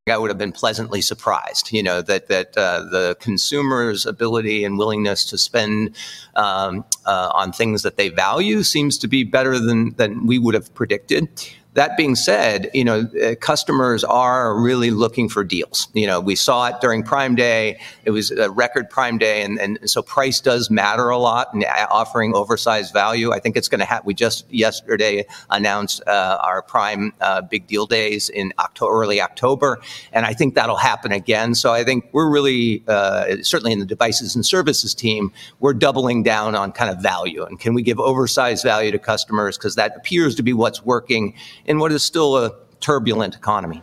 I 0.09 0.17
would 0.17 0.31
have 0.31 0.37
been 0.37 0.51
pleasantly 0.51 1.01
surprised, 1.01 1.71
you 1.71 1.81
know, 1.81 2.01
that 2.01 2.27
that 2.27 2.57
uh, 2.57 2.83
the 2.91 3.15
consumer's 3.21 4.05
ability 4.05 4.65
and 4.65 4.77
willingness 4.77 5.23
to 5.25 5.37
spend 5.37 5.95
um, 6.35 6.83
uh, 7.05 7.29
on 7.33 7.53
things 7.53 7.83
that 7.83 7.95
they 7.95 8.09
value 8.09 8.63
seems 8.63 8.97
to 8.97 9.07
be 9.07 9.23
better 9.23 9.57
than 9.57 9.93
than 9.93 10.27
we 10.27 10.39
would 10.39 10.55
have 10.55 10.73
predicted. 10.73 11.29
That 11.73 11.97
being 11.97 12.15
said, 12.15 12.69
you 12.73 12.83
know, 12.83 13.07
uh, 13.23 13.35
customers 13.35 14.03
are 14.03 14.59
really 14.59 14.91
looking 14.91 15.27
for 15.27 15.43
deals. 15.43 15.87
You 15.93 16.05
know, 16.05 16.19
we 16.19 16.35
saw 16.35 16.67
it 16.67 16.75
during 16.81 17.01
Prime 17.01 17.35
Day. 17.35 17.79
It 18.05 18.11
was 18.11 18.29
a 18.31 18.51
record 18.51 18.89
Prime 18.89 19.17
Day, 19.17 19.41
and, 19.41 19.59
and 19.59 19.79
so 19.89 20.03
price 20.03 20.39
does 20.39 20.69
matter 20.69 21.09
a 21.09 21.17
lot. 21.17 21.53
And 21.53 21.65
offering 21.89 22.35
oversized 22.35 22.93
value, 22.93 23.31
I 23.31 23.39
think 23.39 23.57
it's 23.57 23.67
going 23.67 23.79
to 23.79 23.85
have. 23.85 24.05
We 24.05 24.13
just 24.13 24.51
yesterday 24.53 25.25
announced 25.49 26.03
uh, 26.05 26.37
our 26.41 26.61
Prime 26.61 27.13
uh, 27.21 27.41
Big 27.41 27.65
Deal 27.65 27.87
Days 27.87 28.29
in 28.29 28.53
October, 28.59 28.93
early 28.93 29.19
October, 29.19 29.79
and 30.11 30.25
I 30.25 30.33
think 30.33 30.53
that'll 30.55 30.75
happen 30.75 31.11
again. 31.11 31.55
So 31.55 31.73
I 31.73 31.83
think 31.83 32.07
we're 32.11 32.29
really, 32.29 32.83
uh, 32.87 33.37
certainly 33.41 33.71
in 33.71 33.79
the 33.79 33.85
devices 33.85 34.35
and 34.35 34.45
services 34.45 34.93
team, 34.93 35.31
we're 35.59 35.73
doubling 35.73 36.23
down 36.23 36.55
on 36.55 36.71
kind 36.71 36.91
of 36.91 37.01
value. 37.01 37.43
And 37.43 37.59
can 37.59 37.73
we 37.73 37.81
give 37.81 37.99
oversized 37.99 38.63
value 38.63 38.91
to 38.91 38.99
customers 38.99 39.57
because 39.57 39.75
that 39.75 39.95
appears 39.95 40.35
to 40.35 40.43
be 40.43 40.53
what's 40.53 40.85
working 40.85 41.33
in 41.65 41.79
what 41.79 41.91
is 41.91 42.03
still 42.03 42.37
a 42.37 42.51
turbulent 42.79 43.35
economy. 43.35 43.81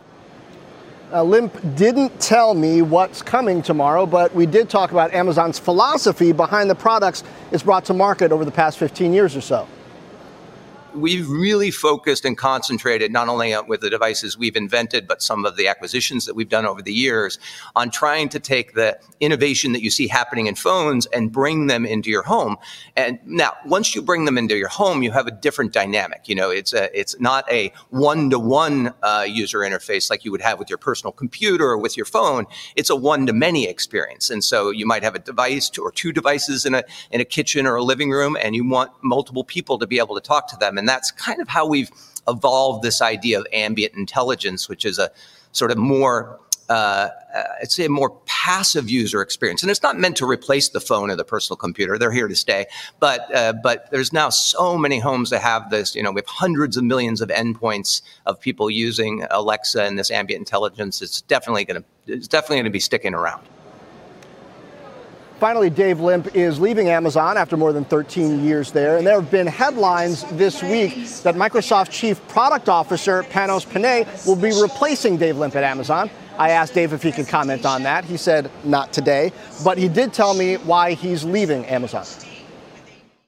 Uh, 1.11 1.23
Limp 1.23 1.75
didn't 1.75 2.21
tell 2.21 2.53
me 2.53 2.81
what's 2.81 3.21
coming 3.21 3.61
tomorrow, 3.61 4.05
but 4.05 4.33
we 4.33 4.45
did 4.45 4.69
talk 4.69 4.91
about 4.91 5.13
Amazon's 5.13 5.59
philosophy 5.59 6.31
behind 6.31 6.69
the 6.69 6.75
products 6.75 7.23
it's 7.51 7.63
brought 7.63 7.83
to 7.85 7.93
market 7.93 8.31
over 8.31 8.45
the 8.45 8.51
past 8.51 8.77
15 8.77 9.11
years 9.11 9.35
or 9.35 9.41
so 9.41 9.67
we've 10.93 11.29
really 11.29 11.71
focused 11.71 12.25
and 12.25 12.37
concentrated 12.37 13.11
not 13.11 13.27
only 13.27 13.55
with 13.67 13.81
the 13.81 13.89
devices 13.89 14.37
we've 14.37 14.55
invented, 14.55 15.07
but 15.07 15.21
some 15.21 15.45
of 15.45 15.57
the 15.57 15.67
acquisitions 15.67 16.25
that 16.25 16.35
we've 16.35 16.49
done 16.49 16.65
over 16.65 16.81
the 16.81 16.93
years 16.93 17.39
on 17.75 17.89
trying 17.89 18.29
to 18.29 18.39
take 18.39 18.73
the 18.73 18.99
innovation 19.19 19.71
that 19.73 19.81
you 19.81 19.89
see 19.89 20.07
happening 20.07 20.47
in 20.47 20.55
phones 20.55 21.05
and 21.07 21.31
bring 21.31 21.67
them 21.67 21.85
into 21.85 22.09
your 22.09 22.23
home. 22.23 22.57
And 22.95 23.19
now, 23.25 23.53
once 23.65 23.95
you 23.95 24.01
bring 24.01 24.25
them 24.25 24.37
into 24.37 24.57
your 24.57 24.67
home, 24.67 25.03
you 25.03 25.11
have 25.11 25.27
a 25.27 25.31
different 25.31 25.73
dynamic. 25.73 26.27
You 26.27 26.35
know, 26.35 26.49
it's 26.49 26.73
a, 26.73 26.89
it's 26.99 27.19
not 27.19 27.49
a 27.51 27.71
one-to-one 27.89 28.93
uh, 29.03 29.25
user 29.27 29.59
interface 29.59 30.09
like 30.09 30.25
you 30.25 30.31
would 30.31 30.41
have 30.41 30.59
with 30.59 30.69
your 30.69 30.77
personal 30.77 31.11
computer 31.11 31.65
or 31.65 31.77
with 31.77 31.95
your 31.95 32.05
phone. 32.05 32.45
It's 32.75 32.89
a 32.89 32.95
one-to-many 32.95 33.67
experience. 33.67 34.29
And 34.29 34.43
so 34.43 34.71
you 34.71 34.85
might 34.85 35.03
have 35.03 35.15
a 35.15 35.19
device 35.19 35.71
or 35.77 35.91
two 35.91 36.11
devices 36.11 36.65
in 36.65 36.75
a 36.75 36.83
in 37.11 37.21
a 37.21 37.25
kitchen 37.25 37.65
or 37.65 37.75
a 37.75 37.83
living 37.83 38.11
room, 38.11 38.37
and 38.41 38.55
you 38.55 38.67
want 38.67 38.91
multiple 39.03 39.43
people 39.43 39.77
to 39.77 39.87
be 39.87 39.99
able 39.99 40.15
to 40.15 40.21
talk 40.21 40.47
to 40.47 40.57
them 40.57 40.77
and 40.81 40.89
that's 40.89 41.11
kind 41.11 41.39
of 41.39 41.47
how 41.47 41.67
we've 41.67 41.91
evolved 42.27 42.83
this 42.83 43.01
idea 43.01 43.39
of 43.39 43.45
ambient 43.53 43.93
intelligence, 43.93 44.67
which 44.67 44.83
is 44.83 44.97
a 44.97 45.11
sort 45.51 45.69
of 45.69 45.77
more 45.77 46.39
uh, 46.71 47.09
I'd 47.61 47.69
say 47.69 47.83
a 47.83 47.89
more 47.89 48.11
passive 48.25 48.89
user 48.89 49.21
experience, 49.21 49.61
and 49.61 49.69
it's 49.69 49.83
not 49.83 49.99
meant 49.99 50.15
to 50.17 50.25
replace 50.25 50.69
the 50.69 50.79
phone 50.79 51.11
or 51.11 51.17
the 51.17 51.25
personal 51.25 51.57
computer. 51.57 51.97
They're 51.97 52.13
here 52.13 52.29
to 52.29 52.35
stay, 52.35 52.65
but 52.97 53.33
uh, 53.35 53.53
but 53.61 53.91
there's 53.91 54.13
now 54.13 54.29
so 54.29 54.77
many 54.77 54.99
homes 54.99 55.31
that 55.31 55.41
have 55.41 55.69
this. 55.69 55.95
You 55.95 56.03
know, 56.03 56.11
we 56.11 56.21
have 56.21 56.27
hundreds 56.27 56.77
of 56.77 56.85
millions 56.85 57.19
of 57.19 57.27
endpoints 57.27 58.01
of 58.25 58.39
people 58.39 58.69
using 58.69 59.25
Alexa 59.29 59.83
and 59.83 59.99
this 59.99 60.09
ambient 60.11 60.39
intelligence. 60.39 61.01
It's 61.01 61.19
definitely 61.21 61.65
going 61.65 61.83
to 61.83 62.13
it's 62.13 62.29
definitely 62.29 62.57
going 62.57 62.65
to 62.65 62.71
be 62.71 62.79
sticking 62.79 63.13
around. 63.13 63.45
Finally, 65.41 65.71
Dave 65.71 65.99
Limp 65.99 66.35
is 66.35 66.59
leaving 66.59 66.89
Amazon 66.89 67.35
after 67.35 67.57
more 67.57 67.73
than 67.73 67.83
13 67.83 68.45
years 68.45 68.71
there. 68.71 68.97
And 68.97 69.07
there 69.07 69.19
have 69.19 69.31
been 69.31 69.47
headlines 69.47 70.23
this 70.33 70.61
week 70.61 70.93
that 71.23 71.33
Microsoft 71.33 71.89
Chief 71.89 72.21
Product 72.27 72.69
Officer 72.69 73.23
Panos 73.23 73.67
Panay 73.67 74.05
will 74.27 74.35
be 74.35 74.51
replacing 74.61 75.17
Dave 75.17 75.37
Limp 75.37 75.55
at 75.55 75.63
Amazon. 75.63 76.11
I 76.37 76.51
asked 76.51 76.75
Dave 76.75 76.93
if 76.93 77.01
he 77.01 77.11
could 77.11 77.27
comment 77.27 77.65
on 77.65 77.81
that. 77.81 78.05
He 78.05 78.17
said 78.17 78.51
not 78.63 78.93
today, 78.93 79.33
but 79.63 79.79
he 79.79 79.87
did 79.87 80.13
tell 80.13 80.35
me 80.35 80.57
why 80.57 80.93
he's 80.93 81.23
leaving 81.23 81.65
Amazon. 81.65 82.05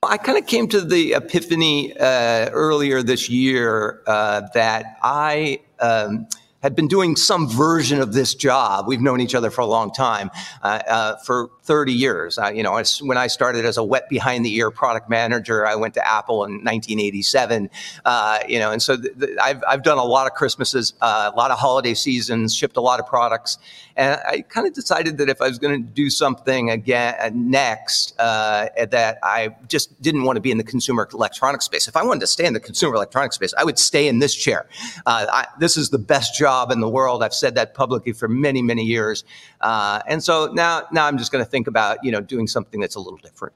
I 0.03 0.18
kind 0.18 0.38
of 0.38 0.45
came 0.45 0.68
to 0.68 0.82
the 0.82 1.16
epiphany 1.16 1.97
uh, 1.97 2.51
earlier 2.51 3.01
this 3.01 3.28
year 3.28 4.03
uh, 4.05 4.41
that 4.53 4.97
I. 5.01 5.61
Um, 5.80 6.28
had 6.64 6.76
been 6.76 6.88
doing 6.88 7.18
some 7.18 7.47
version 7.47 7.99
of 7.99 8.14
this 8.14 8.34
job. 8.34 8.88
We've 8.88 9.01
known 9.01 9.20
each 9.20 9.36
other 9.36 9.51
for 9.51 9.61
a 9.61 9.66
long 9.66 9.91
time, 9.91 10.32
uh, 10.64 10.82
uh, 10.88 11.16
for 11.18 11.49
30 11.64 11.91
years. 11.91 12.39
Uh, 12.39 12.47
you 12.47 12.64
know, 12.64 12.82
when 13.01 13.18
I 13.18 13.28
started 13.28 13.66
as 13.66 13.78
a 13.78 13.84
wet 13.84 14.07
behind 14.09 14.45
the 14.45 14.55
ear 14.55 14.72
product 14.72 15.09
manager, 15.09 15.68
I 15.68 15.76
went 15.76 15.93
to 15.95 16.07
Apple 16.07 16.45
in 16.45 16.53
1987. 16.53 17.70
Uh, 18.05 18.39
you 18.47 18.59
know, 18.59 18.72
and 18.72 18.82
so 18.82 18.95
th- 18.95 19.14
th- 19.20 19.38
I've, 19.41 19.61
I've 19.68 19.84
done 19.84 19.97
a 19.97 20.03
lot 20.05 20.26
of 20.26 20.34
Christmases, 20.34 20.93
uh, 21.01 21.32
a 21.34 21.38
lot 21.38 21.51
of 21.51 21.59
holiday 21.59 21.93
seasons, 21.93 22.55
shipped 22.55 22.78
a 22.78 22.82
lot 22.82 23.01
of 23.01 23.07
products. 23.07 23.57
And 23.95 24.19
I 24.27 24.41
kind 24.41 24.67
of 24.67 24.73
decided 24.73 25.17
that 25.17 25.29
if 25.29 25.41
I 25.41 25.47
was 25.47 25.59
going 25.59 25.83
to 25.83 25.89
do 25.89 26.09
something 26.09 26.69
again 26.69 27.15
uh, 27.19 27.29
next, 27.33 28.15
that 28.17 29.19
I 29.21 29.55
just 29.67 30.01
didn't 30.01 30.23
want 30.23 30.37
to 30.37 30.41
be 30.41 30.51
in 30.51 30.57
the 30.57 30.63
consumer 30.63 31.07
electronics 31.13 31.65
space. 31.65 31.87
If 31.87 31.95
I 31.95 32.03
wanted 32.03 32.21
to 32.21 32.27
stay 32.27 32.45
in 32.45 32.53
the 32.53 32.59
consumer 32.59 32.95
electronics 32.95 33.35
space, 33.35 33.53
I 33.57 33.63
would 33.63 33.77
stay 33.77 34.07
in 34.07 34.19
this 34.19 34.33
chair. 34.33 34.67
I, 35.05 35.47
this 35.59 35.77
is 35.77 35.89
the 35.89 35.99
best 35.99 36.35
job 36.35 36.63
job 36.63 36.71
in 36.71 36.79
the 36.79 36.89
world. 36.89 37.23
I've 37.23 37.33
said 37.33 37.55
that 37.55 37.73
publicly 37.73 38.13
for 38.13 38.27
many, 38.27 38.61
many 38.61 38.83
years. 38.83 39.23
Uh, 39.61 40.01
and 40.07 40.23
so 40.23 40.51
now, 40.53 40.83
now 40.91 41.05
I'm 41.07 41.17
just 41.17 41.31
going 41.31 41.43
to 41.43 41.49
think 41.49 41.67
about, 41.67 42.03
you 42.03 42.11
know, 42.11 42.21
doing 42.21 42.47
something 42.47 42.79
that's 42.79 42.95
a 42.95 42.99
little 42.99 43.17
different. 43.17 43.53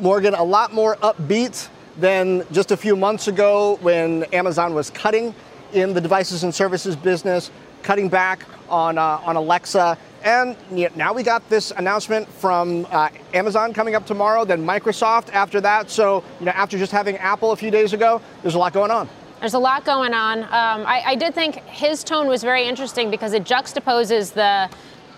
Morgan, 0.00 0.34
a 0.34 0.42
lot 0.42 0.72
more 0.72 0.96
upbeat 0.96 1.68
than 1.98 2.44
just 2.52 2.70
a 2.70 2.76
few 2.76 2.96
months 2.96 3.28
ago 3.28 3.78
when 3.82 4.24
Amazon 4.32 4.74
was 4.74 4.90
cutting 4.90 5.34
in 5.72 5.94
the 5.94 6.00
devices 6.00 6.42
and 6.42 6.54
services 6.54 6.96
business, 6.96 7.50
cutting 7.82 8.08
back 8.08 8.44
on, 8.68 8.98
uh, 8.98 9.20
on 9.24 9.36
Alexa. 9.36 9.98
And 10.22 10.56
now 10.96 11.12
we 11.14 11.22
got 11.22 11.48
this 11.48 11.70
announcement 11.70 12.28
from 12.28 12.86
uh, 12.90 13.08
Amazon 13.32 13.72
coming 13.72 13.94
up 13.94 14.06
tomorrow, 14.06 14.44
then 14.44 14.64
Microsoft 14.64 15.32
after 15.32 15.60
that. 15.62 15.90
So, 15.90 16.22
you 16.38 16.46
know, 16.46 16.52
after 16.52 16.78
just 16.78 16.92
having 16.92 17.16
Apple 17.16 17.52
a 17.52 17.56
few 17.56 17.70
days 17.70 17.92
ago, 17.92 18.20
there's 18.42 18.54
a 18.54 18.58
lot 18.58 18.72
going 18.72 18.90
on. 18.90 19.08
There's 19.40 19.54
a 19.54 19.58
lot 19.58 19.86
going 19.86 20.12
on. 20.12 20.42
Um, 20.42 20.86
I, 20.86 21.02
I 21.06 21.14
did 21.14 21.34
think 21.34 21.56
his 21.64 22.04
tone 22.04 22.26
was 22.26 22.42
very 22.42 22.64
interesting 22.64 23.10
because 23.10 23.32
it 23.32 23.44
juxtaposes 23.44 24.34
the 24.34 24.68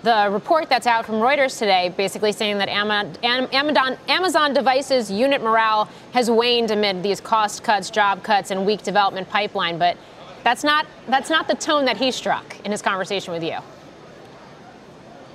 the 0.02 0.28
report 0.32 0.68
that's 0.68 0.86
out 0.86 1.06
from 1.06 1.16
Reuters 1.16 1.58
today, 1.58 1.94
basically 1.96 2.32
saying 2.32 2.58
that 2.58 2.68
Amazon, 2.68 3.96
Amazon 4.08 4.52
devices 4.52 5.10
unit 5.10 5.42
morale 5.42 5.88
has 6.12 6.28
waned 6.28 6.72
amid 6.72 7.02
these 7.02 7.20
cost 7.20 7.62
cuts, 7.62 7.88
job 7.88 8.22
cuts, 8.24 8.50
and 8.50 8.66
weak 8.66 8.82
development 8.82 9.28
pipeline. 9.28 9.78
But 9.78 9.96
that's 10.44 10.64
not 10.64 10.86
that's 11.08 11.30
not 11.30 11.48
the 11.48 11.54
tone 11.54 11.84
that 11.84 11.96
he 11.96 12.10
struck 12.10 12.58
in 12.64 12.70
his 12.70 12.82
conversation 12.82 13.32
with 13.32 13.42
you. 13.42 13.58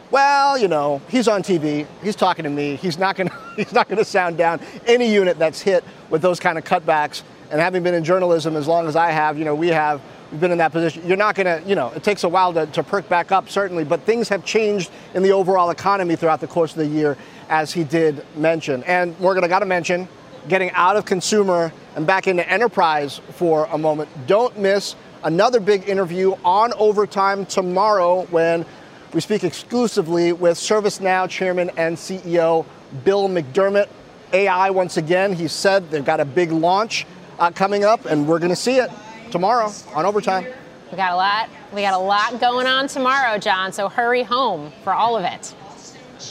Well, 0.10 0.58
you 0.58 0.70
know, 0.70 1.02
he's 1.10 1.28
on 1.28 1.44
TV. 1.44 1.86
He's 2.02 2.16
talking 2.16 2.44
to 2.44 2.50
me. 2.50 2.76
He's 2.76 2.98
not 2.98 3.16
going 3.16 3.30
he's 3.56 3.74
not 3.74 3.88
going 3.88 3.98
to 3.98 4.06
sound 4.06 4.38
down 4.38 4.60
any 4.86 5.12
unit 5.12 5.38
that's 5.38 5.62
hit 5.62 5.84
with 6.10 6.22
those 6.22 6.40
kind 6.40 6.58
of 6.58 6.64
cutbacks. 6.64 7.24
And 7.50 7.62
having 7.62 7.84
been 7.84 7.94
in 7.94 8.04
journalism 8.04 8.56
as 8.56 8.68
long 8.68 8.88
as 8.88 8.96
I 8.96 9.12
have, 9.12 9.38
you 9.38 9.46
know, 9.46 9.56
we 9.56 9.70
have 9.70 10.02
we've 10.32 10.42
been 10.42 10.52
in 10.52 10.58
that 10.58 10.72
position. 10.72 11.08
You're 11.08 11.18
not 11.18 11.36
going 11.36 11.46
to, 11.46 11.68
you 11.68 11.76
know, 11.76 11.90
it 11.92 12.04
takes 12.04 12.24
a 12.24 12.30
while 12.30 12.54
to, 12.54 12.66
to 12.68 12.84
perk 12.84 13.08
back 13.10 13.32
up, 13.32 13.50
certainly, 13.50 13.84
but 13.84 14.02
things 14.02 14.30
have 14.30 14.44
changed 14.46 14.92
in 15.14 15.24
the 15.24 15.32
overall 15.32 15.70
economy 15.70 16.16
throughout 16.16 16.42
the 16.42 16.48
course 16.48 16.72
of 16.72 16.80
the 16.80 16.88
year, 16.88 17.18
as 17.50 17.72
he 17.72 17.84
did 17.84 18.26
mention. 18.36 18.84
And 18.84 19.18
Morgan, 19.20 19.44
I 19.44 19.48
got 19.48 19.60
to 19.60 19.66
mention, 19.66 20.08
getting 20.48 20.72
out 20.72 20.96
of 20.96 21.06
consumer 21.06 21.72
and 21.96 22.06
back 22.08 22.28
into 22.28 22.48
enterprise 22.50 23.20
for 23.34 23.66
a 23.72 23.78
moment. 23.78 24.10
Don't 24.28 24.58
miss 24.58 24.96
another 25.24 25.60
big 25.60 25.88
interview 25.90 26.36
on 26.46 26.74
overtime 26.74 27.46
tomorrow 27.46 28.24
when 28.26 28.66
we 29.14 29.22
speak 29.22 29.44
exclusively 29.44 30.34
with 30.34 30.58
ServiceNow 30.58 31.30
Chairman 31.30 31.72
and 31.78 31.98
CEO 31.98 32.66
Bill 33.04 33.28
McDermott. 33.28 33.90
AI, 34.34 34.70
once 34.70 34.98
again, 34.98 35.34
he 35.34 35.48
said 35.48 35.90
they've 35.90 36.04
got 36.04 36.20
a 36.20 36.26
big 36.26 36.52
launch 36.52 37.06
uh, 37.40 37.50
coming 37.52 37.84
up, 37.84 38.06
and 38.06 38.28
we're 38.28 38.40
going 38.40 38.50
to 38.50 38.56
see 38.56 38.78
it 38.78 38.90
tomorrow 39.32 39.72
on 39.94 40.06
Overtime. 40.06 40.46
We 40.92 40.98
got 40.98 41.14
a 41.14 41.16
lot. 41.16 41.50
We 41.74 41.82
got 41.82 41.94
a 41.94 41.98
lot 41.98 42.40
going 42.40 42.68
on 42.68 42.88
tomorrow, 42.88 43.38
John. 43.38 43.74
So 43.74 43.90
hurry 43.90 44.24
home 44.24 44.72
for 44.84 44.94
all 44.94 45.18
of 45.18 45.24
it. 45.24 45.54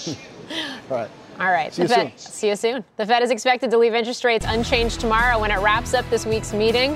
all 0.90 0.96
right. 0.96 1.10
All 1.38 1.50
right. 1.50 1.72
See 1.72 1.82
you 1.82 1.88
Fed, 1.88 2.18
soon. 2.18 2.32
See 2.32 2.48
you 2.48 2.56
soon. 2.56 2.84
The 2.96 3.06
Fed 3.06 3.22
is 3.22 3.30
expected 3.30 3.70
to 3.70 3.78
leave 3.78 3.94
interest 3.94 4.24
rates 4.24 4.46
unchanged 4.48 5.00
tomorrow 5.00 5.38
when 5.38 5.50
it 5.50 5.58
wraps 5.58 5.94
up 5.94 6.08
this 6.10 6.24
week's 6.24 6.52
meeting. 6.52 6.94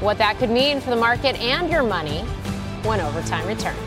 What 0.00 0.18
that 0.18 0.38
could 0.38 0.50
mean 0.50 0.80
for 0.80 0.90
the 0.90 0.96
market 0.96 1.36
and 1.40 1.70
your 1.70 1.82
money 1.82 2.20
when 2.82 3.00
overtime 3.00 3.46
returns. 3.46 3.85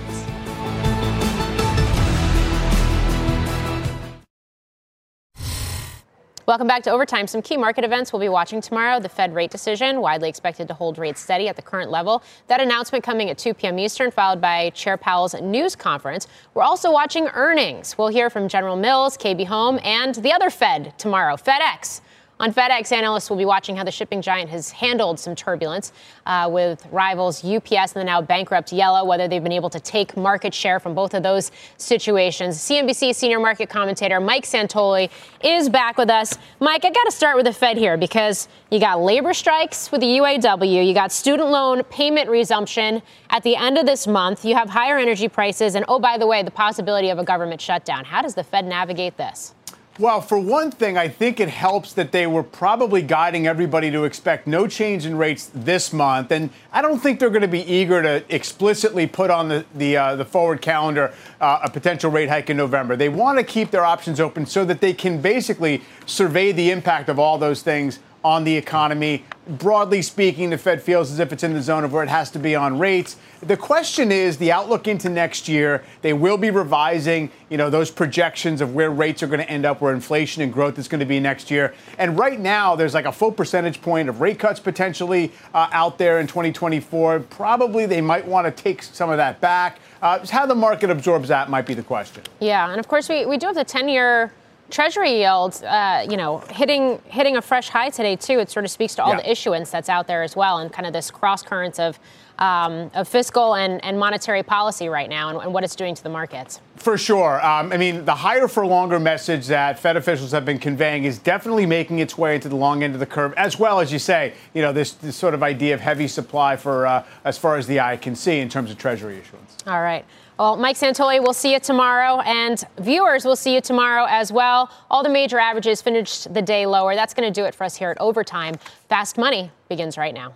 Welcome 6.49 6.65
back 6.65 6.81
to 6.85 6.89
Overtime. 6.89 7.27
Some 7.27 7.43
key 7.43 7.57
market 7.57 7.83
events 7.83 8.11
we'll 8.11 8.21
be 8.21 8.27
watching 8.27 8.59
tomorrow. 8.59 8.99
The 8.99 9.07
Fed 9.07 9.35
rate 9.35 9.51
decision, 9.51 10.01
widely 10.01 10.29
expected 10.29 10.67
to 10.69 10.73
hold 10.73 10.97
rates 10.97 11.21
steady 11.21 11.47
at 11.47 11.55
the 11.55 11.61
current 11.61 11.91
level. 11.91 12.23
That 12.47 12.59
announcement 12.59 13.03
coming 13.03 13.29
at 13.29 13.37
2 13.37 13.53
p.m. 13.53 13.77
Eastern, 13.77 14.09
followed 14.09 14.41
by 14.41 14.71
Chair 14.71 14.97
Powell's 14.97 15.39
news 15.39 15.75
conference. 15.75 16.27
We're 16.55 16.63
also 16.63 16.91
watching 16.91 17.27
earnings. 17.35 17.99
We'll 17.99 18.07
hear 18.07 18.31
from 18.31 18.47
General 18.47 18.75
Mills, 18.75 19.15
KB 19.15 19.45
Home, 19.45 19.79
and 19.83 20.15
the 20.15 20.33
other 20.33 20.49
Fed 20.49 20.97
tomorrow, 20.97 21.35
FedEx. 21.35 22.01
On 22.41 22.53
FedEx, 22.53 22.93
analysts 22.93 23.29
will 23.29 23.35
be 23.35 23.43
watching 23.43 23.75
how 23.75 23.83
the 23.83 23.91
shipping 23.91 24.21
giant 24.21 24.49
has 24.49 24.71
handled 24.71 25.19
some 25.19 25.35
turbulence 25.35 25.91
uh, 26.25 26.47
with 26.49 26.87
rivals 26.89 27.43
UPS 27.43 27.91
and 27.93 27.99
the 27.99 28.03
now 28.05 28.21
bankrupt 28.21 28.71
Yellow, 28.71 29.03
whether 29.03 29.27
they've 29.27 29.43
been 29.43 29.51
able 29.51 29.69
to 29.69 29.79
take 29.79 30.15
market 30.15 30.53
share 30.53 30.79
from 30.79 30.95
both 30.95 31.13
of 31.13 31.21
those 31.21 31.51
situations. 31.75 32.57
CNBC 32.57 33.13
senior 33.13 33.41
market 33.41 33.67
commentator 33.69 34.21
Mike 34.21 34.45
Santoli 34.45 35.09
is 35.43 35.67
back 35.67 35.97
with 35.97 36.09
us. 36.09 36.37
Mike, 36.61 36.85
I 36.85 36.91
got 36.91 37.03
to 37.03 37.11
start 37.11 37.35
with 37.35 37.45
the 37.45 37.51
Fed 37.51 37.75
here 37.75 37.97
because 37.97 38.47
you 38.71 38.79
got 38.79 39.01
labor 39.01 39.33
strikes 39.33 39.91
with 39.91 39.99
the 39.99 40.07
UAW, 40.07 40.87
you 40.87 40.93
got 40.93 41.11
student 41.11 41.49
loan 41.49 41.83
payment 41.83 42.29
resumption 42.29 43.01
at 43.31 43.43
the 43.43 43.57
end 43.57 43.77
of 43.77 43.85
this 43.85 44.07
month, 44.07 44.45
you 44.45 44.55
have 44.55 44.69
higher 44.69 44.97
energy 44.97 45.27
prices, 45.27 45.75
and 45.75 45.83
oh, 45.89 45.99
by 45.99 46.17
the 46.17 46.25
way, 46.25 46.41
the 46.41 46.51
possibility 46.51 47.09
of 47.09 47.19
a 47.19 47.23
government 47.23 47.59
shutdown. 47.59 48.05
How 48.05 48.21
does 48.21 48.33
the 48.33 48.45
Fed 48.45 48.65
navigate 48.65 49.17
this? 49.17 49.53
Well, 49.99 50.21
for 50.21 50.39
one 50.39 50.71
thing, 50.71 50.97
I 50.97 51.09
think 51.09 51.41
it 51.41 51.49
helps 51.49 51.91
that 51.95 52.13
they 52.13 52.25
were 52.25 52.41
probably 52.41 53.01
guiding 53.01 53.47
everybody 53.47 53.91
to 53.91 54.05
expect 54.05 54.47
no 54.47 54.65
change 54.65 55.05
in 55.05 55.17
rates 55.17 55.51
this 55.53 55.91
month, 55.91 56.31
and 56.31 56.51
I 56.71 56.81
don't 56.81 56.99
think 56.99 57.19
they're 57.19 57.29
going 57.29 57.41
to 57.41 57.49
be 57.49 57.69
eager 57.69 58.01
to 58.01 58.23
explicitly 58.33 59.07
put 59.07 59.29
on 59.29 59.49
the 59.49 59.65
the, 59.75 59.97
uh, 59.97 60.15
the 60.15 60.23
forward 60.23 60.61
calendar 60.61 61.13
uh, 61.41 61.59
a 61.63 61.69
potential 61.69 62.09
rate 62.09 62.29
hike 62.29 62.49
in 62.49 62.55
November. 62.55 62.95
They 62.95 63.09
want 63.09 63.39
to 63.39 63.43
keep 63.43 63.71
their 63.71 63.83
options 63.83 64.21
open 64.21 64.45
so 64.45 64.63
that 64.63 64.79
they 64.79 64.93
can 64.93 65.19
basically 65.19 65.81
survey 66.05 66.53
the 66.53 66.71
impact 66.71 67.09
of 67.09 67.19
all 67.19 67.37
those 67.37 67.61
things 67.61 67.99
on 68.23 68.43
the 68.43 68.55
economy. 68.55 69.23
Broadly 69.47 70.01
speaking, 70.01 70.51
the 70.51 70.57
Fed 70.57 70.81
feels 70.81 71.11
as 71.11 71.19
if 71.19 71.33
it's 71.33 71.43
in 71.43 71.53
the 71.53 71.61
zone 71.61 71.83
of 71.83 71.91
where 71.91 72.03
it 72.03 72.09
has 72.09 72.29
to 72.31 72.39
be 72.39 72.55
on 72.55 72.77
rates. 72.77 73.17
The 73.41 73.57
question 73.57 74.11
is 74.11 74.37
the 74.37 74.51
outlook 74.51 74.87
into 74.87 75.09
next 75.09 75.47
year. 75.47 75.83
They 76.01 76.13
will 76.13 76.37
be 76.37 76.51
revising, 76.51 77.31
you 77.49 77.57
know, 77.57 77.69
those 77.69 77.89
projections 77.89 78.61
of 78.61 78.75
where 78.75 78.91
rates 78.91 79.23
are 79.23 79.27
going 79.27 79.39
to 79.39 79.49
end 79.49 79.65
up, 79.65 79.81
where 79.81 79.93
inflation 79.93 80.43
and 80.43 80.53
growth 80.53 80.77
is 80.77 80.87
going 80.87 80.99
to 80.99 81.05
be 81.05 81.19
next 81.19 81.49
year. 81.49 81.73
And 81.97 82.19
right 82.19 82.39
now, 82.39 82.75
there's 82.75 82.93
like 82.93 83.05
a 83.05 83.11
full 83.11 83.31
percentage 83.31 83.81
point 83.81 84.09
of 84.09 84.21
rate 84.21 84.37
cuts 84.37 84.59
potentially 84.59 85.31
uh, 85.53 85.69
out 85.71 85.97
there 85.97 86.19
in 86.19 86.27
2024. 86.27 87.21
Probably 87.21 87.85
they 87.85 88.01
might 88.01 88.27
want 88.27 88.45
to 88.45 88.63
take 88.63 88.83
some 88.83 89.09
of 89.09 89.17
that 89.17 89.39
back. 89.41 89.79
Uh, 90.01 90.25
how 90.27 90.45
the 90.45 90.55
market 90.55 90.89
absorbs 90.89 91.27
that 91.29 91.49
might 91.49 91.65
be 91.65 91.73
the 91.73 91.83
question. 91.83 92.23
Yeah, 92.39 92.69
and 92.69 92.79
of 92.79 92.87
course 92.87 93.09
we, 93.09 93.25
we 93.25 93.37
do 93.37 93.47
have 93.47 93.55
the 93.55 93.65
10-year 93.65 94.31
Treasury 94.69 95.19
yields, 95.19 95.63
uh, 95.63 96.05
you 96.09 96.17
know, 96.17 96.37
hitting 96.51 97.01
hitting 97.05 97.37
a 97.37 97.41
fresh 97.41 97.69
high 97.69 97.89
today 97.89 98.15
too. 98.15 98.39
It 98.39 98.49
sort 98.49 98.65
of 98.65 98.71
speaks 98.71 98.95
to 98.95 99.03
all 99.03 99.11
Yeah. 99.11 99.17
the 99.17 99.31
issuance 99.31 99.71
that's 99.71 99.89
out 99.89 100.07
there 100.07 100.21
as 100.23 100.35
well, 100.35 100.59
and 100.59 100.71
kind 100.71 100.85
of 100.85 100.93
this 100.93 101.09
cross 101.11 101.41
currents 101.41 101.79
of 101.79 101.99
um, 102.37 102.89
of 102.93 103.05
fiscal 103.09 103.55
and, 103.55 103.83
and 103.83 103.99
monetary 103.99 104.43
policy 104.43 104.87
right 104.87 105.09
now, 105.09 105.27
and, 105.27 105.39
and 105.39 105.53
what 105.53 105.65
it's 105.65 105.75
doing 105.75 105.93
to 105.93 106.01
the 106.01 106.07
markets. 106.09 106.61
For 106.77 106.97
sure. 106.97 107.45
Um, 107.45 107.73
I 107.73 107.77
mean, 107.77 108.05
the 108.05 108.15
higher 108.15 108.47
for 108.47 108.65
longer 108.65 108.97
message 108.97 109.47
that 109.47 109.77
Fed 109.77 109.97
officials 109.97 110.31
have 110.31 110.45
been 110.45 110.57
conveying 110.59 111.03
is 111.03 111.19
definitely 111.19 111.65
making 111.65 111.99
its 111.99 112.17
way 112.17 112.35
into 112.35 112.47
the 112.47 112.55
long 112.55 112.81
end 112.81 112.93
of 112.93 113.01
the 113.01 113.05
curve, 113.05 113.33
as 113.35 113.59
well 113.59 113.81
as 113.81 113.91
you 113.91 113.99
say, 113.99 114.33
you 114.53 114.61
know, 114.61 114.71
this, 114.71 114.93
this 114.93 115.17
sort 115.17 115.33
of 115.33 115.43
idea 115.43 115.73
of 115.73 115.81
heavy 115.81 116.07
supply 116.07 116.55
for 116.55 116.87
uh, 116.87 117.03
as 117.25 117.37
far 117.37 117.57
as 117.57 117.67
the 117.67 117.81
eye 117.81 117.97
can 117.97 118.15
see 118.15 118.39
in 118.39 118.47
terms 118.47 118.71
of 118.71 118.77
Treasury 118.77 119.17
issuance. 119.17 119.57
All 119.67 119.81
right. 119.81 120.05
Well, 120.39 120.55
Mike 120.55 120.77
Santoli, 120.77 121.21
we'll 121.21 121.33
see 121.33 121.51
you 121.51 121.59
tomorrow, 121.59 122.21
and 122.21 122.63
viewers 122.79 123.25
will 123.25 123.35
see 123.35 123.53
you 123.53 123.59
tomorrow 123.59 124.05
as 124.07 124.31
well. 124.31 124.71
All 124.89 125.03
the 125.03 125.09
major 125.09 125.37
averages 125.37 125.81
finished 125.81 126.33
the 126.33 126.41
day 126.41 126.65
lower. 126.65 126.95
That's 126.95 127.13
going 127.13 127.31
to 127.31 127.41
do 127.41 127.45
it 127.45 127.53
for 127.53 127.65
us 127.65 127.75
here 127.75 127.91
at 127.91 127.99
Overtime. 127.99 128.55
Fast 128.87 129.17
Money 129.17 129.51
begins 129.67 129.97
right 129.97 130.13
now. 130.13 130.33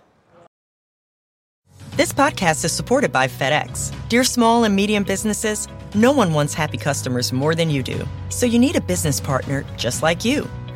This 1.96 2.12
podcast 2.12 2.66
is 2.66 2.74
supported 2.74 3.14
by 3.14 3.28
FedEx. 3.30 3.96
Dear 4.10 4.26
small 4.26 4.66
and 4.66 4.76
medium 4.76 5.06
businesses, 5.06 5.70
no 5.96 6.12
one 6.12 6.34
wants 6.34 6.54
happy 6.54 6.78
customers 6.78 7.32
more 7.32 7.56
than 7.56 7.70
you 7.70 7.82
do. 7.82 8.06
So 8.28 8.46
you 8.46 8.60
need 8.60 8.76
a 8.76 8.82
business 8.82 9.22
partner 9.22 9.64
just 9.78 10.04
like 10.04 10.26
you. 10.26 10.50